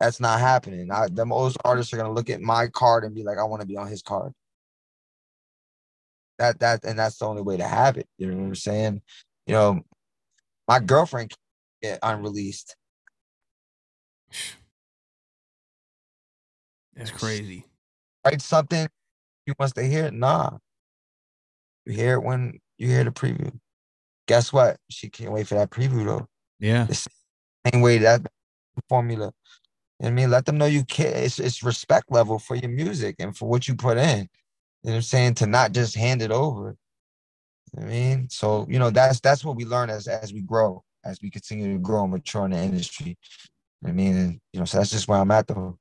That's 0.00 0.18
not 0.18 0.40
happening. 0.40 0.90
I, 0.90 1.08
the 1.12 1.26
most 1.26 1.58
artists 1.62 1.92
are 1.92 1.98
gonna 1.98 2.14
look 2.14 2.30
at 2.30 2.40
my 2.40 2.68
card 2.68 3.04
and 3.04 3.14
be 3.14 3.22
like, 3.22 3.36
I 3.36 3.44
want 3.44 3.60
to 3.60 3.68
be 3.68 3.76
on 3.76 3.86
his 3.86 4.00
card. 4.00 4.32
That 6.38 6.58
that 6.60 6.86
and 6.86 6.98
that's 6.98 7.18
the 7.18 7.26
only 7.26 7.42
way 7.42 7.58
to 7.58 7.68
have 7.68 7.98
it. 7.98 8.08
You 8.16 8.28
know 8.28 8.38
what 8.38 8.46
I'm 8.46 8.54
saying? 8.54 9.02
You 9.46 9.52
know, 9.52 9.80
my 10.66 10.80
girlfriend 10.80 11.34
get 11.82 11.98
unreleased. 12.02 12.76
That's 16.96 17.10
crazy. 17.10 17.66
Write 18.24 18.40
something 18.40 18.88
you 19.46 19.52
wants 19.58 19.74
to 19.74 19.82
hear 19.82 20.06
it. 20.06 20.14
Nah. 20.14 20.56
You 21.84 21.92
hear 21.92 22.14
it 22.14 22.22
when 22.24 22.60
you 22.80 22.88
hear 22.88 23.04
the 23.04 23.10
preview. 23.10 23.52
Guess 24.26 24.52
what? 24.52 24.76
She 24.88 25.08
can't 25.08 25.32
wait 25.32 25.46
for 25.46 25.54
that 25.54 25.70
preview 25.70 26.04
though. 26.04 26.28
Yeah. 26.58 26.84
The 26.84 27.08
same 27.66 27.80
way 27.80 27.98
that 27.98 28.26
formula 28.88 29.32
I 30.02 30.10
mean, 30.10 30.30
let 30.30 30.46
them 30.46 30.58
know 30.58 30.66
you 30.66 30.84
care. 30.84 31.14
It's, 31.14 31.38
it's 31.38 31.62
respect 31.62 32.10
level 32.10 32.38
for 32.38 32.56
your 32.56 32.70
music 32.70 33.16
and 33.18 33.36
for 33.36 33.48
what 33.48 33.68
you 33.68 33.74
put 33.74 33.98
in. 33.98 34.20
You 34.82 34.90
know 34.90 34.92
what 34.92 34.94
I'm 34.94 35.02
saying? 35.02 35.34
To 35.34 35.46
not 35.46 35.72
just 35.72 35.94
hand 35.94 36.22
it 36.22 36.30
over. 36.30 36.76
I 37.76 37.82
mean, 37.82 38.28
so 38.30 38.66
you 38.68 38.78
know 38.78 38.90
that's 38.90 39.20
that's 39.20 39.44
what 39.44 39.56
we 39.56 39.64
learn 39.64 39.90
as 39.90 40.08
as 40.08 40.32
we 40.32 40.40
grow, 40.40 40.82
as 41.04 41.20
we 41.22 41.30
continue 41.30 41.74
to 41.74 41.78
grow 41.78 42.02
and 42.02 42.12
mature 42.12 42.44
in 42.46 42.50
the 42.50 42.58
industry. 42.58 43.16
I 43.84 43.92
mean, 43.92 44.16
and, 44.16 44.40
you 44.52 44.58
know, 44.58 44.64
so 44.64 44.78
that's 44.78 44.90
just 44.90 45.06
where 45.06 45.18
I'm 45.18 45.30
at 45.30 45.46
though. 45.46 45.78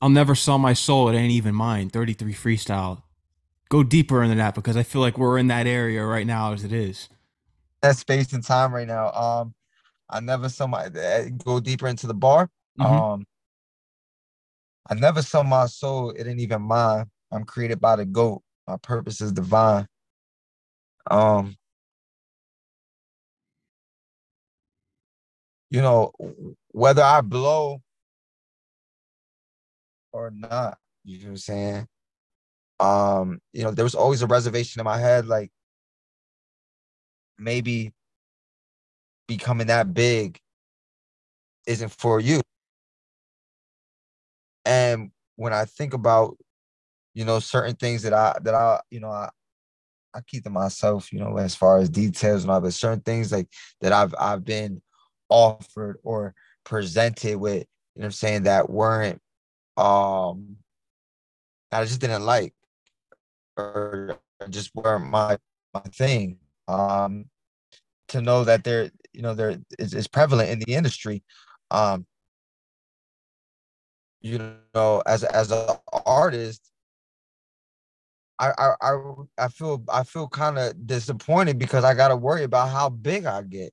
I'll 0.00 0.10
never 0.10 0.34
sell 0.36 0.58
my 0.58 0.74
soul. 0.74 1.08
It 1.08 1.16
ain't 1.16 1.32
even 1.32 1.54
mine. 1.54 1.90
33 1.90 2.34
freestyle. 2.34 3.02
Go 3.70 3.82
deeper 3.82 4.22
into 4.22 4.36
that 4.36 4.54
because 4.54 4.76
I 4.76 4.82
feel 4.82 5.02
like 5.02 5.18
we're 5.18 5.38
in 5.38 5.48
that 5.48 5.66
area 5.66 6.04
right 6.04 6.26
now 6.26 6.52
as 6.52 6.64
it 6.64 6.72
is. 6.72 7.08
That 7.82 7.96
space 7.96 8.32
and 8.32 8.42
time 8.42 8.74
right 8.74 8.86
now. 8.86 9.12
Um, 9.12 9.54
I 10.08 10.20
never 10.20 10.48
sell 10.48 10.68
my 10.68 10.86
eh, 10.86 11.28
go 11.44 11.60
deeper 11.60 11.86
into 11.86 12.06
the 12.06 12.14
bar. 12.14 12.48
Mm-hmm. 12.80 12.94
Um, 12.94 13.26
I 14.90 14.94
never 14.94 15.20
sell 15.20 15.44
my 15.44 15.66
soul. 15.66 16.10
It 16.10 16.26
ain't 16.26 16.40
even 16.40 16.62
mine. 16.62 17.06
I'm 17.30 17.44
created 17.44 17.78
by 17.80 17.96
the 17.96 18.06
GOAT. 18.06 18.42
My 18.66 18.78
purpose 18.78 19.20
is 19.20 19.32
divine. 19.32 19.86
Um, 21.10 21.56
you 25.70 25.82
know, 25.82 26.12
whether 26.68 27.02
I 27.02 27.20
blow 27.20 27.82
or 30.12 30.30
not, 30.30 30.78
you 31.04 31.18
know 31.18 31.24
what 31.24 31.30
I'm 31.30 31.36
saying? 31.36 31.88
Um, 32.80 33.40
you 33.52 33.64
know, 33.64 33.70
there 33.72 33.84
was 33.84 33.94
always 33.94 34.22
a 34.22 34.26
reservation 34.26 34.80
in 34.80 34.84
my 34.84 34.98
head, 34.98 35.26
like 35.26 35.50
maybe 37.38 37.92
becoming 39.26 39.66
that 39.68 39.92
big 39.94 40.40
isn't 41.66 41.90
for 41.90 42.20
you. 42.20 42.40
And 44.64 45.10
when 45.36 45.52
I 45.52 45.64
think 45.64 45.94
about, 45.94 46.36
you 47.14 47.24
know, 47.24 47.40
certain 47.40 47.76
things 47.76 48.02
that 48.02 48.12
I 48.12 48.36
that 48.42 48.54
I, 48.54 48.80
you 48.90 49.00
know, 49.00 49.10
I 49.10 49.30
I 50.14 50.20
keep 50.26 50.44
to 50.44 50.50
myself, 50.50 51.12
you 51.12 51.20
know, 51.20 51.36
as 51.38 51.54
far 51.54 51.78
as 51.78 51.90
details 51.90 52.42
and 52.42 52.50
all, 52.50 52.60
but 52.60 52.72
certain 52.74 53.00
things 53.00 53.32
like 53.32 53.48
that 53.80 53.92
I've 53.92 54.14
I've 54.18 54.44
been 54.44 54.82
offered 55.28 55.98
or 56.02 56.34
presented 56.64 57.36
with, 57.36 57.66
you 57.94 58.00
know 58.02 58.06
I'm 58.06 58.12
saying, 58.12 58.44
that 58.44 58.70
weren't 58.70 59.20
um 59.76 60.56
I 61.72 61.84
just 61.84 62.00
didn't 62.00 62.24
like 62.24 62.54
or 63.58 64.18
just 64.48 64.74
weren't 64.74 65.06
my 65.10 65.38
my 65.74 65.80
thing. 65.80 66.38
Um 66.68 67.26
to 68.08 68.20
know 68.20 68.44
that 68.44 68.64
there, 68.64 68.90
you 69.12 69.22
know, 69.22 69.34
there 69.34 69.58
is, 69.78 69.94
is 69.94 70.08
prevalent 70.08 70.50
in 70.50 70.58
the 70.60 70.74
industry. 70.74 71.22
Um, 71.70 72.06
you 74.20 74.38
know, 74.74 75.02
as 75.06 75.22
as 75.24 75.52
an 75.52 75.76
artist, 76.06 76.62
I 78.38 78.74
I 78.80 79.02
I 79.38 79.48
feel 79.48 79.84
I 79.88 80.02
feel 80.04 80.28
kind 80.28 80.58
of 80.58 80.86
disappointed 80.86 81.58
because 81.58 81.84
I 81.84 81.94
gotta 81.94 82.16
worry 82.16 82.44
about 82.44 82.70
how 82.70 82.88
big 82.88 83.26
I 83.26 83.42
get. 83.42 83.72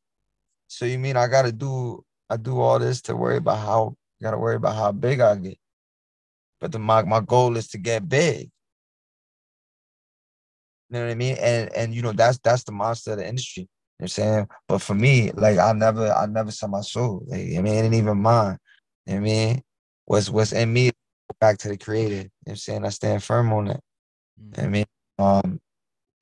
So 0.67 0.85
you 0.85 0.99
mean 0.99 1.17
I 1.17 1.27
gotta 1.27 1.51
do 1.51 2.03
I 2.29 2.37
do 2.37 2.59
all 2.59 2.79
this 2.79 3.01
to 3.03 3.15
worry 3.15 3.37
about 3.37 3.59
how 3.59 3.95
I 4.21 4.23
gotta 4.23 4.37
worry 4.37 4.55
about 4.55 4.75
how 4.75 4.91
big 4.91 5.19
I 5.19 5.35
get. 5.35 5.57
But 6.59 6.71
the 6.71 6.79
my, 6.79 7.03
my 7.03 7.21
goal 7.21 7.57
is 7.57 7.67
to 7.69 7.77
get 7.77 8.07
big. 8.09 8.49
You 10.95 11.01
know 11.01 11.07
what 11.07 11.11
I 11.11 11.15
mean? 11.15 11.35
And 11.41 11.73
and 11.75 11.93
you 11.93 12.01
know 12.01 12.13
that's 12.13 12.37
that's 12.37 12.63
the 12.63 12.71
monster 12.71 13.11
of 13.11 13.17
the 13.17 13.27
industry. 13.27 13.63
You 13.63 13.65
know 13.65 13.69
what 13.97 14.05
I'm 14.05 14.07
saying? 14.07 14.47
But 14.69 14.81
for 14.81 14.93
me, 14.93 15.31
like 15.31 15.57
I 15.57 15.73
never 15.73 16.09
I 16.09 16.25
never 16.25 16.51
saw 16.51 16.67
my 16.67 16.79
soul. 16.79 17.21
Like, 17.27 17.41
I 17.41 17.61
mean, 17.61 17.67
it 17.67 17.83
ain't 17.83 17.93
even 17.95 18.21
mine. 18.21 18.57
You 19.05 19.15
know 19.15 19.21
what 19.21 19.27
I 19.27 19.29
mean? 19.29 19.61
What's 20.05 20.29
what's 20.29 20.53
in 20.53 20.71
me 20.71 20.91
back 21.41 21.57
to 21.59 21.67
the 21.67 21.77
creator. 21.77 22.15
You 22.15 22.21
know 22.21 22.29
what 22.45 22.51
I'm 22.51 22.55
saying? 22.55 22.85
I 22.85 22.89
stand 22.89 23.23
firm 23.23 23.51
on 23.51 23.65
that. 23.65 23.81
Mm-hmm. 24.41 24.61
I 24.61 24.67
mean, 24.67 24.85
um, 25.19 25.59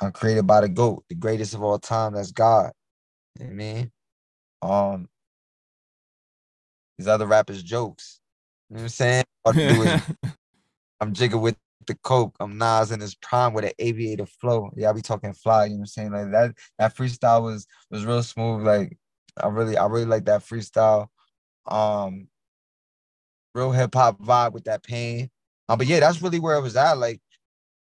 I'm 0.02 0.12
created 0.12 0.48
by 0.48 0.62
the 0.62 0.70
GOAT, 0.70 1.06
the 1.08 1.16
greatest 1.16 1.54
of 1.54 1.62
all 1.62 1.78
time. 1.78 2.14
That's 2.14 2.32
God. 2.32 2.72
You 3.40 3.46
know 3.46 3.50
what 3.50 3.54
I 3.54 3.56
mean? 3.56 3.92
Um, 4.64 5.10
these 6.98 7.08
other 7.08 7.28
rappers 7.28 7.62
jokes. 7.62 8.22
You 8.70 8.78
know 8.78 8.80
what 8.80 8.86
I'm 8.86 8.90
saying? 8.90 9.24
All 9.46 9.54
do 9.54 9.60
is 9.60 10.02
I'm 11.00 11.14
jigging 11.14 11.42
with 11.42 11.56
the 11.88 11.96
coke. 11.96 12.36
I'm 12.40 12.58
Nas 12.58 12.92
in 12.92 13.00
his 13.00 13.16
prime 13.16 13.54
with 13.54 13.66
an 13.66 13.72
aviator 13.80 14.26
flow. 14.26 14.72
Yeah, 14.76 14.90
I 14.90 14.94
be 14.94 15.02
talking 15.02 15.34
fly. 15.34 15.66
You 15.66 15.72
know 15.72 15.76
what 15.78 15.82
I'm 15.82 15.86
saying? 15.88 16.12
Like 16.12 16.32
that. 16.32 16.56
That 16.80 16.96
freestyle 16.96 17.44
was 17.44 17.68
was 17.92 18.06
real 18.06 18.24
smooth. 18.24 18.66
Like 18.66 18.98
I 19.42 19.48
really, 19.48 19.78
I 19.78 19.86
really 19.88 20.06
like 20.06 20.26
that 20.26 20.42
freestyle. 20.42 21.08
Um, 21.68 22.28
real 23.56 23.72
hip 23.72 23.94
hop 23.94 24.20
vibe 24.22 24.54
with 24.54 24.66
that 24.66 24.84
pain. 24.84 25.30
Um, 25.70 25.78
but 25.78 25.88
yeah, 25.88 26.00
that's 26.00 26.22
really 26.22 26.40
where 26.40 26.56
it 26.58 26.62
was 26.62 26.76
at. 26.76 26.98
Like 26.98 27.22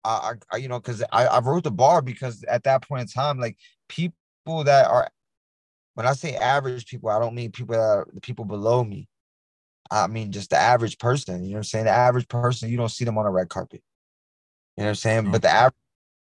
I, 0.03 0.33
I 0.51 0.57
you 0.57 0.67
know, 0.67 0.79
because 0.79 1.03
I, 1.11 1.25
I 1.27 1.39
wrote 1.39 1.63
the 1.63 1.71
bar 1.71 2.01
because 2.01 2.43
at 2.45 2.63
that 2.63 2.87
point 2.87 3.01
in 3.01 3.07
time, 3.07 3.39
like 3.39 3.57
people 3.87 4.63
that 4.65 4.87
are, 4.87 5.09
when 5.95 6.07
I 6.07 6.13
say 6.13 6.35
average 6.35 6.85
people, 6.87 7.09
I 7.09 7.19
don't 7.19 7.35
mean 7.35 7.51
people 7.51 7.75
that 7.75 7.81
are 7.81 8.07
the 8.13 8.21
people 8.21 8.45
below 8.45 8.83
me. 8.83 9.07
I 9.91 10.07
mean 10.07 10.31
just 10.31 10.51
the 10.51 10.57
average 10.57 10.97
person. 10.99 11.43
You 11.43 11.51
know 11.51 11.53
what 11.55 11.59
I'm 11.59 11.63
saying? 11.63 11.85
The 11.85 11.91
average 11.91 12.27
person, 12.27 12.69
you 12.69 12.77
don't 12.77 12.89
see 12.89 13.05
them 13.05 13.17
on 13.17 13.25
a 13.25 13.31
red 13.31 13.49
carpet. 13.49 13.81
You 14.79 14.83
know 14.83 14.87
what 14.87 14.91
I'm 14.91 14.95
saying? 14.95 15.21
Mm-hmm. 15.23 15.31
But 15.33 15.41
the 15.41 15.49
average 15.49 15.73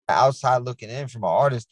outside 0.08 0.60
looking 0.60 0.90
in 0.90 1.10
from 1.10 1.26
an 1.26 1.30
artist, 1.30 1.68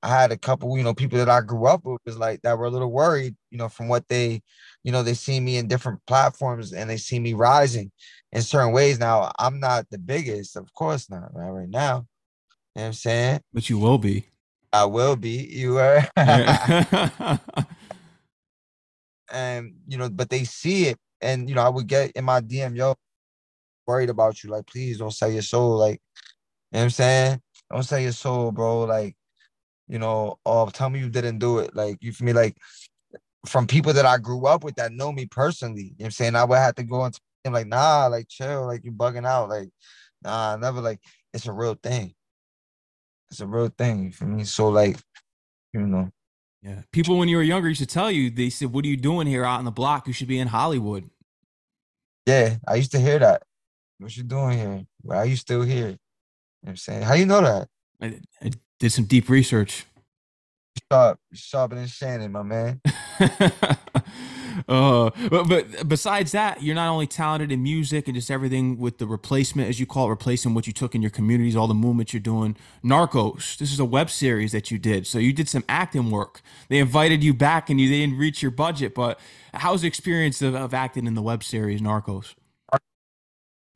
I 0.00 0.10
had 0.10 0.30
a 0.30 0.38
couple, 0.38 0.78
you 0.78 0.84
know, 0.84 0.94
people 0.94 1.18
that 1.18 1.28
I 1.28 1.40
grew 1.40 1.66
up 1.66 1.84
with 1.84 2.00
was 2.06 2.16
like 2.16 2.40
that 2.42 2.56
were 2.56 2.66
a 2.66 2.70
little 2.70 2.92
worried, 2.92 3.34
you 3.50 3.58
know, 3.58 3.68
from 3.68 3.88
what 3.88 4.06
they, 4.06 4.40
you 4.84 4.92
know, 4.92 5.02
they 5.02 5.14
see 5.14 5.40
me 5.40 5.56
in 5.56 5.66
different 5.66 5.98
platforms 6.06 6.72
and 6.72 6.88
they 6.88 6.98
see 6.98 7.18
me 7.18 7.32
rising 7.32 7.90
in 8.30 8.42
certain 8.42 8.70
ways. 8.70 9.00
Now, 9.00 9.32
I'm 9.40 9.58
not 9.58 9.90
the 9.90 9.98
biggest, 9.98 10.54
of 10.54 10.72
course 10.72 11.10
not, 11.10 11.34
right, 11.34 11.50
right 11.50 11.68
now. 11.68 12.06
You 12.76 12.82
know 12.82 12.82
what 12.82 12.86
I'm 12.86 12.92
saying? 12.92 13.40
But 13.52 13.68
you 13.68 13.80
will 13.80 13.98
be. 13.98 14.26
I 14.72 14.84
will 14.84 15.16
be. 15.16 15.48
You 15.50 15.78
are. 15.78 16.08
and 19.32 19.74
you 19.88 19.98
know, 19.98 20.08
but 20.08 20.30
they 20.30 20.44
see 20.44 20.86
it, 20.86 20.96
and 21.20 21.48
you 21.48 21.56
know, 21.56 21.62
I 21.62 21.68
would 21.68 21.88
get 21.88 22.12
in 22.12 22.24
my 22.24 22.40
DM, 22.40 22.76
yo, 22.76 22.94
worried 23.90 24.10
about 24.10 24.44
you. 24.44 24.50
Like, 24.50 24.66
please 24.66 24.98
don't 24.98 25.10
sell 25.10 25.30
your 25.30 25.42
soul. 25.42 25.76
Like, 25.76 26.00
know 26.72 26.80
what 26.80 26.84
I'm 26.84 26.90
saying? 26.90 27.40
Don't 27.70 27.82
sell 27.82 27.98
your 27.98 28.12
soul, 28.12 28.52
bro. 28.52 28.82
Like, 28.82 29.16
you 29.88 29.98
know, 29.98 30.38
oh, 30.46 30.68
tell 30.68 30.90
me 30.90 31.00
you 31.00 31.08
didn't 31.08 31.38
do 31.38 31.58
it. 31.58 31.74
Like, 31.74 31.98
you 32.00 32.12
for 32.12 32.24
me, 32.24 32.32
like 32.32 32.56
from 33.46 33.66
people 33.66 33.92
that 33.92 34.06
I 34.06 34.18
grew 34.18 34.46
up 34.46 34.64
with 34.64 34.76
that 34.76 34.92
know 34.92 35.12
me 35.12 35.26
personally. 35.26 35.82
You 35.82 35.88
know 35.88 35.94
what 35.98 36.04
I'm 36.06 36.10
saying? 36.12 36.36
I 36.36 36.44
would 36.44 36.58
have 36.58 36.74
to 36.76 36.84
go 36.84 37.04
into 37.04 37.20
him 37.44 37.52
like, 37.52 37.66
nah, 37.66 38.06
like 38.06 38.28
chill, 38.28 38.66
like 38.66 38.84
you 38.84 38.92
bugging 38.92 39.26
out. 39.26 39.48
Like, 39.48 39.70
nah, 40.22 40.56
never 40.56 40.80
like 40.80 41.00
it's 41.32 41.46
a 41.46 41.52
real 41.52 41.74
thing. 41.74 42.14
It's 43.30 43.40
a 43.40 43.46
real 43.46 43.68
thing 43.68 44.12
for 44.12 44.24
me. 44.24 44.44
So 44.44 44.68
like, 44.68 44.98
you 45.72 45.86
know. 45.86 46.10
Yeah. 46.62 46.82
People 46.92 47.16
when 47.16 47.28
you 47.28 47.38
were 47.38 47.42
younger 47.42 47.68
used 47.68 47.80
to 47.80 47.86
tell 47.86 48.10
you, 48.10 48.30
they 48.30 48.50
said, 48.50 48.72
What 48.72 48.84
are 48.84 48.88
you 48.88 48.96
doing 48.98 49.26
here 49.26 49.44
out 49.44 49.60
on 49.60 49.64
the 49.64 49.70
block? 49.70 50.06
You 50.06 50.12
should 50.12 50.28
be 50.28 50.38
in 50.38 50.48
Hollywood. 50.48 51.08
Yeah, 52.26 52.56
I 52.68 52.74
used 52.74 52.92
to 52.92 53.00
hear 53.00 53.18
that. 53.18 53.42
What 53.98 54.14
you 54.14 54.24
doing 54.24 54.58
here? 54.58 54.84
Why 55.00 55.16
are 55.16 55.26
you 55.26 55.36
still 55.36 55.62
here? 55.62 55.96
Know 56.62 56.70
I'm 56.70 56.76
saying? 56.76 57.02
How 57.02 57.14
you 57.14 57.26
know 57.26 57.40
that? 57.40 57.68
I, 58.00 58.20
I 58.42 58.50
did 58.78 58.90
some 58.90 59.04
deep 59.04 59.28
research 59.28 59.86
sharp, 60.90 61.18
sharper 61.32 61.74
than 61.76 61.86
Shannon, 61.86 62.32
my 62.32 62.42
man. 62.42 62.80
uh, 64.68 65.10
but, 65.28 65.48
but 65.48 65.88
besides 65.88 66.32
that, 66.32 66.62
you're 66.62 66.74
not 66.74 66.88
only 66.88 67.06
talented 67.06 67.52
in 67.52 67.62
music 67.62 68.08
and 68.08 68.14
just 68.14 68.30
everything 68.30 68.78
with 68.78 68.98
the 68.98 69.06
replacement, 69.06 69.68
as 69.68 69.78
you 69.78 69.86
call 69.86 70.06
it, 70.06 70.10
replacing 70.10 70.54
what 70.54 70.66
you 70.66 70.72
took 70.72 70.94
in 70.94 71.02
your 71.02 71.10
communities, 71.10 71.56
all 71.56 71.66
the 71.66 71.74
movements 71.74 72.12
you're 72.12 72.20
doing. 72.20 72.56
Narcos, 72.84 73.56
this 73.56 73.72
is 73.72 73.78
a 73.78 73.84
web 73.84 74.10
series 74.10 74.52
that 74.52 74.70
you 74.70 74.78
did. 74.78 75.06
So 75.06 75.18
you 75.18 75.32
did 75.32 75.48
some 75.48 75.64
acting 75.68 76.10
work. 76.10 76.40
They 76.68 76.78
invited 76.78 77.22
you 77.22 77.34
back 77.34 77.70
and 77.70 77.80
you 77.80 77.88
they 77.88 78.00
didn't 78.00 78.18
reach 78.18 78.42
your 78.42 78.50
budget. 78.50 78.94
But 78.94 79.20
how's 79.54 79.82
the 79.82 79.88
experience 79.88 80.42
of, 80.42 80.54
of 80.54 80.74
acting 80.74 81.06
in 81.06 81.14
the 81.14 81.22
web 81.22 81.44
series 81.44 81.80
Narcos? 81.80 82.34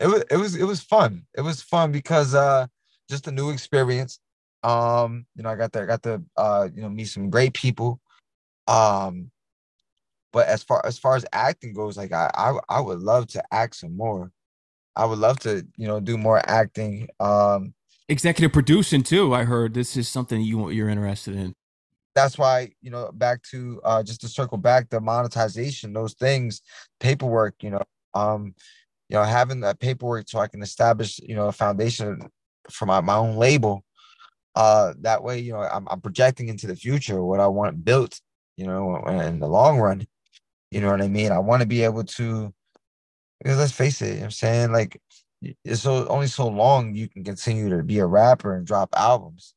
It 0.00 0.08
was 0.08 0.24
it 0.28 0.36
was 0.36 0.56
it 0.56 0.64
was 0.64 0.80
fun. 0.80 1.24
It 1.34 1.42
was 1.42 1.62
fun 1.62 1.92
because 1.92 2.34
uh 2.34 2.66
just 3.08 3.26
a 3.28 3.32
new 3.32 3.50
experience. 3.50 4.18
Um, 4.62 5.26
you 5.36 5.42
know, 5.42 5.50
I 5.50 5.56
got 5.56 5.72
there, 5.72 5.84
I 5.84 5.86
got 5.86 6.02
to 6.04 6.22
uh, 6.36 6.68
you 6.74 6.82
know, 6.82 6.88
meet 6.88 7.06
some 7.06 7.30
great 7.30 7.54
people. 7.54 8.00
Um, 8.66 9.30
but 10.34 10.48
as 10.48 10.62
far 10.64 10.84
as 10.84 10.98
far 10.98 11.14
as 11.14 11.24
acting 11.32 11.72
goes, 11.72 11.96
like 11.96 12.12
I, 12.12 12.28
I 12.34 12.58
I 12.68 12.80
would 12.80 12.98
love 12.98 13.28
to 13.28 13.42
act 13.52 13.76
some 13.76 13.96
more. 13.96 14.32
I 14.96 15.06
would 15.06 15.18
love 15.18 15.38
to, 15.40 15.66
you 15.76 15.86
know, 15.86 16.00
do 16.00 16.18
more 16.18 16.42
acting. 16.50 17.08
Um 17.20 17.72
executive 18.08 18.52
producing 18.52 19.04
too. 19.04 19.32
I 19.32 19.44
heard 19.44 19.74
this 19.74 19.96
is 19.96 20.08
something 20.08 20.40
you 20.40 20.70
you're 20.70 20.88
interested 20.88 21.36
in. 21.36 21.54
That's 22.16 22.36
why, 22.36 22.72
you 22.82 22.90
know, 22.90 23.10
back 23.12 23.42
to 23.50 23.80
uh 23.84 24.02
just 24.02 24.22
to 24.22 24.28
circle 24.28 24.58
back 24.58 24.90
the 24.90 25.00
monetization, 25.00 25.92
those 25.92 26.14
things, 26.14 26.62
paperwork, 26.98 27.54
you 27.62 27.70
know, 27.70 27.82
um, 28.14 28.54
you 29.08 29.16
know, 29.16 29.22
having 29.22 29.60
that 29.60 29.78
paperwork 29.78 30.28
so 30.28 30.40
I 30.40 30.48
can 30.48 30.62
establish, 30.62 31.20
you 31.20 31.36
know, 31.36 31.46
a 31.46 31.52
foundation 31.52 32.28
for 32.70 32.86
my, 32.86 33.00
my 33.00 33.14
own 33.14 33.36
label 33.36 33.84
uh 34.54 34.94
that 35.00 35.22
way 35.22 35.38
you 35.38 35.52
know 35.52 35.60
I'm, 35.60 35.86
I'm 35.90 36.00
projecting 36.00 36.48
into 36.48 36.66
the 36.66 36.76
future 36.76 37.22
what 37.24 37.40
i 37.40 37.46
want 37.46 37.84
built 37.84 38.20
you 38.56 38.66
know 38.66 38.96
in 39.06 39.40
the 39.40 39.48
long 39.48 39.78
run. 39.78 40.06
You 40.70 40.80
know 40.80 40.90
what 40.90 41.02
i 41.02 41.08
mean? 41.08 41.32
I 41.32 41.38
want 41.38 41.62
to 41.62 41.68
be 41.68 41.84
able 41.84 42.04
to 42.04 42.52
because 43.40 43.58
let's 43.58 43.72
face 43.72 44.00
it 44.02 44.14
you 44.14 44.18
know 44.18 44.24
i'm 44.24 44.30
saying? 44.30 44.72
Like 44.72 45.00
it's 45.64 45.82
so 45.82 46.06
only 46.08 46.26
so 46.26 46.48
long 46.48 46.94
you 46.94 47.08
can 47.08 47.22
continue 47.24 47.68
to 47.70 47.82
be 47.82 47.98
a 47.98 48.06
rapper 48.06 48.54
and 48.56 48.66
drop 48.66 48.90
albums. 48.96 49.54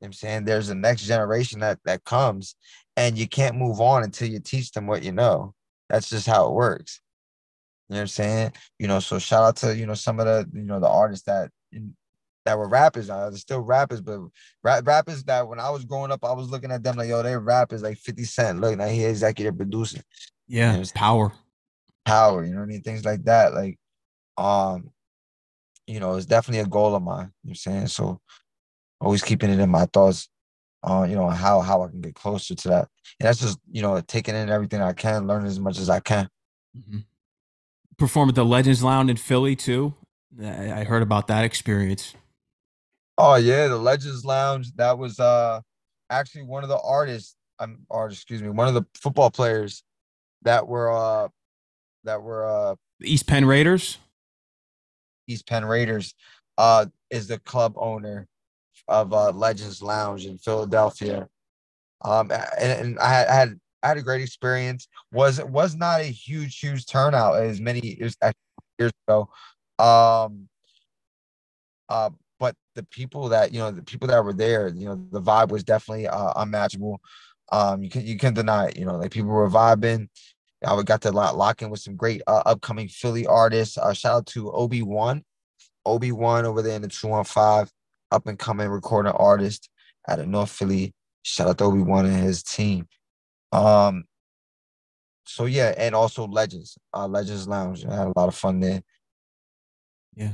You 0.00 0.06
know 0.06 0.08
i'm 0.08 0.12
saying? 0.12 0.44
There's 0.44 0.70
a 0.70 0.74
next 0.74 1.04
generation 1.04 1.60
that 1.60 1.78
that 1.84 2.04
comes 2.04 2.56
and 2.96 3.18
you 3.18 3.28
can't 3.28 3.56
move 3.56 3.80
on 3.80 4.04
until 4.04 4.28
you 4.28 4.38
teach 4.38 4.72
them 4.72 4.86
what 4.86 5.02
you 5.02 5.12
know. 5.12 5.54
That's 5.88 6.08
just 6.08 6.26
how 6.26 6.48
it 6.48 6.54
works. 6.54 7.00
You 7.88 7.94
know 7.94 7.98
what 7.98 8.02
i'm 8.02 8.08
saying? 8.08 8.52
You 8.78 8.88
know 8.88 9.00
so 9.00 9.18
shout 9.18 9.42
out 9.42 9.56
to 9.56 9.76
you 9.76 9.86
know 9.86 9.94
some 9.94 10.20
of 10.20 10.26
the 10.26 10.48
you 10.52 10.64
know 10.64 10.80
the 10.80 10.88
artists 10.88 11.26
that 11.26 11.50
that 12.44 12.58
were 12.58 12.68
rappers. 12.68 13.10
Uh, 13.10 13.30
they're 13.30 13.38
still 13.38 13.60
rappers, 13.60 14.00
but 14.00 14.20
rap, 14.62 14.86
rappers 14.86 15.24
that 15.24 15.46
when 15.48 15.60
I 15.60 15.70
was 15.70 15.84
growing 15.84 16.12
up, 16.12 16.24
I 16.24 16.32
was 16.32 16.50
looking 16.50 16.70
at 16.70 16.82
them 16.82 16.96
like, 16.96 17.08
yo, 17.08 17.22
they're 17.22 17.40
rappers 17.40 17.82
like 17.82 17.98
50 17.98 18.24
Cent. 18.24 18.60
Look, 18.60 18.76
now 18.76 18.86
he 18.86 19.04
executive 19.04 19.56
producer. 19.56 20.00
Yeah, 20.46 20.72
you 20.72 20.78
know, 20.78 20.84
power. 20.94 21.32
Power, 22.04 22.44
you 22.44 22.52
know 22.52 22.58
what 22.58 22.64
I 22.64 22.68
mean? 22.68 22.82
Things 22.82 23.04
like 23.04 23.24
that. 23.24 23.54
Like, 23.54 23.78
um, 24.36 24.90
you 25.86 26.00
know, 26.00 26.16
it's 26.16 26.26
definitely 26.26 26.60
a 26.60 26.66
goal 26.66 26.94
of 26.94 27.02
mine. 27.02 27.16
You 27.16 27.20
know 27.20 27.30
what 27.42 27.50
I'm 27.50 27.54
saying? 27.54 27.86
So 27.88 28.20
always 29.00 29.22
keeping 29.22 29.50
it 29.50 29.58
in 29.58 29.70
my 29.70 29.86
thoughts 29.86 30.28
on, 30.82 31.04
uh, 31.04 31.06
you 31.06 31.16
know, 31.16 31.28
how 31.28 31.60
how 31.60 31.82
I 31.82 31.88
can 31.88 32.00
get 32.00 32.14
closer 32.14 32.54
to 32.54 32.68
that. 32.68 32.88
And 33.20 33.28
that's 33.28 33.40
just, 33.40 33.58
you 33.70 33.82
know, 33.82 34.00
taking 34.00 34.34
in 34.34 34.50
everything 34.50 34.82
I 34.82 34.92
can, 34.92 35.26
learn 35.26 35.46
as 35.46 35.58
much 35.58 35.78
as 35.78 35.88
I 35.88 36.00
can. 36.00 36.28
Mm-hmm. 36.76 36.98
Perform 37.96 38.28
at 38.28 38.34
the 38.34 38.44
Legends 38.44 38.82
Lounge 38.82 39.10
in 39.10 39.16
Philly 39.16 39.56
too. 39.56 39.94
I 40.42 40.84
heard 40.84 41.02
about 41.02 41.28
that 41.28 41.44
experience. 41.44 42.14
Oh 43.16 43.36
yeah, 43.36 43.68
the 43.68 43.76
Legends 43.76 44.24
Lounge. 44.24 44.72
That 44.76 44.98
was 44.98 45.20
uh 45.20 45.60
actually 46.10 46.42
one 46.42 46.62
of 46.62 46.68
the 46.68 46.80
artists. 46.80 47.36
I'm 47.58 47.70
um, 47.70 47.78
or 47.88 48.08
excuse 48.08 48.42
me, 48.42 48.48
one 48.48 48.66
of 48.68 48.74
the 48.74 48.84
football 48.94 49.30
players 49.30 49.84
that 50.42 50.66
were 50.66 50.92
uh 50.92 51.28
that 52.04 52.22
were 52.22 52.46
uh 52.46 52.74
East 53.02 53.26
Penn 53.26 53.44
Raiders. 53.44 53.98
East 55.26 55.46
Penn 55.46 55.64
Raiders, 55.64 56.14
uh, 56.58 56.86
is 57.10 57.28
the 57.28 57.38
club 57.40 57.74
owner 57.76 58.26
of 58.88 59.12
uh, 59.12 59.30
Legends 59.30 59.82
Lounge 59.82 60.26
in 60.26 60.38
Philadelphia. 60.38 61.28
Um, 62.02 62.30
and, 62.30 62.72
and 62.72 62.98
I, 62.98 63.08
had, 63.08 63.28
I 63.28 63.34
had 63.34 63.60
I 63.82 63.88
had 63.88 63.96
a 63.98 64.02
great 64.02 64.22
experience. 64.22 64.88
Was 65.12 65.42
was 65.42 65.74
not 65.74 66.00
a 66.00 66.04
huge 66.04 66.58
huge 66.58 66.86
turnout 66.86 67.36
as 67.36 67.60
many 67.60 67.80
years 67.80 68.16
ago. 69.08 69.28
Um, 69.78 70.48
uh, 71.88 72.10
but 72.38 72.54
the 72.74 72.82
people 72.84 73.28
that 73.30 73.52
you 73.52 73.58
know, 73.58 73.70
the 73.70 73.82
people 73.82 74.08
that 74.08 74.24
were 74.24 74.32
there, 74.32 74.68
you 74.68 74.86
know, 74.86 75.06
the 75.10 75.20
vibe 75.20 75.50
was 75.50 75.64
definitely 75.64 76.08
uh, 76.08 76.32
unmatchable. 76.36 77.00
Um, 77.52 77.82
you 77.82 77.90
can 77.90 78.06
you 78.06 78.18
can 78.18 78.34
deny 78.34 78.66
it. 78.66 78.76
You 78.76 78.86
know, 78.86 78.96
like 78.96 79.10
people 79.10 79.30
were 79.30 79.48
vibing. 79.48 80.08
I 80.66 80.82
got 80.82 81.02
to 81.02 81.10
lock 81.10 81.62
in 81.62 81.70
with 81.70 81.80
some 81.80 81.96
great 81.96 82.22
uh, 82.26 82.42
upcoming 82.46 82.88
Philly 82.88 83.26
artists. 83.26 83.76
Uh, 83.76 83.92
shout 83.92 84.16
out 84.16 84.26
to 84.28 84.50
Obi 84.50 84.82
One, 84.82 85.22
Obi 85.84 86.10
One 86.10 86.46
over 86.46 86.62
there 86.62 86.76
in 86.76 86.82
the 86.82 86.88
two 86.88 87.08
one 87.08 87.24
five, 87.24 87.70
up 88.10 88.26
and 88.26 88.38
coming 88.38 88.68
recording 88.68 89.12
artist 89.12 89.68
out 90.08 90.20
of 90.20 90.28
North 90.28 90.50
Philly. 90.50 90.94
Shout 91.22 91.48
out 91.48 91.58
to 91.58 91.64
Obi 91.64 91.80
One 91.80 92.06
and 92.06 92.22
his 92.22 92.42
team. 92.42 92.88
Um, 93.52 94.04
so 95.26 95.46
yeah, 95.46 95.74
and 95.76 95.94
also 95.94 96.26
Legends, 96.26 96.78
uh, 96.92 97.06
Legends 97.06 97.46
Lounge. 97.46 97.84
I 97.86 97.94
had 97.94 98.06
a 98.08 98.12
lot 98.16 98.28
of 98.28 98.34
fun 98.34 98.60
there. 98.60 98.82
Yeah. 100.14 100.32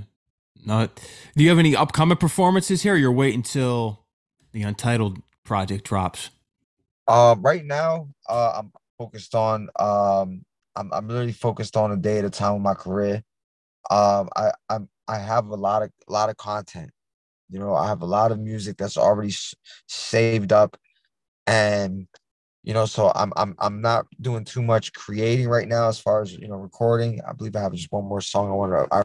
No, 0.65 0.89
do 1.37 1.43
you 1.43 1.49
have 1.49 1.59
any 1.59 1.75
upcoming 1.75 2.17
performances 2.17 2.83
here? 2.83 2.97
you're 2.97 3.13
waiting 3.13 3.41
until 3.41 4.05
the 4.53 4.63
Untitled 4.63 5.19
project 5.45 5.85
drops. 5.85 6.31
Um, 7.09 7.43
right 7.43 7.65
now, 7.65 8.09
uh, 8.29 8.53
I'm 8.57 8.73
focused 8.99 9.35
on 9.35 9.69
um, 9.79 10.45
I'm 10.77 10.93
I'm 10.93 11.09
really 11.09 11.33
focused 11.33 11.77
on 11.77 11.93
a 11.93 11.97
day 11.97 12.19
at 12.19 12.25
a 12.25 12.31
time 12.31 12.55
of 12.55 12.61
my 12.61 12.75
career. 12.75 13.23
Um, 13.91 14.29
I 14.37 14.53
I'm 14.69 14.89
I 15.09 15.19
have 15.19 15.47
a 15.47 15.57
lot 15.57 15.83
of 15.83 15.91
a 16.09 16.13
lot 16.13 16.31
of 16.31 16.37
content. 16.37 16.91
You 17.49 17.59
know, 17.59 17.75
I 17.75 17.89
have 17.89 18.03
a 18.03 18.07
lot 18.07 18.31
of 18.31 18.39
music 18.39 18.77
that's 18.77 18.97
already 18.97 19.35
saved 19.89 20.53
up, 20.53 20.77
and 21.47 22.07
you 22.63 22.75
know, 22.75 22.87
so 22.87 23.11
I'm 23.15 23.33
I'm 23.37 23.57
I'm 23.59 23.81
not 23.81 24.07
doing 24.21 24.45
too 24.45 24.63
much 24.63 24.93
creating 24.93 25.49
right 25.49 25.67
now 25.67 25.89
as 25.89 25.99
far 25.99 26.23
as 26.23 26.33
you 26.33 26.47
know 26.47 26.57
recording. 26.57 27.21
I 27.27 27.33
believe 27.33 27.57
I 27.57 27.61
have 27.61 27.73
just 27.73 27.91
one 27.91 28.05
more 28.05 28.21
song 28.21 28.51
I 28.51 28.55
want 28.55 28.73
to 28.73 29.05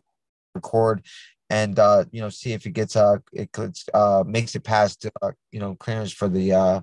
record, 0.53 1.03
and 1.49 1.77
uh, 1.77 2.05
you 2.11 2.21
know, 2.21 2.29
see 2.29 2.53
if 2.53 2.65
it 2.65 2.71
gets 2.71 2.95
uh 2.95 3.17
it 3.33 3.51
could 3.51 3.77
uh 3.93 4.23
makes 4.25 4.55
it 4.55 4.63
past 4.63 5.05
uh, 5.21 5.31
you 5.51 5.59
know 5.59 5.75
clearance 5.75 6.11
for 6.11 6.27
the 6.27 6.53
uh 6.53 6.81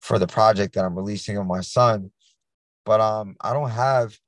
for 0.00 0.18
the 0.18 0.26
project 0.26 0.74
that 0.74 0.84
I'm 0.84 0.94
releasing 0.94 1.38
on 1.38 1.46
my 1.46 1.60
son. 1.60 2.10
But 2.84 3.00
um, 3.00 3.36
I 3.40 3.52
don't 3.52 3.70
have 3.70 4.18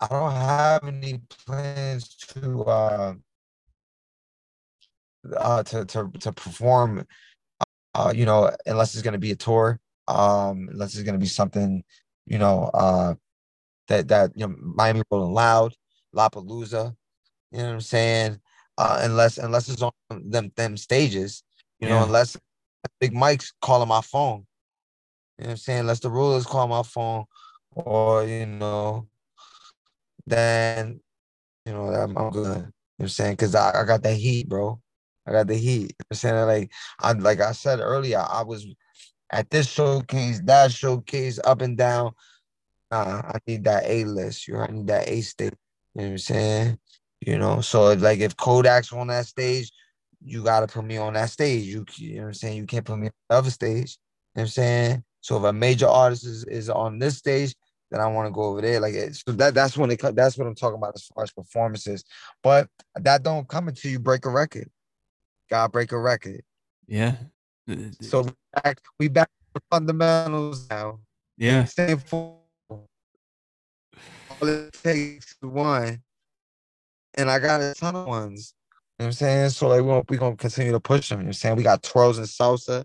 I 0.00 0.06
don't 0.06 0.32
have 0.32 0.84
any 0.84 1.20
plans 1.44 2.14
to 2.28 2.62
uh, 2.62 3.14
uh 5.36 5.62
to 5.64 5.84
to 5.84 6.10
to 6.20 6.32
perform 6.32 7.04
uh 7.94 8.12
you 8.14 8.24
know 8.24 8.50
unless 8.66 8.94
it's 8.94 9.02
gonna 9.02 9.18
be 9.18 9.32
a 9.32 9.36
tour 9.36 9.80
um 10.06 10.68
unless 10.70 10.94
it's 10.94 11.02
gonna 11.02 11.18
be 11.18 11.26
something 11.26 11.82
you 12.26 12.38
know 12.38 12.70
uh 12.74 13.14
that 13.88 14.06
that 14.08 14.30
you 14.36 14.46
know 14.46 14.54
Miami 14.60 15.02
Rolling 15.10 15.34
Loud 15.34 15.74
Lollapalooza 16.14 16.94
you 17.52 17.58
know 17.58 17.64
what 17.64 17.74
I'm 17.74 17.80
saying 17.80 18.40
uh 18.76 19.00
unless 19.02 19.38
unless 19.38 19.68
it's 19.68 19.82
on 19.82 19.92
them 20.10 20.52
them 20.56 20.76
stages 20.76 21.42
you 21.80 21.88
yeah. 21.88 21.98
know 21.98 22.04
unless 22.04 22.36
Big 23.00 23.14
Mike's 23.14 23.52
calling 23.60 23.88
my 23.88 24.00
phone. 24.00 24.46
You 25.38 25.44
know 25.44 25.48
what 25.48 25.50
I'm 25.50 25.56
saying? 25.56 25.80
Unless 25.80 26.00
the 26.00 26.10
rulers 26.10 26.46
call 26.46 26.66
my 26.66 26.82
phone 26.82 27.24
or, 27.74 28.24
you 28.24 28.46
know, 28.46 29.06
then, 30.26 31.00
you 31.64 31.72
know, 31.72 31.86
I'm, 31.86 32.16
I'm 32.16 32.30
good. 32.30 32.44
You 32.44 32.52
know 32.52 32.56
what 32.56 33.04
I'm 33.04 33.08
saying? 33.08 33.32
Because 33.34 33.54
I, 33.54 33.80
I 33.80 33.84
got 33.84 34.02
that 34.02 34.14
heat, 34.14 34.48
bro. 34.48 34.80
I 35.26 35.32
got 35.32 35.46
the 35.46 35.54
heat. 35.54 35.82
You 35.82 35.86
know 35.88 36.06
I'm 36.10 36.16
saying? 36.16 36.46
Like, 36.46 36.72
I 37.00 37.12
like 37.12 37.40
I 37.40 37.52
said 37.52 37.80
earlier, 37.80 38.18
I 38.18 38.42
was 38.42 38.66
at 39.30 39.50
this 39.50 39.68
showcase, 39.68 40.40
that 40.44 40.72
showcase, 40.72 41.38
up 41.44 41.60
and 41.60 41.76
down. 41.76 42.12
Nah, 42.90 43.22
I 43.24 43.38
need 43.46 43.64
that 43.64 43.84
A 43.84 44.04
list. 44.04 44.48
You 44.48 44.54
know, 44.54 44.60
I 44.60 44.66
need 44.68 44.86
that 44.86 45.08
A 45.08 45.20
state. 45.20 45.54
You 45.94 46.00
know 46.00 46.06
what 46.06 46.12
I'm 46.12 46.18
saying? 46.18 46.78
You 47.20 47.38
know, 47.38 47.60
so 47.60 47.92
like 47.94 48.20
if 48.20 48.36
Kodak's 48.36 48.92
on 48.92 49.08
that 49.08 49.26
stage, 49.26 49.70
you 50.22 50.42
gotta 50.42 50.66
put 50.66 50.84
me 50.84 50.96
on 50.96 51.14
that 51.14 51.30
stage. 51.30 51.64
You, 51.64 51.84
you 51.96 52.16
know 52.16 52.22
what 52.22 52.28
I'm 52.28 52.34
saying? 52.34 52.56
You 52.56 52.66
can't 52.66 52.84
put 52.84 52.98
me 52.98 53.06
on 53.06 53.12
the 53.28 53.36
other 53.36 53.50
stage. 53.50 53.98
You 54.34 54.40
know 54.40 54.42
what 54.42 54.42
I'm 54.42 54.48
saying? 54.48 55.04
So 55.20 55.36
if 55.36 55.42
a 55.44 55.52
major 55.52 55.88
artist 55.88 56.24
is, 56.24 56.44
is 56.44 56.70
on 56.70 56.98
this 56.98 57.18
stage, 57.18 57.54
then 57.90 58.00
I 58.00 58.06
want 58.06 58.26
to 58.26 58.32
go 58.32 58.44
over 58.44 58.60
there. 58.60 58.80
Like 58.80 58.94
so 59.12 59.32
that 59.32 59.54
that's 59.54 59.76
when 59.76 59.90
it 59.90 60.00
that's 60.14 60.38
what 60.38 60.46
I'm 60.46 60.54
talking 60.54 60.78
about 60.78 60.94
as 60.94 61.04
far 61.06 61.24
as 61.24 61.32
performances. 61.32 62.04
But 62.42 62.68
that 62.96 63.22
don't 63.22 63.48
come 63.48 63.68
until 63.68 63.90
you 63.90 63.98
break 63.98 64.26
a 64.26 64.30
record. 64.30 64.70
God 65.50 65.72
break 65.72 65.92
a 65.92 65.98
record. 65.98 66.42
Yeah. 66.86 67.16
So 68.00 68.22
we 68.22 68.32
back 68.62 68.80
we 68.98 69.08
back 69.08 69.30
to 69.54 69.60
fundamentals 69.70 70.68
now. 70.70 71.00
Yeah. 71.36 71.64
Same 71.64 71.98
for 71.98 72.38
all 72.70 72.86
it 74.42 74.72
takes 74.72 75.36
one. 75.40 76.02
And 77.18 77.30
I 77.30 77.38
got 77.38 77.60
a 77.60 77.74
ton 77.74 77.96
of 77.96 78.06
ones. 78.06 78.54
You 78.98 79.04
know 79.04 79.06
what 79.06 79.08
I'm 79.08 79.12
saying? 79.12 79.50
So 79.50 79.68
like 79.68 79.82
we're, 79.82 80.02
we're 80.08 80.18
gonna 80.18 80.36
continue 80.36 80.72
to 80.72 80.80
push 80.80 81.10
them. 81.10 81.18
You 81.18 81.24
know 81.24 81.26
what 81.26 81.30
I'm 81.30 81.32
saying? 81.34 81.56
We 81.56 81.62
got 81.62 81.82
twirls 81.82 82.18
and 82.18 82.26
salsa. 82.26 82.84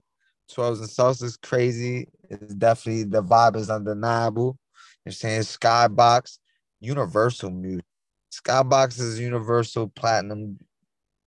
Twirls 0.51 0.79
and 0.79 0.89
salsa 0.89 1.23
is 1.23 1.37
crazy. 1.37 2.07
It's 2.29 2.53
definitely 2.55 3.03
the 3.03 3.23
vibe 3.23 3.55
is 3.55 3.69
undeniable. 3.69 4.43
You 4.43 4.49
know 4.49 4.55
what 5.03 5.09
I'm 5.09 5.11
saying? 5.13 5.41
Skybox, 5.41 6.39
universal 6.81 7.51
music. 7.51 7.85
Skybox 8.33 8.99
is 8.99 9.19
universal 9.19 9.87
platinum, 9.89 10.57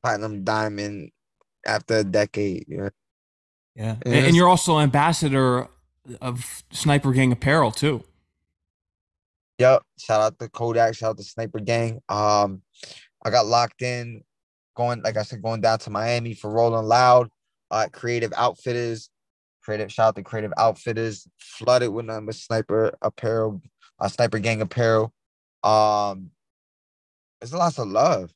platinum 0.03 0.45
diamond 0.45 1.11
after 1.65 1.99
a 1.99 2.05
decade. 2.05 2.65
You 2.69 2.77
know? 2.79 2.91
Yeah. 3.77 3.97
And, 4.05 4.15
and 4.15 4.37
you're 4.37 4.49
also 4.49 4.81
ambassador 4.81 5.69
of 6.21 6.65
Sniper 6.73 7.13
Gang 7.13 7.33
apparel 7.33 7.71
too. 7.71 8.05
Yep. 9.59 9.83
Shout 9.99 10.21
out 10.21 10.39
to 10.39 10.49
Kodak. 10.49 10.95
Shout 10.95 11.11
out 11.11 11.19
to 11.19 11.25
Sniper 11.25 11.61
Gang. 11.61 12.01
Um, 12.09 12.63
I 13.25 13.31
got 13.31 13.47
locked 13.47 13.83
in 13.83 14.23
going, 14.77 15.03
like 15.03 15.17
I 15.17 15.23
said, 15.23 15.43
going 15.43 15.61
down 15.61 15.79
to 15.81 15.91
Miami 15.91 16.35
for 16.35 16.51
Rolling 16.51 16.87
Loud, 16.87 17.31
uh, 17.71 17.87
Creative 17.93 18.33
Outfitters, 18.37 19.11
Creative 19.67 19.91
shout 19.91 20.09
out 20.09 20.17
to 20.17 20.23
Creative 20.23 20.53
Outfitters, 20.59 21.27
flooded 21.39 21.91
with 21.91 22.07
number 22.07 22.33
sniper 22.33 22.93
apparel, 23.03 23.61
uh, 23.99 24.07
sniper 24.09 24.39
gang 24.39 24.61
apparel. 24.61 25.13
Um, 25.65 26.31
it's 27.41 27.53
lots 27.53 27.79
of 27.79 27.89
love. 27.89 28.33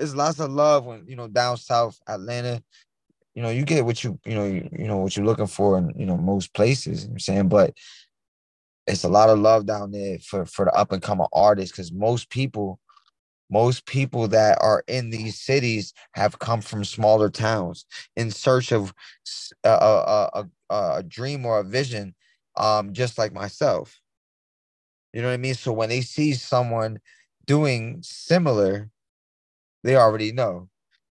It's 0.00 0.14
lots 0.14 0.40
of 0.40 0.50
love 0.50 0.86
when 0.86 1.04
you 1.06 1.14
know 1.14 1.28
down 1.28 1.56
south 1.56 2.00
Atlanta. 2.08 2.62
You 3.34 3.42
know, 3.42 3.50
you 3.50 3.64
get 3.64 3.84
what 3.84 4.02
you 4.02 4.18
you 4.24 4.34
know 4.34 4.44
you, 4.44 4.68
you 4.72 4.88
know 4.88 4.96
what 4.96 5.16
you're 5.16 5.26
looking 5.26 5.46
for 5.46 5.78
in 5.78 5.92
you 5.96 6.06
know 6.06 6.16
most 6.16 6.52
places. 6.52 7.04
You 7.04 7.10
know 7.10 7.12
I'm 7.12 7.18
saying, 7.20 7.48
but 7.48 7.74
it's 8.86 9.04
a 9.04 9.08
lot 9.08 9.30
of 9.30 9.38
love 9.38 9.66
down 9.66 9.92
there 9.92 10.18
for 10.18 10.44
for 10.46 10.64
the 10.64 10.72
up 10.72 10.92
and 10.92 11.02
coming 11.02 11.26
artists 11.32 11.72
because 11.72 11.92
most 11.92 12.30
people 12.30 12.80
most 13.50 13.84
people 13.86 14.28
that 14.28 14.58
are 14.60 14.84
in 14.86 15.10
these 15.10 15.40
cities 15.40 15.92
have 16.12 16.38
come 16.38 16.60
from 16.60 16.84
smaller 16.84 17.28
towns 17.28 17.84
in 18.16 18.30
search 18.30 18.72
of 18.72 18.94
a, 19.64 19.68
a, 19.68 20.48
a, 20.70 20.74
a 20.98 21.02
dream 21.02 21.44
or 21.44 21.58
a 21.58 21.64
vision 21.64 22.14
um, 22.56 22.92
just 22.92 23.18
like 23.18 23.32
myself. 23.32 24.00
You 25.12 25.22
know 25.22 25.28
what 25.28 25.34
i 25.34 25.38
mean? 25.38 25.54
So 25.54 25.72
when 25.72 25.88
they 25.88 26.00
see 26.00 26.34
someone 26.34 27.00
doing 27.46 27.98
similar 28.02 28.90
they 29.82 29.96
already 29.96 30.30
know. 30.32 30.68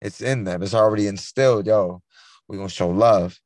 It's 0.00 0.20
in 0.20 0.44
them. 0.44 0.62
It's 0.62 0.74
already 0.74 1.06
instilled 1.06 1.66
yo 1.66 2.02
we're 2.48 2.56
gonna 2.56 2.68
show 2.68 2.90
love. 2.90 3.38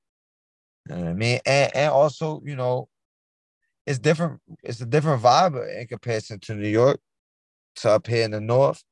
You 0.89 0.95
know 0.95 1.03
what 1.03 1.11
i 1.11 1.15
mean? 1.15 1.41
And, 1.45 1.75
and 1.75 1.91
also 1.91 2.41
you 2.45 2.55
know 2.55 2.89
it's 3.87 3.99
different 3.99 4.41
it's 4.63 4.81
a 4.81 4.87
different 4.87 5.23
vibe 5.23 5.57
in 5.81 5.87
comparison 5.87 6.39
to 6.41 6.55
new 6.55 6.69
york 6.69 7.01
to 7.77 7.91
up 7.91 8.07
here 8.07 8.25
in 8.25 8.31
the 8.33 8.41
north. 8.41 8.83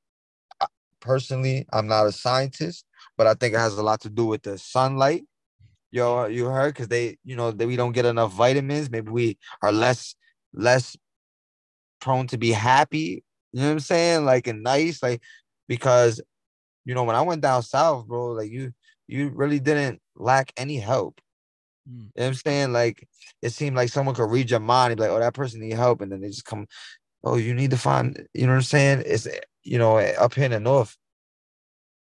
Personally, 1.01 1.67
I'm 1.73 1.87
not 1.87 2.07
a 2.07 2.13
scientist, 2.13 2.87
but 3.17 3.27
I 3.27 3.35
think 3.35 3.55
it 3.55 3.59
has 3.59 3.77
a 3.77 3.83
lot 3.83 4.01
to 4.03 4.11
do 4.11 4.25
with 4.25 4.43
the 4.43 4.57
sunlight. 4.57 5.25
Yo, 5.91 6.27
you 6.27 6.47
heard 6.47 6.75
because 6.75 6.89
they, 6.89 7.19
you 7.25 7.37
know, 7.37 7.51
that 7.51 7.67
we 7.67 7.77
don't 7.77 7.93
get 7.93 8.07
enough 8.07 8.33
vitamins. 8.33 8.91
Maybe 8.91 9.11
we 9.11 9.39
are 9.63 9.73
less 9.73 10.15
less 10.55 10.97
prone 12.01 12.27
to 12.29 12.39
be 12.39 12.53
happy. 12.53 13.25
You 13.53 13.61
know 13.61 13.67
what 13.69 13.73
I'm 13.73 13.81
saying? 13.81 14.25
Like 14.25 14.47
and 14.47 14.63
nice, 14.63 15.03
like 15.03 15.23
because 15.69 16.21
you 16.85 16.95
know 16.95 17.05
when 17.05 17.17
I 17.17 17.23
went 17.23 17.43
down 17.43 17.63
south, 17.63 18.07
bro, 18.07 18.33
like 18.33 18.51
you 18.51 18.73
you 19.09 19.31
really 19.31 19.61
didn't 19.61 20.01
lack 20.17 20.53
any 20.57 20.79
help. 20.79 21.21
Mm. 21.89 21.93
You 21.93 22.03
know 22.05 22.11
what 22.15 22.27
I'm 22.27 22.35
saying? 22.35 22.73
Like 22.73 23.09
it 23.43 23.51
seemed 23.51 23.77
like 23.77 23.89
someone 23.89 24.15
could 24.15 24.31
read 24.31 24.51
your 24.51 24.61
mind 24.61 24.93
and 24.93 24.99
be 24.99 25.03
like, 25.03 25.13
oh, 25.13 25.21
that 25.21 25.35
person 25.35 25.61
need 25.61 25.75
help. 25.75 26.01
And 26.01 26.11
then 26.11 26.21
they 26.21 26.29
just 26.29 26.45
come 26.45 26.67
oh, 27.25 27.37
you 27.37 27.55
need 27.55 27.71
to 27.71 27.79
find, 27.79 28.29
you 28.35 28.47
know 28.47 28.53
what 28.53 28.57
I'm 28.57 28.63
saying? 28.63 29.03
It's, 29.07 29.27
you 29.63 29.79
know, 29.79 29.99
up 29.99 30.35
here 30.35 30.45
in 30.45 30.51
the 30.53 30.61
north. 30.61 30.97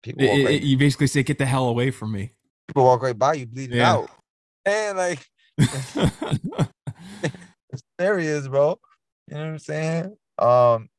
People 0.04 0.24
it, 0.24 0.46
right, 0.46 0.62
you 0.62 0.78
basically 0.78 1.08
say, 1.08 1.24
get 1.24 1.38
the 1.38 1.46
hell 1.46 1.68
away 1.70 1.92
from 1.92 2.12
me. 2.12 2.34
People 2.68 2.84
walk 2.84 3.02
right 3.02 3.18
by 3.18 3.34
you, 3.34 3.46
bleeding 3.48 3.78
yeah. 3.78 3.94
out. 3.94 4.10
And 4.66 4.98
like, 4.98 5.26
it's 5.58 5.82
serious, 8.00 8.48
bro. 8.48 8.78
You 9.28 9.36
know 9.36 9.42
what 9.42 9.50
I'm 9.50 9.60
saying? 9.60 10.18
Um, 10.38 10.90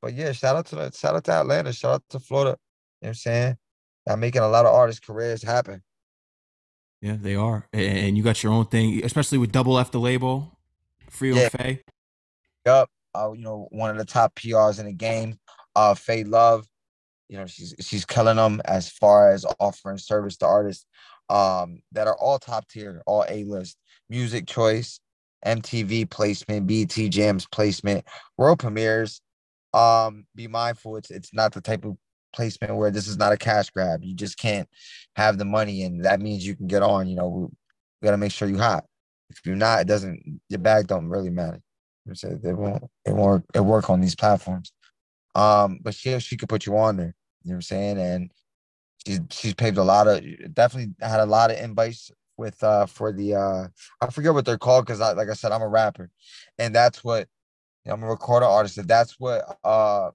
but 0.00 0.14
yeah, 0.14 0.32
shout 0.32 0.56
out 0.56 0.66
to 0.66 0.76
the, 0.76 0.92
shout 0.92 1.16
out 1.16 1.24
to 1.24 1.32
Atlanta, 1.32 1.72
shout 1.72 1.94
out 1.94 2.02
to 2.10 2.20
Florida. 2.20 2.56
You 3.02 3.06
know 3.06 3.08
what 3.08 3.08
I'm 3.08 3.14
saying? 3.14 3.56
I'm 4.08 4.20
making 4.20 4.42
a 4.42 4.48
lot 4.48 4.64
of 4.64 4.74
artists' 4.74 5.04
careers 5.04 5.42
happen. 5.42 5.82
Yeah, 7.00 7.16
they 7.18 7.34
are. 7.34 7.66
And 7.72 8.16
you 8.16 8.22
got 8.22 8.42
your 8.42 8.52
own 8.52 8.66
thing, 8.66 9.04
especially 9.04 9.38
with 9.38 9.52
Double 9.52 9.78
F 9.78 9.90
the 9.90 10.00
label, 10.00 10.58
Frio 11.08 11.34
yeah. 11.34 11.48
Faye. 11.48 11.82
Yup. 12.66 12.90
Uh, 13.14 13.32
you 13.32 13.42
know, 13.42 13.68
one 13.70 13.90
of 13.90 13.96
the 13.96 14.04
top 14.04 14.34
PRs 14.36 14.78
in 14.78 14.86
the 14.86 14.92
game. 14.92 15.38
Uh 15.74 15.94
Faye 15.94 16.24
Love. 16.24 16.66
You 17.28 17.38
know, 17.38 17.46
she's 17.46 17.74
she's 17.80 18.04
killing 18.04 18.36
them 18.36 18.60
as 18.64 18.90
far 18.90 19.32
as 19.32 19.46
offering 19.58 19.98
service 19.98 20.36
to 20.38 20.46
artists 20.46 20.84
um 21.28 21.80
that 21.92 22.06
are 22.06 22.16
all 22.16 22.38
top 22.38 22.68
tier, 22.68 23.02
all 23.06 23.24
A-list. 23.28 23.76
Music 24.08 24.46
choice, 24.46 25.00
MTV 25.46 26.10
placement, 26.10 26.66
BET 26.66 26.90
Jams 26.90 27.46
placement, 27.46 28.04
world 28.36 28.58
premieres. 28.58 29.20
Um, 29.72 30.26
be 30.34 30.48
mindful, 30.48 30.96
it's 30.96 31.10
it's 31.10 31.32
not 31.32 31.52
the 31.52 31.60
type 31.60 31.84
of 31.84 31.96
placement 32.32 32.76
where 32.76 32.90
this 32.90 33.08
is 33.08 33.16
not 33.16 33.32
a 33.32 33.36
cash 33.36 33.70
grab. 33.70 34.02
You 34.02 34.14
just 34.14 34.38
can't 34.38 34.68
have 35.16 35.38
the 35.38 35.44
money, 35.44 35.82
and 35.82 36.04
that 36.04 36.20
means 36.20 36.46
you 36.46 36.56
can 36.56 36.66
get 36.66 36.82
on. 36.82 37.08
You 37.08 37.16
know, 37.16 37.28
we, 37.28 37.48
got 38.06 38.12
to 38.12 38.16
make 38.16 38.32
sure 38.32 38.48
you 38.48 38.58
hot. 38.58 38.84
If 39.28 39.40
you're 39.44 39.56
not, 39.56 39.80
it 39.80 39.86
doesn't. 39.86 40.40
Your 40.48 40.58
bag 40.58 40.86
don't 40.86 41.08
really 41.08 41.30
matter. 41.30 41.60
It 42.06 42.56
won't. 42.56 42.84
It 43.04 43.14
won't. 43.14 43.44
It 43.54 43.60
work 43.60 43.90
on 43.90 44.00
these 44.00 44.16
platforms. 44.16 44.72
Um, 45.34 45.78
but 45.82 45.94
she 45.94 46.18
she 46.18 46.36
could 46.36 46.48
put 46.48 46.66
you 46.66 46.76
on 46.76 46.96
there. 46.96 47.14
You 47.44 47.50
know 47.50 47.54
what 47.54 47.56
I'm 47.56 47.62
saying? 47.62 47.98
And 47.98 48.30
she's 49.06 49.20
she's 49.30 49.54
paved 49.54 49.78
a 49.78 49.84
lot 49.84 50.08
of 50.08 50.22
definitely 50.54 50.94
had 51.00 51.20
a 51.20 51.26
lot 51.26 51.50
of 51.50 51.58
invites 51.58 52.10
with 52.36 52.62
uh 52.62 52.86
for 52.86 53.12
the 53.12 53.34
uh 53.34 53.66
I 54.00 54.10
forget 54.10 54.34
what 54.34 54.44
they're 54.44 54.58
called 54.58 54.86
because 54.86 55.00
I 55.00 55.12
like 55.12 55.28
I 55.28 55.34
said 55.34 55.52
I'm 55.52 55.62
a 55.62 55.68
rapper, 55.68 56.10
and 56.58 56.74
that's 56.74 57.04
what 57.04 57.28
you 57.84 57.90
know, 57.90 57.94
I'm 57.94 58.02
a 58.02 58.08
recorder 58.08 58.46
artist. 58.46 58.78
And 58.78 58.88
that's 58.88 59.18
what 59.18 59.58
uh 59.64 60.10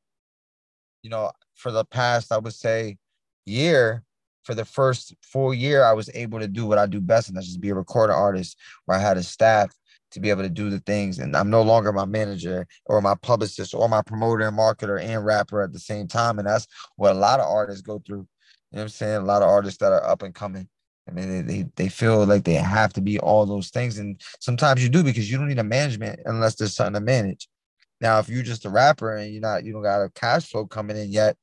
you 1.01 1.09
know 1.09 1.31
for 1.55 1.71
the 1.71 1.85
past, 1.85 2.31
I 2.31 2.37
would 2.37 2.53
say, 2.53 2.97
year, 3.45 4.03
for 4.43 4.53
the 4.53 4.65
first 4.65 5.15
full 5.21 5.53
year, 5.53 5.83
I 5.83 5.93
was 5.93 6.09
able 6.13 6.39
to 6.39 6.47
do 6.47 6.65
what 6.65 6.77
I 6.77 6.85
do 6.85 7.01
best, 7.01 7.27
and 7.27 7.35
that's 7.35 7.47
just 7.47 7.61
be 7.61 7.69
a 7.69 7.75
recorder 7.75 8.13
artist 8.13 8.57
where 8.85 8.97
I 8.97 9.01
had 9.01 9.17
a 9.17 9.23
staff 9.23 9.75
to 10.11 10.19
be 10.19 10.29
able 10.29 10.43
to 10.43 10.49
do 10.49 10.69
the 10.69 10.79
things. 10.79 11.19
And 11.19 11.35
I'm 11.35 11.49
no 11.49 11.61
longer 11.61 11.91
my 11.91 12.05
manager 12.05 12.67
or 12.85 13.01
my 13.01 13.15
publicist 13.15 13.73
or 13.73 13.89
my 13.89 14.01
promoter 14.01 14.47
and 14.47 14.57
marketer 14.57 15.01
and 15.01 15.25
rapper 15.25 15.61
at 15.61 15.73
the 15.73 15.79
same 15.79 16.07
time. 16.07 16.39
And 16.39 16.47
that's 16.47 16.67
what 16.95 17.11
a 17.11 17.19
lot 17.19 17.39
of 17.39 17.47
artists 17.47 17.81
go 17.81 18.01
through. 18.05 18.27
You 18.71 18.77
know 18.77 18.79
what 18.79 18.81
I'm 18.83 18.89
saying? 18.89 19.15
A 19.21 19.25
lot 19.25 19.41
of 19.41 19.49
artists 19.49 19.79
that 19.79 19.91
are 19.91 20.05
up 20.05 20.21
and 20.21 20.33
coming. 20.33 20.67
I 21.07 21.11
mean, 21.11 21.45
they, 21.45 21.65
they 21.75 21.89
feel 21.89 22.25
like 22.25 22.45
they 22.45 22.53
have 22.53 22.93
to 22.93 23.01
be 23.01 23.19
all 23.19 23.45
those 23.45 23.69
things. 23.69 23.99
And 23.99 24.19
sometimes 24.39 24.81
you 24.81 24.89
do 24.89 25.03
because 25.03 25.29
you 25.29 25.37
don't 25.37 25.49
need 25.49 25.59
a 25.59 25.63
management 25.63 26.19
unless 26.25 26.55
there's 26.55 26.75
something 26.75 26.95
to 26.95 26.99
manage. 26.99 27.47
Now, 28.01 28.19
if 28.19 28.29
you're 28.29 28.43
just 28.43 28.65
a 28.65 28.69
rapper 28.69 29.15
and 29.15 29.31
you're 29.31 29.41
not, 29.41 29.63
you 29.63 29.73
don't 29.73 29.83
got 29.83 30.03
a 30.03 30.09
cash 30.09 30.49
flow 30.49 30.65
coming 30.65 30.97
in 30.97 31.11
yet, 31.11 31.37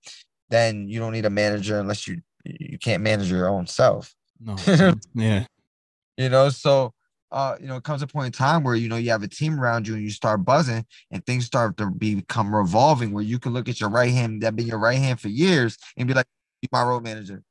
then 0.51 0.89
you 0.89 1.01
don't 1.01 1.13
need 1.13 1.25
a 1.25 1.31
manager 1.31 1.81
unless 1.81 2.07
you 2.07 2.21
you 2.45 2.79
can't 2.79 3.03
manage 3.03 3.31
your 3.31 3.49
own 3.49 3.67
self. 3.67 4.15
No, 4.41 4.57
yeah, 5.15 5.45
you 6.17 6.29
know. 6.29 6.51
So, 6.51 6.93
uh, 7.31 7.57
you 7.61 7.67
know, 7.67 7.77
it 7.77 7.85
comes 7.85 8.03
a 8.03 8.07
point 8.07 8.27
in 8.27 8.33
time 8.33 8.65
where 8.65 8.75
you 8.75 8.89
know 8.89 8.97
you 8.97 9.11
have 9.11 9.23
a 9.23 9.29
team 9.29 9.59
around 9.59 9.89
you 9.89 9.95
and 9.95 10.03
you 10.03 10.11
start 10.11 10.45
buzzing 10.45 10.85
and 11.11 11.25
things 11.25 11.47
start 11.47 11.77
to 11.79 11.87
become 11.87 12.55
revolving 12.55 13.13
where 13.13 13.25
you 13.25 13.39
can 13.39 13.53
look 13.53 13.69
at 13.69 13.81
your 13.81 13.91
right 13.91 14.13
hand 14.13 14.43
that 14.43 14.57
been 14.57 14.67
your 14.67 14.79
right 14.79 14.99
hand 14.99 15.21
for 15.21 15.29
years 15.29 15.79
and 15.97 16.09
be 16.09 16.15
like, 16.15 16.27
my 16.71 16.83
road 16.83 17.03
manager, 17.03 17.43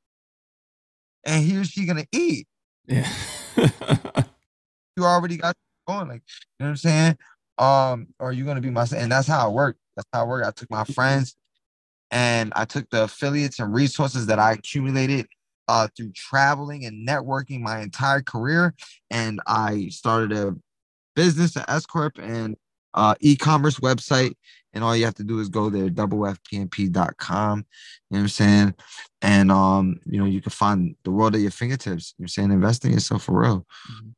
and 1.26 1.44
here's 1.44 1.70
she 1.70 1.86
gonna 1.86 2.06
eat. 2.12 2.48
Yeah, 2.86 3.12
you 4.96 5.06
already 5.06 5.38
got 5.38 5.56
going, 5.88 6.08
like 6.08 6.22
you 6.60 6.66
know 6.66 6.66
what 6.66 6.70
I'm 6.70 6.78
saying 6.78 7.18
um, 7.58 8.08
or 8.20 8.32
you're 8.32 8.40
you 8.40 8.46
gonna 8.46 8.62
be 8.62 8.70
my 8.70 8.86
and 8.96 9.12
that's 9.12 9.28
how 9.28 9.50
it 9.50 9.54
worked. 9.54 9.80
That's 9.96 10.08
how 10.14 10.24
it 10.24 10.28
worked. 10.28 10.48
I 10.48 10.52
took 10.52 10.70
my 10.70 10.84
friends 10.84 11.36
and 12.12 12.52
I 12.56 12.66
took 12.66 12.90
the 12.90 13.04
affiliates 13.04 13.60
and 13.60 13.74
resources 13.74 14.26
that 14.28 14.40
I 14.40 14.54
accumulated 14.54 15.28
uh, 15.68 15.88
through 15.96 16.12
traveling 16.12 16.86
and 16.86 17.08
networking 17.08 17.62
my 17.62 17.80
entire 17.80 18.22
career, 18.22 18.74
and 19.10 19.40
I 19.48 19.88
started 19.90 20.38
a 20.38 20.56
business, 21.16 21.56
an 21.56 21.64
S 21.68 21.86
corp, 21.86 22.18
and 22.18 22.58
uh, 22.94 23.16
e-commerce 23.22 23.80
website. 23.80 24.34
And 24.74 24.84
all 24.84 24.96
you 24.96 25.06
have 25.06 25.16
to 25.16 25.24
do 25.24 25.40
is 25.40 25.50
go 25.50 25.70
there, 25.70 25.90
doublefpmp.com. 25.90 27.58
You 27.58 27.64
know 27.64 27.66
what 28.10 28.20
I'm 28.20 28.28
saying? 28.30 28.76
And 29.22 29.52
um, 29.52 30.00
you 30.06 30.20
know, 30.20 30.26
you 30.26 30.42
can 30.42 30.52
find 30.52 30.96
the 31.04 31.12
world 31.12 31.36
at 31.36 31.42
your 31.42 31.52
fingertips. 31.52 32.16
You 32.18 32.24
know 32.24 32.26
what 32.26 32.32
saying? 32.32 32.52
Invest 32.52 32.86
in 32.86 32.94
yourself 32.94 33.24
for 33.24 33.42
real. 33.42 33.58
Mm-hmm. 33.92 34.10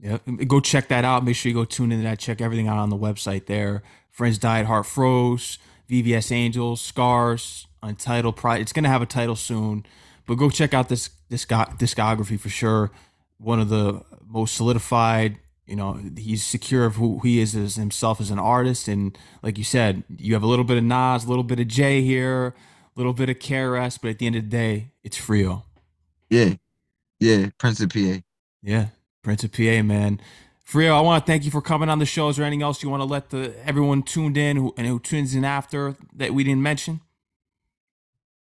Yeah, 0.00 0.18
go 0.46 0.60
check 0.60 0.88
that 0.88 1.04
out. 1.04 1.24
Make 1.24 1.36
sure 1.36 1.48
you 1.48 1.54
go 1.54 1.64
tune 1.64 1.92
into 1.92 2.04
that. 2.04 2.18
Check 2.18 2.40
everything 2.40 2.68
out 2.68 2.78
on 2.78 2.90
the 2.90 2.96
website 2.96 3.46
there. 3.46 3.82
Friends 4.10 4.38
Died, 4.38 4.66
Heart 4.66 4.86
Froze, 4.86 5.58
VVS 5.88 6.30
Angels, 6.32 6.80
Scars, 6.80 7.66
Untitled 7.82 8.36
Pride. 8.36 8.60
It's 8.60 8.72
gonna 8.72 8.88
have 8.88 9.02
a 9.02 9.06
title 9.06 9.36
soon, 9.36 9.86
but 10.26 10.34
go 10.34 10.50
check 10.50 10.74
out 10.74 10.88
this 10.88 11.10
this 11.28 11.44
discography 11.44 12.38
for 12.38 12.48
sure. 12.48 12.90
One 13.38 13.60
of 13.60 13.68
the 13.68 14.02
most 14.26 14.54
solidified. 14.54 15.38
You 15.66 15.76
know, 15.76 15.98
he's 16.18 16.44
secure 16.44 16.84
of 16.84 16.96
who 16.96 17.20
he 17.22 17.40
is 17.40 17.54
as 17.56 17.76
himself 17.76 18.20
as 18.20 18.30
an 18.30 18.38
artist, 18.38 18.86
and 18.86 19.16
like 19.42 19.56
you 19.56 19.64
said, 19.64 20.04
you 20.18 20.34
have 20.34 20.42
a 20.42 20.46
little 20.46 20.64
bit 20.64 20.76
of 20.76 20.84
Nas, 20.84 21.24
a 21.24 21.28
little 21.28 21.42
bit 21.42 21.58
of 21.58 21.68
Jay 21.68 22.02
here, 22.02 22.48
a 22.48 22.54
little 22.96 23.14
bit 23.14 23.30
of 23.30 23.38
KRS, 23.38 23.98
but 24.00 24.10
at 24.10 24.18
the 24.18 24.26
end 24.26 24.36
of 24.36 24.42
the 24.42 24.48
day, 24.50 24.90
it's 25.02 25.16
Frio. 25.16 25.64
Yeah, 26.28 26.54
yeah, 27.18 27.48
Prince 27.56 27.80
of 27.80 27.88
PA. 27.88 28.20
Yeah, 28.62 28.88
Prince 29.24 29.42
of 29.42 29.50
PA, 29.50 29.82
man. 29.82 30.20
Frio, 30.62 30.96
I 30.96 31.00
want 31.00 31.24
to 31.24 31.26
thank 31.30 31.44
you 31.44 31.50
for 31.50 31.60
coming 31.60 31.88
on 31.88 31.98
the 31.98 32.06
show. 32.06 32.28
Is 32.28 32.36
there 32.36 32.46
anything 32.46 32.62
else 32.62 32.82
you 32.82 32.88
want 32.88 33.00
to 33.00 33.06
let 33.06 33.30
the 33.30 33.54
everyone 33.66 34.02
tuned 34.02 34.36
in 34.36 34.56
who, 34.56 34.74
and 34.76 34.86
who 34.86 35.00
tunes 35.00 35.34
in 35.34 35.44
after 35.44 35.96
that 36.14 36.32
we 36.32 36.44
didn't 36.44 36.62
mention? 36.62 37.00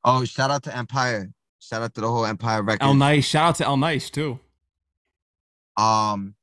Oh, 0.05 0.25
shout 0.25 0.51
out 0.51 0.63
to 0.65 0.77
Empire. 0.77 1.33
Shout 1.59 1.83
out 1.83 1.95
to 1.95 2.01
the 2.01 2.09
whole 2.09 2.27
Empire 2.27 2.63
record. 2.63 2.85
Lnyce. 2.85 3.25
Shout 3.25 3.49
out 3.49 3.55
to 3.57 3.65
Lnyce 3.65 4.11
too. 4.11 4.39
Um, 5.77 6.35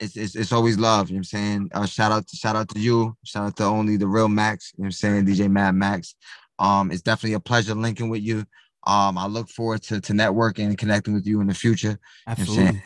it's 0.00 0.16
it's, 0.16 0.34
it's 0.34 0.52
always 0.52 0.78
love. 0.78 1.08
You 1.08 1.14
know 1.14 1.18
what 1.18 1.20
I'm 1.20 1.24
saying? 1.24 1.70
Uh, 1.74 1.86
shout 1.86 2.10
out 2.10 2.26
to 2.28 2.36
shout 2.36 2.56
out 2.56 2.68
to 2.70 2.80
you. 2.80 3.16
Shout 3.24 3.46
out 3.46 3.56
to 3.58 3.64
only 3.64 3.96
the 3.96 4.08
real 4.08 4.28
Max. 4.28 4.72
You 4.76 4.82
know 4.82 4.86
what 4.86 4.88
I'm 4.88 4.92
saying? 4.92 5.26
DJ 5.26 5.50
Mad 5.50 5.74
Max. 5.74 6.14
Um, 6.58 6.90
it's 6.90 7.02
definitely 7.02 7.34
a 7.34 7.40
pleasure 7.40 7.74
linking 7.74 8.08
with 8.08 8.22
you. 8.22 8.44
Um, 8.86 9.18
I 9.18 9.26
look 9.26 9.48
forward 9.48 9.82
to 9.84 10.00
to 10.00 10.12
networking 10.12 10.66
and 10.66 10.78
connecting 10.78 11.14
with 11.14 11.26
you 11.26 11.40
in 11.40 11.46
the 11.46 11.54
future. 11.54 11.98
Absolutely. 12.26 12.64
You 12.64 12.72
know 12.72 12.78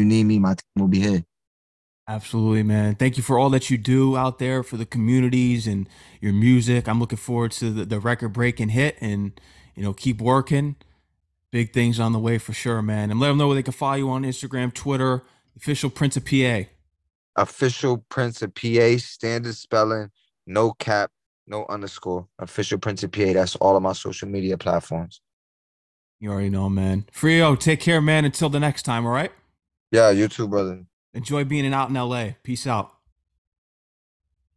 you 0.00 0.06
need 0.06 0.24
me, 0.24 0.38
my 0.38 0.54
team 0.54 0.82
will 0.82 0.88
be 0.88 1.00
here. 1.00 1.22
Absolutely, 2.08 2.64
man. 2.64 2.96
Thank 2.96 3.16
you 3.16 3.22
for 3.22 3.38
all 3.38 3.50
that 3.50 3.70
you 3.70 3.78
do 3.78 4.16
out 4.16 4.40
there 4.40 4.64
for 4.64 4.76
the 4.76 4.84
communities 4.84 5.68
and 5.68 5.88
your 6.20 6.32
music. 6.32 6.88
I'm 6.88 6.98
looking 6.98 7.18
forward 7.18 7.52
to 7.52 7.70
the, 7.70 7.84
the 7.84 8.00
record 8.00 8.30
breaking 8.30 8.70
hit 8.70 8.96
and, 9.00 9.40
you 9.76 9.84
know, 9.84 9.92
keep 9.92 10.20
working. 10.20 10.74
Big 11.52 11.72
things 11.72 12.00
on 12.00 12.12
the 12.12 12.18
way 12.18 12.38
for 12.38 12.52
sure, 12.52 12.82
man. 12.82 13.12
And 13.12 13.20
let 13.20 13.28
them 13.28 13.38
know 13.38 13.46
where 13.46 13.54
they 13.54 13.62
can 13.62 13.72
follow 13.72 13.94
you 13.94 14.10
on 14.10 14.24
Instagram, 14.24 14.74
Twitter, 14.74 15.22
official 15.56 15.88
Prince 15.88 16.16
of 16.16 16.24
PA. 16.24 16.62
Official 17.36 17.98
Prince 18.08 18.42
of 18.42 18.54
PA, 18.56 18.96
standard 18.96 19.54
spelling, 19.54 20.10
no 20.48 20.72
cap, 20.72 21.12
no 21.46 21.64
underscore. 21.68 22.26
Official 22.40 22.78
Prince 22.78 23.04
of 23.04 23.12
PA. 23.12 23.34
That's 23.34 23.54
all 23.56 23.76
of 23.76 23.84
my 23.84 23.92
social 23.92 24.26
media 24.26 24.58
platforms. 24.58 25.20
You 26.18 26.32
already 26.32 26.50
know, 26.50 26.68
man. 26.68 27.06
Frio, 27.12 27.54
take 27.54 27.78
care, 27.78 28.00
man. 28.00 28.24
Until 28.24 28.48
the 28.48 28.60
next 28.60 28.82
time, 28.82 29.06
all 29.06 29.12
right? 29.12 29.30
Yeah, 29.90 30.10
you 30.10 30.28
too, 30.28 30.46
brother. 30.48 30.84
Enjoy 31.14 31.44
being 31.44 31.72
out 31.74 31.88
in 31.88 31.94
LA. 31.94 32.30
Peace 32.42 32.66
out. 32.66 32.92